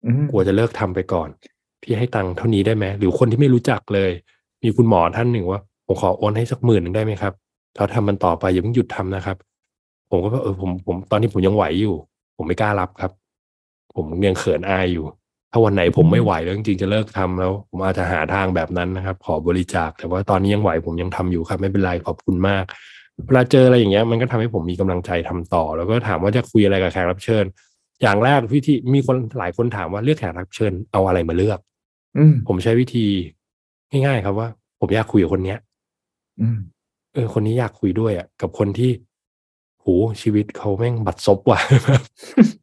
[0.07, 1.29] อืมกลัวจะเลิกทำไปก่อน
[1.83, 4.11] พี่ให้ตังค์เท่านี้ได้ไหมหรือคนที่ไม่รู้จักเลย
[4.63, 7.33] มีคุณหมอท่านหนึ่งว่าผมขอโอนให้สักหมื่นหนึ่งได้ไหมครับ
[7.77, 9.37] เราทำมันต่อไปอย่าเพิ่งหยุดทำนะครับ
[10.11, 11.95] ผมก็ว่าเออผมผมตอนนี้ผมยังไหวอยู่
[12.37, 13.13] ผมไม่กล้ารับครับ
[13.95, 15.05] ผมยังเขินอายอยู่
[15.53, 22.65] ถ้าวันไหนผมไม่ไหวแล้วจริงๆจะเลิกทำแล้ว ผมอาจจะหาทางแบบนั้นนะครับ ขอบริจาค แต่ว่าตอนนี้ยังไหวผมยังทำอยู่ครับ ไม่เป็นไรขอบคุณมาก
[23.27, 27.45] เวลาเจออะไรอย่างเงี้ยมันก็ทำให้ผมมีกำลังใจทำต่อ แล้วก็ถามว่าจะคุยอะไรกับแขกรับเชิญ
[28.03, 31.59] อย่างแรกวิธีมีคนหลายคนถามว่าเลือกแขกรับเชิญเอาอะไรมาเลือก
[32.17, 33.07] อืมผมใช้วิธี
[33.91, 34.49] ง่ายๆครับว่า
[34.81, 35.59] ผมอยากคุยกับคนเนี้ย
[36.41, 36.59] อืม
[37.15, 38.91] เออคนนี้อยากคุยด้วยอะ กับคนที่
[39.81, 39.87] โห
[40.23, 41.61] ชีวิตเขาแม่งบัดซบว่ะ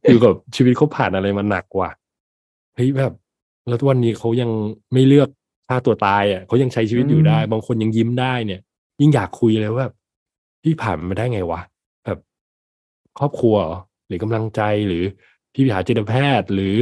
[0.10, 1.89] อยู่กับชีวิตเขาผ่านอะไรมาหนักว่ะ
[2.76, 3.14] เฮ้ยแบบ
[3.68, 4.52] แล้ววันนี้เขายัง
[4.93, 5.30] ไม่เลือก
[5.68, 8.62] ฆ่าตัวตายอะเขายังใช้ชีวิตอยู่ได้อืมบางคนยังยิ้มได้เนี่ย
[9.02, 9.93] ยิ่งอยากคุยเลยว่าแบบ
[10.64, 11.62] พี่ผ่านมันมาได้ไงวะ
[12.06, 12.20] แบบ
[13.20, 13.78] ครอบครัวเหรอ
[14.08, 15.04] หรือกำลังใจหรือ
[15.54, 16.74] พี่ไปหาจิตแพทย์หรือ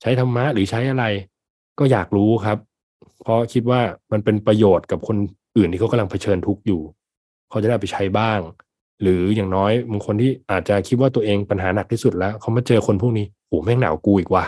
[0.00, 1.04] ใช้ธรรมะหรือใช้อะไร
[1.78, 2.58] ก็อยากรู้ครับ
[3.22, 3.80] เพราะคิดว่า
[4.12, 5.16] มันเป็นประโยชน์กับคน
[5.56, 6.80] อื่นที่เขากำลังเผชิญทุกข์อยู่
[7.54, 8.40] เขาจะได้เอาไปใช้บ้าง
[9.02, 14.44] หรืออย่างน้อยบางคนที่อาจจะคิดว่าตัวเองปัญหาหนักที่สุดแล้ว เขามาเจอคนพวกนี้โหแม่งหนาวกูอีกว่ะ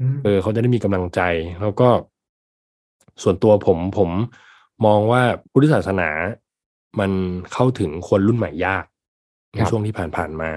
[0.00, 1.20] อืมเออเขาจะได้มีกำลังใจ
[1.62, 1.88] แล้วก็
[3.22, 4.10] ส่วนตัวผมผม
[4.86, 5.22] มองว่า
[5.52, 6.08] พุทธศาสนา
[7.00, 7.10] มัน
[7.52, 8.84] เข้าถึงคนรุ่นใหม่ยาก
[9.54, 10.50] ในช่วงที่ผ่านๆมา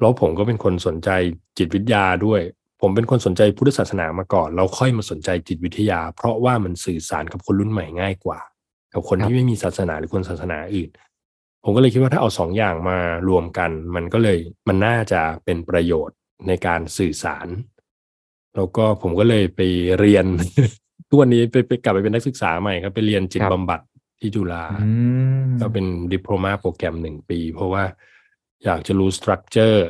[0.00, 1.10] แล้วผมก็เป็นคนสนใจ
[1.58, 2.40] จิตวิทยาด้วย
[2.80, 8.38] ผมเป็นคนสนใจพุทธศาสนามาก่อนแล้วค่อยมาสนใจจิตวิทยา เพราะว่ามันสื่อสารกับคนรุ่นใหม่ง่ายกว่า
[8.92, 10.90] กับคนที่ไม่มีศาสนาหรือคนศาสนาอื่น
[11.64, 16.16] ผมก็เลยคิดว่าถ้าเอาสองอย่างมารวมกัน มันก็เลยมันน่าจะเป็นประโยชน์
[16.48, 17.48] ในการสื่อสาร
[18.56, 19.60] แล้วก็ผมก็เลยไป
[19.98, 20.24] เรียน
[21.08, 23.80] ทุกวันนี้ไปไปกลับไปเป็นนักศึกษาใหม่ครับไปเรียนจิตบำบัด
[24.20, 24.90] ที่จุฬาอื
[25.46, 27.84] มก็เป็นดิโพลมาโปรแกรมหนึ่งปี เพราะว่า
[28.64, 29.86] อยากจะรู้สตรัคเจอร์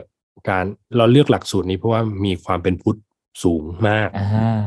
[0.48, 0.64] การ
[0.96, 2.98] เราเลือกหลักสูตรนี้เพราะว่ามีความเป็นพุทธ
[3.44, 4.60] สูงมากอ่า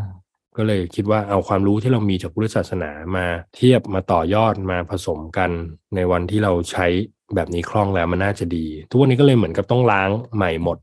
[0.57, 3.25] ก็เลยคิดว่าเอาความรู้ที่เรามีจากพุทธศาสนามา
[3.55, 5.51] เทียบมาต่อยอดมาผสมกัน
[5.95, 6.87] ในวันที่เราใช้
[7.35, 10.77] แบบนี้คล่องแล้วมันน่าจะดี ทุกวันนี้ก็เลยเหมือนกับต้องล้างใหม่หมด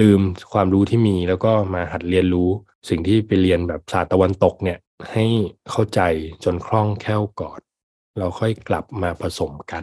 [0.00, 0.20] ลืม
[0.52, 2.48] ความรู้ที่มีแล้วก็มาหัดเรียนรู้
[2.88, 4.78] สิ่งที่ไปเรียนแบบศาสตร์ตะวันตกเนี่ย
[5.12, 5.24] ให้
[5.70, 6.00] เข้าใจ
[6.44, 7.60] จนคล่องแคล่วก่อน
[8.18, 9.82] เราค่อยกลับมาผสมกัน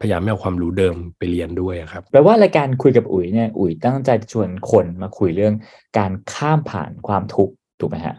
[0.00, 5.54] พยายามไม่เอาความรู้เดิมไปเรียนด้วยครับแปลว่ารายการคุยกับอุ๋ยเนี่ยอุ๋ยตั้งใจชวนคนมาคุยเรื่อง
[5.98, 8.16] การข้ามผ่านความทุกข์ถูกไหมฮะ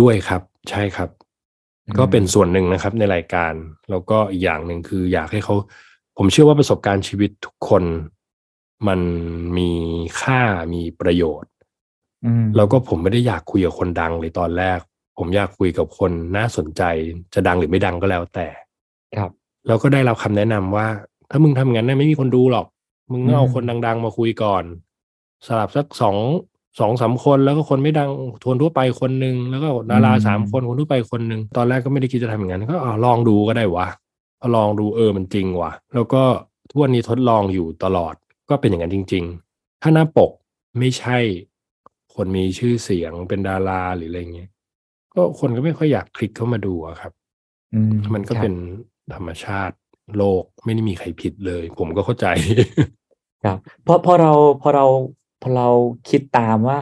[0.00, 1.10] ด้วยครับ ใช่ครับ
[1.86, 3.52] อืมก็เป็นส่วนหนึ่งนะครับในรายการ
[3.90, 5.54] แล้วก็อีกอย่างหนึ่งคือ อยากให้เขา
[6.16, 7.84] ผมเชื่อว่าประสบการณ์ชีวิตทุกคน
[8.88, 9.00] มัน
[9.58, 9.70] มี
[10.20, 10.40] ค่า
[10.74, 11.50] มีประโยชน์
[12.24, 14.78] อืมแล้วก็ผมไม่ได้อยากคุยกับคนดังเลยตอนแรก
[15.18, 16.82] ผมอยากคุยกับคนน่าสนใจ
[17.34, 18.46] จะดังหรือไม่ดังก็แล้วแต่
[19.18, 19.30] ครับ
[19.66, 20.86] แล้วก็ได้รับคำแนะนำว่า
[21.30, 22.66] ถ้ามึงทำงั้นน่ะไม่มีคนดูหรอก
[23.12, 24.64] มึงต้องเอาอืมคนดัง ๆ มาคุยก่อน
[25.46, 26.16] สลับสักสอง
[26.78, 28.10] สองสามคนแล้วก็คนไม่ดัง
[28.46, 33.86] คนทั่วไปคนหนึ่งแล้วก็ดาราสามคนคนทั่วไปคนหนึ่งตอนแรกก็ไม่ได้คิดจะทำอย่างนั้นก็เอาลองดูก็ได้วะ
[34.38, 36.22] เอาลองดูเออมันจริงวะแล้วก็
[36.70, 38.14] ทุกวันนี้ทดลองอยู่ตลอด
[38.50, 40.32] ก็เป็นอย่างนั้นจริง ๆ ถ้าหน้าปก
[40.78, 41.18] ไม่ใช่
[42.14, 44.50] คนมีชื่อเสียงเป็นดาราหรืออะไรเงี้ย
[45.14, 47.12] ก็คนก็ไม่ค่อยอยากคลิกเข้ามาดูอะครับ
[47.74, 48.54] อืมมันก็ครับเป็น
[49.14, 49.76] ธรรมชาติ
[50.16, 52.26] โลกไม่ได้มีใครผิดเลย ผมก็เข้าใจ
[53.44, 54.86] ครับพอพอเราพอเรา
[55.42, 55.68] พอเรา
[56.10, 56.76] คิดตามว่า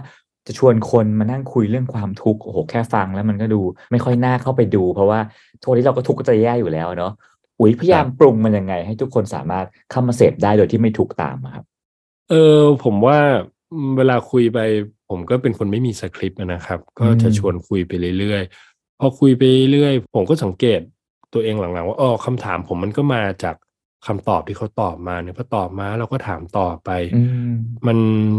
[0.46, 3.60] จะชวนคนมานั่งคุยเรื่องความทุกข์โอ้โหแค่ฟังแล้วมันก็ดู
[3.92, 5.20] ไม่ค่อยน่าเข้าไปดู เพราะว่า
[5.60, 7.12] ทุกวันนี้เราก็ทุกข์ก็จะแย่อยู่แล้วเนาะ
[7.58, 11.64] อุ๋ยพยายามปรุงมันยังไง ให้ทุกคนสามารถเข้ามาเสพได้โดยที่ไม่ทุกข์ตามอะครับ
[12.30, 13.18] เออผมว่า
[13.96, 14.58] เวลาคุยไป
[15.08, 19.42] ผมก็เป็นคนไม่มีสคริปต์นะครับ ก็จะอืมชวนคุยไปเรื่อยๆพอคุยไป
[19.72, 20.80] เรื่อยๆผมก็สังเกต
[21.34, 23.54] ตัวเองหลังๆ ว่าอ๋อคำถามผมมันก็มาจาก
[24.06, 27.52] คำตอบที่เขาตอบมาเนี่ยพอตอบมาเราก็ถามต่อไปอืม
[27.86, 27.98] มัน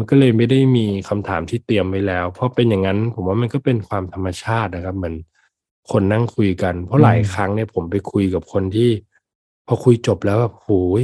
[0.10, 5.16] ก็เลยไม่ได้มีคำถามที่เตรียมไว้แล้ว เพราะเป็นอย่างนั้น ผมว่ามันก็เป็นความธรรมชาตินะครับเหมือน
[5.92, 8.90] คนนั่งคุยกัน เพราะหลายอืมครั้งเนี่ยผมไปคุยกับคนที่
[9.68, 10.70] พอคุยจบแล้วแบบโห
[11.02, 11.04] ย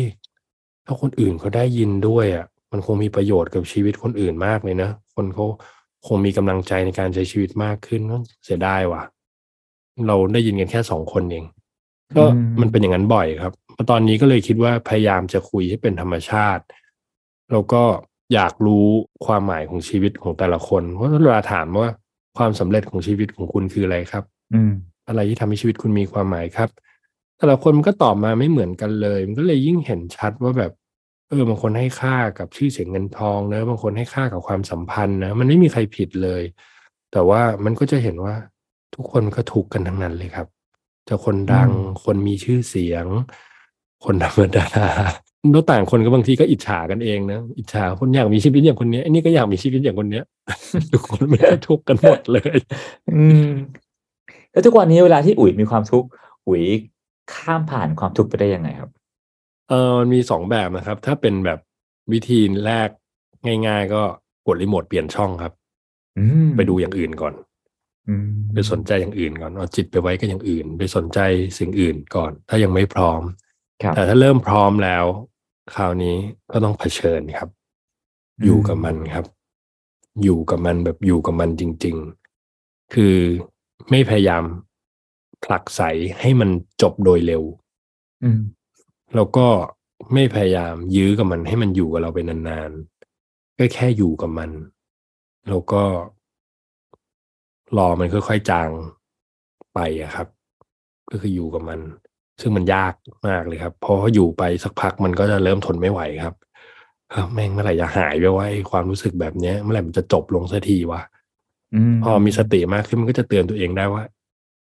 [0.85, 5.45] ถ้าคนอื่นเขาได้ยินด้วยอะ มันคงมีประโยชน์กับชีวิตคนอื่นมากเลยนะคนเขา
[6.07, 9.03] คงมีกำลังใจในการใช้ชีวิตมากขึ้นก็เสียดายว่ะ
[10.07, 11.45] เราได้ยินกันแค่สองคนเอง
[12.17, 13.53] ก็อืมมันเป็นอย่างนั้นบ่อยครับ
[13.89, 16.63] ตอนนี้ก็เลยคิดว่าพยายามจะคุยให้เป็นธรรมชาติ
[17.51, 17.83] แล้วก็
[18.33, 18.85] อยากรู้
[19.25, 21.89] ความหมายของชีวิตของแต่ละคน เพราะเวลาถามว่า
[22.37, 24.23] ความสำเร็จของชีวิตของคุณคืออะไรครับ
[24.53, 24.71] อืม
[25.07, 26.69] อะไรที่ทำให้ชีวิตคุณมีความหมายครับ
[27.37, 30.71] แต่ละคนมันก็ตอบมาไม่เหมือนกันเลย มันก็เลยยิ่งเห็นชัดว่าแบบ
[31.29, 36.43] เออบางคนให้ค่ากับชื่อเสียงเงินทองเนอะบางคนให้ค่ากับความสัมพันธ์นะมันไม่มีใครผิดเลย
[37.11, 38.35] แต่ว่ามันก็จะเห็นว่า
[38.95, 40.47] ทุกคนก็ทุกข์กันทั้งนั้นเลยครับ
[41.07, 43.05] จะคนดังอืมคนมีชื่อเสียง
[44.05, 44.67] คนธรรมดา
[45.51, 50.23] แล้วต่างคนก็บางทีก็อิจฉากันเองนะอิจฉาคนอยากมีชีวิตอย่างคนเนี้ยไอ้นี่ก็อยากมีชีวิตอย่างคนเนี้ย
[50.93, 52.57] ทุกคนไม่ได้ทุกข์กันหมดเลย
[53.15, 53.49] อืม
[54.51, 56.07] แล้วทุกวันนี้เวลาที่อุ๋ยมีความทุกข์
[56.47, 56.63] อุ๋ย
[57.33, 58.89] ข้ามผ่านความทุกข์ไปได้ยังไงครับ
[59.69, 61.59] เออมันมีสองแบบนะครับ ถ้าเป็นแบบ
[62.11, 62.89] วิธีแรก
[63.67, 64.01] ง่าย ๆ ก็
[64.47, 65.53] กดรีโมทเปลี่ยนช่องครับ
[66.17, 67.33] อืมไปดูอย่างอื่นก่อน
[68.07, 71.19] อืมไปสนใจอย่างอื่นก่อนเอาจิตไปไว้กับอย่างอื่น ไปสนใจ
[71.57, 73.44] สิ่งอื่นก่อน ถ้ายังไม่พร้อมครับ
[73.95, 75.05] แต่ถ้าเริ่มพร้อมแล้ว
[75.75, 76.15] คราวนี้
[76.51, 77.49] ก็ต้องเผชิญครับ
[78.43, 79.25] อยู่กับมันครับ
[80.23, 81.95] อยู่กับมันแบบอยู่กับมันจริง
[82.45, 83.15] ๆ คือ
[83.89, 84.43] ไม่พยายาม
[85.43, 85.81] ผลักไส
[86.19, 86.49] ให้มัน
[86.81, 87.43] จบโดยเร็ว
[88.23, 88.39] อืม
[89.15, 89.47] แล้วก็
[90.13, 94.51] ไม่พยายามยื้อกับมันให้มันอยู่กับเราไปนานๆ ก็แค่อยู่กับมัน
[95.49, 95.83] แล้วก็
[97.77, 98.69] รอมันค่อยๆจาง
[99.73, 100.27] ไปอะครับ
[101.11, 101.79] ก็คืออยู่กับมัน
[102.41, 102.93] ซึ่งมันยาก
[103.27, 106.35] มากเลยครับเพราะว่าอยู่ไปสักพักมันก็จะเริ่มทนไม่ไหวครับ
[107.11, 111.01] เอ้าแม่งเมื่อไหร่จะหายไปวะไอ้ความรู้สึกแบบเนี้ย เมื่อไหร่มันจะจบลงสักทีวะ
[111.75, 114.03] อืมพอมีสติมากขึ้นมันก็จะเตือนตัวเองได้ว่า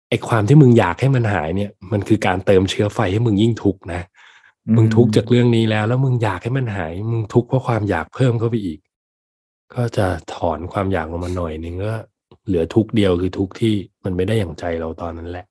[0.09, 4.01] ไอ้ความที่มึงอยากให้มันหายเนี่ย มันคือการเติมเชื้อไฟให้มึงยิ่งทุกข์นะ
[4.75, 8.79] มึงทุกข์จากเรื่องนี้แล้ว แล้วมึงอยากให้มันหาย มึงทุกข์เพราะความอยากเพิ่มเข้าไปอีก
[9.73, 11.93] ก็จะถอนความอยากลงมาหน่อยนึงก็
[12.47, 15.45] เหลือทุกข์เดียวคือทุกข์ที่มันไม่ได้อย่างใจเราตอนนั้นแหละ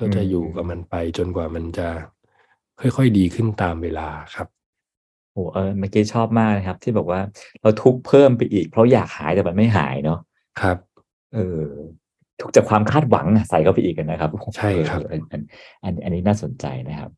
[0.00, 1.88] ก็จะอยู่กับมันไปจนกว่ามันจะ
[2.80, 4.48] ค่อยๆดีขึ้นตามเวลาครับ
[5.32, 7.20] โอ้เออเมื่อกี้ชอบมากเลยครับ ที่บอกว่า
[7.62, 10.18] เราทุกข์เพิ่มไปอีก เพราะอยากหายแต่มันไม่หายเนาะ
[10.60, 10.76] ครับ
[11.34, 11.64] เออ
[12.40, 15.42] ทุกข์จากความคาดหวังอะใส่เข้าไปอีกกันนะครับใช่ครับเอออันอัน
[15.84, 17.10] อันอันนี้น่าสนใจนะครับ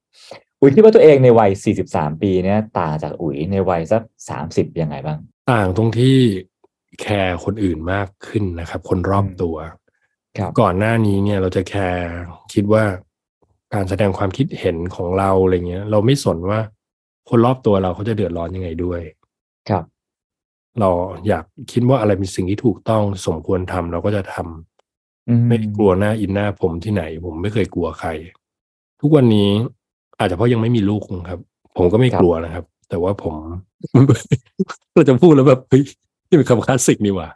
[0.61, 1.51] อุ๋ยคิดว่าตัวเองในวัย
[1.87, 4.03] 43 ปีเนี่ยต่างจากอุ๋ยในวัยสัก
[4.43, 5.19] 30 ยังไงบ้าง
[5.51, 6.17] ต่างตรงที่
[7.01, 9.80] แคร์คนอื่นมากขึ้นนะครับ คนรอบตัวครับ
[10.61, 12.09] ก่อนหน้านี้เนี่ยเราจะแคร์
[12.55, 12.85] คิดว่า
[13.75, 16.61] การแสดงความคิดเห็นของเราอะไรเงี้ย เราไม่สนว่า
[17.29, 19.01] คนรอบตัวเราเขาจะเดือดร้อนยังไงด้วย
[19.69, 19.85] ครับ
[20.81, 20.91] เรา
[21.29, 28.11] อยากคิดว่าอะไรเป็นสิ่งที่ถูกต้องสมควรทำเราก็จะทำอืมไม่กลัวหน้าอินหน้าผมที่ไหน ผมไม่เคยกลัวใคร
[29.01, 29.51] ทุกวันนี้
[30.19, 31.41] อาจจะเพราะยังไม่มีลูกครับ
[31.77, 33.35] ผมก็ไม่กลัวนะครับ แต่ว่าผม
[34.95, 35.85] เราจะพูดแล้วแบบเฮ้ย
[36.29, 37.29] นี่เป็นคำคลาสสิกนี่หว่า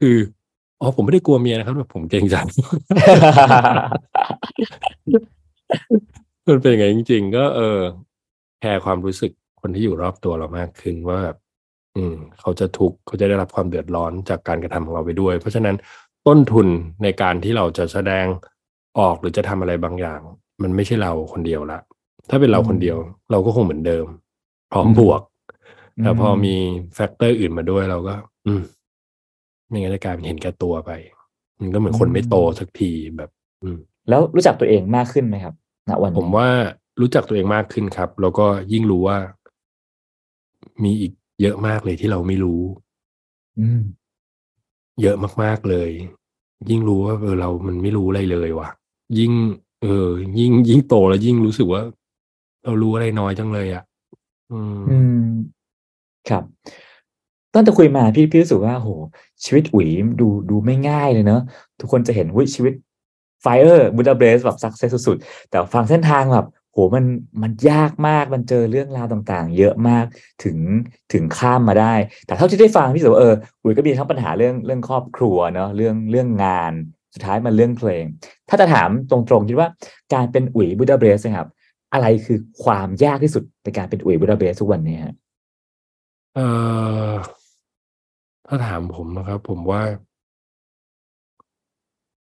[0.00, 0.16] คือ
[0.80, 2.36] อ๋อผมไม่ได้กลัวเมียนะครับแต่ผมเกรงใจ
[6.48, 7.78] มันเป็นอย่างไงจริง ๆ ก็เออ
[8.60, 11.36] แคร์ความรู้สึกคนที่อยู่รอบตัวเรามากขึ้นว่าแบบ
[11.96, 15.76] อืม เขาจะทุกข์เขาจะได้รับความเดือดร้อนจากการกระทำของเราไปด้วย เพราะฉะนั้น
[16.26, 16.66] ต้นทุน
[17.02, 18.26] ในการที่เราจะแสดง
[18.98, 20.20] ออกหรือจะทำอะไรบางอย่าง
[20.62, 21.78] มันไม่ใช่เราคนเดียวละ
[22.30, 22.98] ถ้าเป็นเราคนเดียว
[23.30, 24.06] เราก็คงเหมือนเดิม
[24.72, 25.20] พร้อมบวก
[26.02, 26.54] แต่พอมี
[26.94, 28.14] factor อื่นมาด้วยเราก็
[28.46, 28.62] อืม
[29.68, 30.90] ไม่งั้นจะกลายเป็นเห็นแก่ตัวไป
[31.60, 33.30] มันก็เหมือนคนไม่โตสักทีแบบ
[33.62, 35.54] อืม แล้วรู้จักตัวเองมากขึ้นไหมครับ
[35.88, 36.48] ณวันนี้ผมว่า
[37.00, 39.18] รู้จักตัวเองมากขึ้นครับ แล้วก็ยิ่งรู้ว่า
[40.84, 41.12] มีอีก
[41.42, 42.62] เยอะมากเลยที่เราไม่รู้
[43.58, 43.80] อืม
[45.02, 45.90] เยอะมากๆเลย
[46.70, 48.68] ยิ่งรู้ว่าเออเรามันไม่รู้อะไรเลยว่ะ
[49.18, 49.32] ยิ่ง
[49.82, 50.08] เออ
[50.38, 51.82] ยิ่ง ยิ่งโตแล้วยิ่งรู้สึกว่า
[52.64, 53.84] เรารู้อะไรน้อยจังเลยอะ
[54.52, 55.24] อืมอืม
[56.28, 56.44] ครับ
[57.54, 58.88] ตั้งแต่คุยมาพี่พี่รู้สึกว่าโห
[59.44, 59.88] ชีวิตอุ๋ย
[60.20, 61.40] ดูดูไม่ง่ายเลยเนอะ
[61.80, 62.72] ทุกคนจะเห็นวิชีวิต
[63.42, 67.04] Fire Buddha Bless แบบ success สุดๆ แต่ฟังเส้นทางแบบโหมัน
[67.42, 70.04] มันยากมากมันเจอเรื่องราวต่างๆ เยอะมาก
[70.44, 70.58] ถึง
[71.12, 71.94] ถึงข้ามมาได้
[72.26, 76.72] แต่เท่าที่ได้ฟังพี่รู้สึกว่าเอออุ๋ยก็มีทั้งปัญหาเรื่องเรื่องครอบครัวเนอะเรื่องเรื่องงาน
[77.14, 78.04] สุดท้ายมันเรื่องเพลง
[78.48, 79.68] ถ้าจะถามตรงๆคิดว่า
[80.14, 81.48] การเป็นอุ๋ย Buddha Bless นะครับ
[81.92, 85.14] อะไรคือความยากที่สุดในการเป็นอุ๋ย Buddha Bless ทุกวันนี้ฮะ
[86.34, 86.40] เอ
[87.10, 87.12] อ
[88.48, 89.82] ถ้าถามผมนะครับ ผมว่า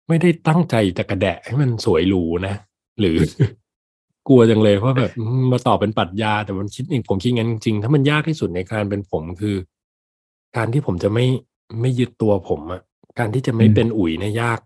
[0.07, 2.55] ไม่ได้ตั้งใจจะกระแดะให้มันสวยหรูนะ
[2.99, 3.17] หรือ
[4.27, 9.55] กลัวจังเลยเพราะแบบอืมมาตอบเป็นปรัชญา แต่มันคิดเองผมคิดงั้นจริงๆถ้ามันยากที่สุดในการเป็นผมคือ
[10.57, 11.25] การที่ผมจะไม่
[11.81, 12.81] ไม่ยึดตัวผมอะ
[13.19, 14.59] การที่จะไม่อืมเป็นอุ๋ยเนี่ยยาก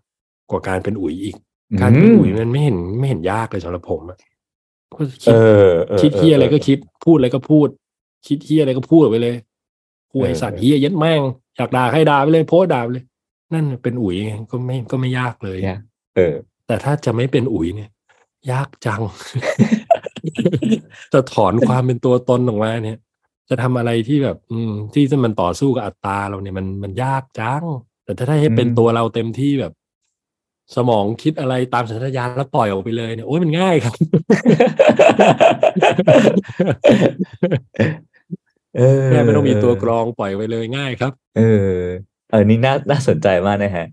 [0.50, 1.36] กว่าการเป็นอุ๋ยอีก
[1.80, 4.18] การเป็นอุ๋ยมันไม่เห็นไม่เห็นยากเลยสำหรับผมอะ
[4.94, 5.36] ก็คิเอด
[5.70, 7.68] อเออคิดเฮียอะไรก็เคิดพูดอะไรก็พูด
[8.26, 9.36] คิดเฮียอะไรก็พูดออกไปเลย
[10.12, 11.20] กูไอเออสัตว์เฮียเย็ดแม่ง
[11.60, 13.04] อยากด่าใครด่าไปเลยโพสต์ด่าไปเลย
[13.54, 15.80] นั่นเป็นอุ๋ยไงก็ไม่ก็ไม่ยากเลยเนี่ย
[16.16, 16.34] เออ
[16.66, 17.90] แต่ถ้าจะไม่เป็นอุ๋ยเนี่ย
[18.52, 19.02] ยากจัง
[21.12, 22.98] จะถอนความเป็นตัวตนออกมาเนี่ย
[23.48, 27.64] จะทำอะไรที่แบบ อืม ที่จะมันต่อสู้กับอัตราเราเนี่ยมันมันยากจัง
[28.04, 29.72] แต่ถ้าให้เป็นอืมตัวเราเต็มที่แบบ
[30.76, 33.94] สมองคิดอะไรตามสัญชาตญาณแล้วปล่อยออกไปเลยเนี่ยโอ้ยมันง่ายครับ
[37.76, 37.94] เออ
[39.06, 41.42] แค่ไม่ต้องมีตัวกรองปล่อยไปเลยง่ายครับ เอ
[41.72, 41.76] อ
[42.30, 43.86] เออนี่น่าน่าสนใจมากนะฮะ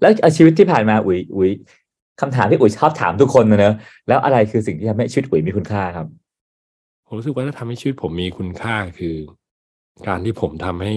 [0.00, 1.50] แล้วเอาชีวิตที่ผ่านมาอุ๋ยอุ๋ย
[2.20, 3.74] คำถามที่อุ๋ยชอบถามทุกคนนะเนอะ
[4.08, 6.06] แล้วอะไรคือสิ่งที่ทำให้ชีวิตอุ๋ยมีคุณค่าครับ
[7.06, 9.16] ผมรู้สึกว่าถ้าทำให้ชีวิตผมมีคุณค่าคือ
[10.08, 10.94] การที่ผมทำให้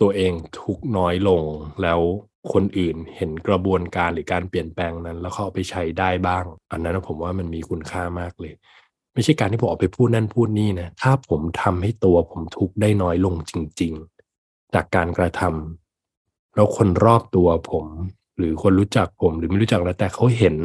[0.00, 1.42] ตัวเองทุกข์น้อยลง
[1.82, 2.00] แล้ว
[2.52, 8.52] คนอื่นเห็นกระบวนการหรือการเปลี่ยนแปลงนั้น แล้วเขาเอาไปใช้ได้บ้าง อันนั้นนะผมว่ามันมีคุณค่ามากเลย
[9.14, 13.92] ไม่ใช่การที่ผมออกไปพูดนั่นพูดนี่นะถ้าผมทำให้ตัวผมทุกข์ได้น้อยลงจริง
[14.34, 17.86] ๆ จากการกระทำแล้วคนรอบตัวผม
[18.36, 20.56] หรือคนรู้จักผมหรือไม่รู้จักแล้วแต่เขาเห็น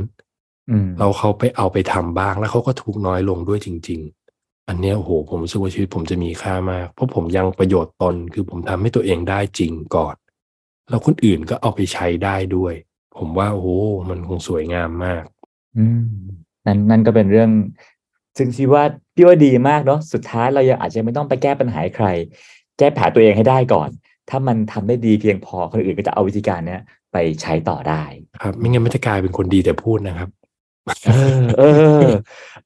[0.70, 4.00] อืมเราเขาไปเอาไปทำบ้างแล้วเขาก็ทุกข์น้อยลงด้วยจริง
[4.36, 10.16] ๆ อันเนี้ยโอ้โหผมรู้สึกว่าชีวิตผมจะมีค่ามาก เพราะผมยังประโยชน์ตนคือผมทำให้ตัวเองได้จริงก่อน
[10.90, 12.74] แล้วคนอื่นก็เอาไปใช้ได้ด้วย
[13.18, 13.68] ผมว่าโอ้โห
[14.10, 15.24] มันคงสวยงามมาก
[15.78, 16.04] อืม
[16.66, 17.50] นั่นนั่นก็เป็นเรื่อง
[18.38, 18.84] ซึ่งที่ว่า
[19.16, 22.08] พี่ว่าดีมากเนาะสุดท้ายเรายังอาจจะไม่ต้องไปแก้ปัญหาให้ใคร
[22.78, 23.90] แก้ปัญหาตัวเองให้ได้ก่อน
[24.30, 26.82] ถ้ามันทำได้ดีเพียงพอคนอื่นก็จะเอาวิธีการเนี้ย
[27.14, 28.04] ไปใช้ต่อได้
[28.42, 30.30] ครับ ไม่งั้นมันจะกลายเป็นคนดีแต่พูดนะครับ
[31.08, 31.64] เออ เอ
[32.00, 32.10] อ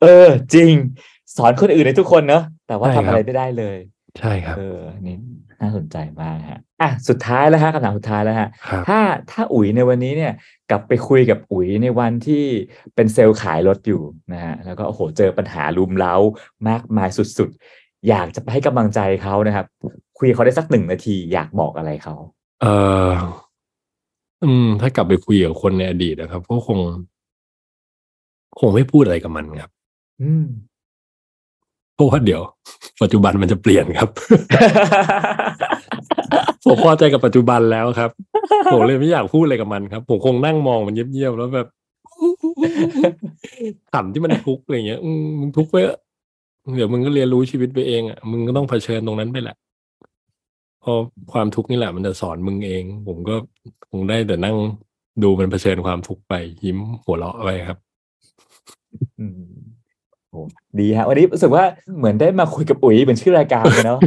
[0.02, 0.74] เออ จริง
[1.38, 3.78] สอนคนอื่นในทุกคนเนอะแต่ว่าใช่ทำครับอะไรไม่ได้เลย
[4.20, 5.16] ใช่ครับ เอออันนี่
[5.62, 9.00] น่าสนใจมากฮะ อะสุดท้ายแล้วฮะคำถามสุดท้ายแล้วฮะครับถ้า
[9.32, 10.34] ถ้าอุ๋ยในวันนี้เนี่ย
[10.70, 12.44] กลับไปคุยกับอุ๋ยในวันที่
[12.96, 14.02] เป็นเซลล์ขายรถอยู่
[14.34, 16.16] นะฮะแล้วก็โอ้โหเจอปัญหาลุมเล้า
[16.68, 19.66] มากมายสุดๆ อยากจะไปให้กำลังใจเขานะครับ
[20.18, 22.16] คุยกับเขาได้สักหนึ่งนาทีอยากบอกอะไรเขา
[22.62, 22.68] เอ
[23.10, 23.12] อ
[24.44, 26.80] อืม ถ้ากลับไปคุยกับคนในอดีตนะครับก็คง
[28.60, 29.72] คงไม่พูดอะไรกับมันครับ
[30.22, 30.46] อืม
[31.96, 32.42] เพราะว่าเดี๋ยว
[33.02, 34.10] ปัจจุบันมันจะเปลี่ยนครับ
[36.66, 38.10] ผมพอใจกับปัจจุบันแล้วครับ
[38.74, 41.68] ผมเลยไม่อยากพูดอะไรกับมันครับ ผมคงนั่งมองมันเงียบๆแล้วแบบ
[43.94, 46.00] ขำที่มันทุกข์อะไรเงี้ยอืมมึงทุกข์ไปเถอะ
[46.76, 49.56] เดี๋ยวมึงก็เรียนรู้ชีวิตไปเองอะมึงก็ต้องเผชิญตรงนั้นไปแหละ
[50.82, 50.98] เพราะ
[51.34, 53.36] ความทุกข์นี่แหละมันจะสอนมึงเอง ผมก็
[53.90, 54.56] คงได้แต่นั่ง
[55.24, 56.34] ดูมันเผชิญความทุกข์ไป
[56.64, 57.78] ยิ้มหัวเราะไปครับ
[59.20, 59.42] อืม
[60.30, 60.40] โอ้
[60.80, 61.64] ดีฮะวันนี้รู้สึกว่า
[61.98, 64.00] เหมือนได้มาคุยกับอุ๋ยเหมือนชื่อรายการเลยเนาะ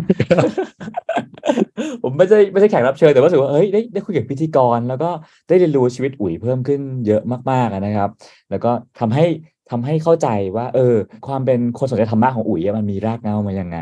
[2.03, 5.11] ผมไม่ใช่ไม่ใช่แขกรับเชิญแต่ว่ารู้สึกว่าเอ้ยได้ได้คุยกับพิธีกร แล้วก็
[5.49, 8.11] ได้เรียนรู้ชีวิตอุ๋ยเพิ่มขึ้นเยอะมากๆนะครับ
[8.51, 8.71] แล้วก็
[9.01, 9.27] ทำให้
[9.71, 10.95] ทำให้เข้าใจว่า เออ
[11.27, 13.79] ความเป็นคนสนใจธรรมะของอุ๋ยมันมีรากเงามายังไง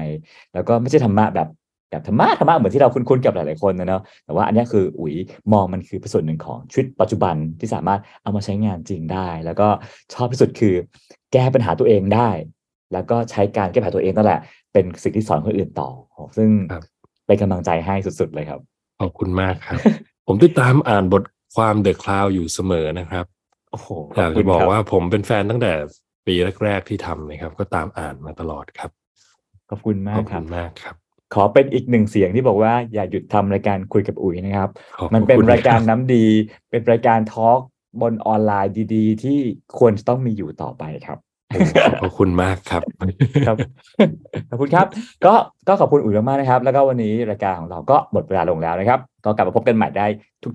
[0.54, 1.48] แล้วก็ไม่ใช่ธรรมะแบบ
[1.90, 5.14] แบบธรรมะธรรมะเหมือนที่เราคุ้นๆกับหลายๆคนนะเนาะแต่ว่าอันนี้คืออุ๋ย
[5.52, 9.68] มองมันคือเป็นส่วนหนึ่งของชีวิตปัจจุบันที่สามารถเอามาใช้งานจริงได้ แล้วก็
[10.14, 10.74] ชอบที่สุดคือ
[11.32, 12.30] แก้ปัญหาตัวเองได้
[12.92, 14.40] แล้วก็ใช้การแก้ปัญหาตัวเองนั่นแหละ
[14.72, 15.90] เป็นสิ่งที่สอนคนอื่นต่อ
[16.36, 16.48] ซึ่ง
[17.30, 18.60] เป็นกำลังใจให้สุดๆเลยครับ
[19.00, 19.78] ขอบคุณมากครับ
[20.26, 21.24] ผมติดตามอ่านบท
[21.56, 23.24] ความเดอะคลาวอยู่เสมอนะครับ
[23.70, 25.72] โอ้โหอยากขคุจะณบอกครับว่าผมเป็นแฟนตั้งแต่
[26.26, 28.90] ปีแรกๆที่ทำนะครับ ก็ตามอ่านมาตลอดครับ
[29.70, 30.94] ขอบคุณมาขกอบครัคุบณมากครับ
[31.34, 36.26] ขอเป็นอีกหนึ่งเสียงที่บอกว่าอย่าหยุดทำรายการคุยกับอุ๋ยนะครับขอบมันเป็นคุณรายการคบน้ำดี
[36.70, 37.60] เป็นรายการทอล์ก
[38.02, 39.38] บนออนไลน์ดี ๆ ที่
[39.78, 41.18] ควรจะต้องมีอยู่ต่อไปครับ
[42.02, 42.82] ขอบคุณมากครับ
[43.46, 43.56] ครับ
[44.50, 44.86] ขอบคุณครับ
[45.26, 45.34] ก็
[45.68, 50.06] ก็ขอบคุณอุ๋ยมากๆนะครับ แล้วก็วันนี้รายการของเราก็หมดเวลาลงแล้วนะครับ ก็กลับมาพบกันใหม่ได้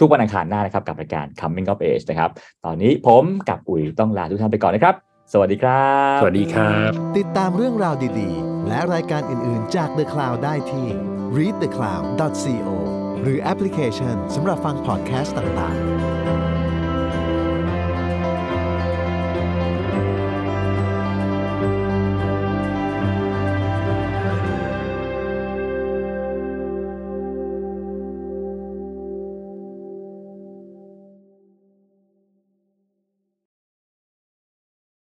[0.02, 2.30] ทุกๆวันอังคารหน้านะครับ กับรายการ Coming of Age นะครับ
[2.66, 4.96] ตอนนี้ผมกับอุ๋ยต้องลาทุกท่านไปก่อนนะครับ
[5.34, 10.88] สวัสดีครับ สวัสดีครับ ติดตามเรื่องราวดีๆ และรายการอื่นๆจาก The Cloud ได้ที่
[11.38, 12.70] readthecloud.co
[13.22, 16.45] หรือแอปพลิเคชันสำหรับฟังพอดแคสต์ต่างๆ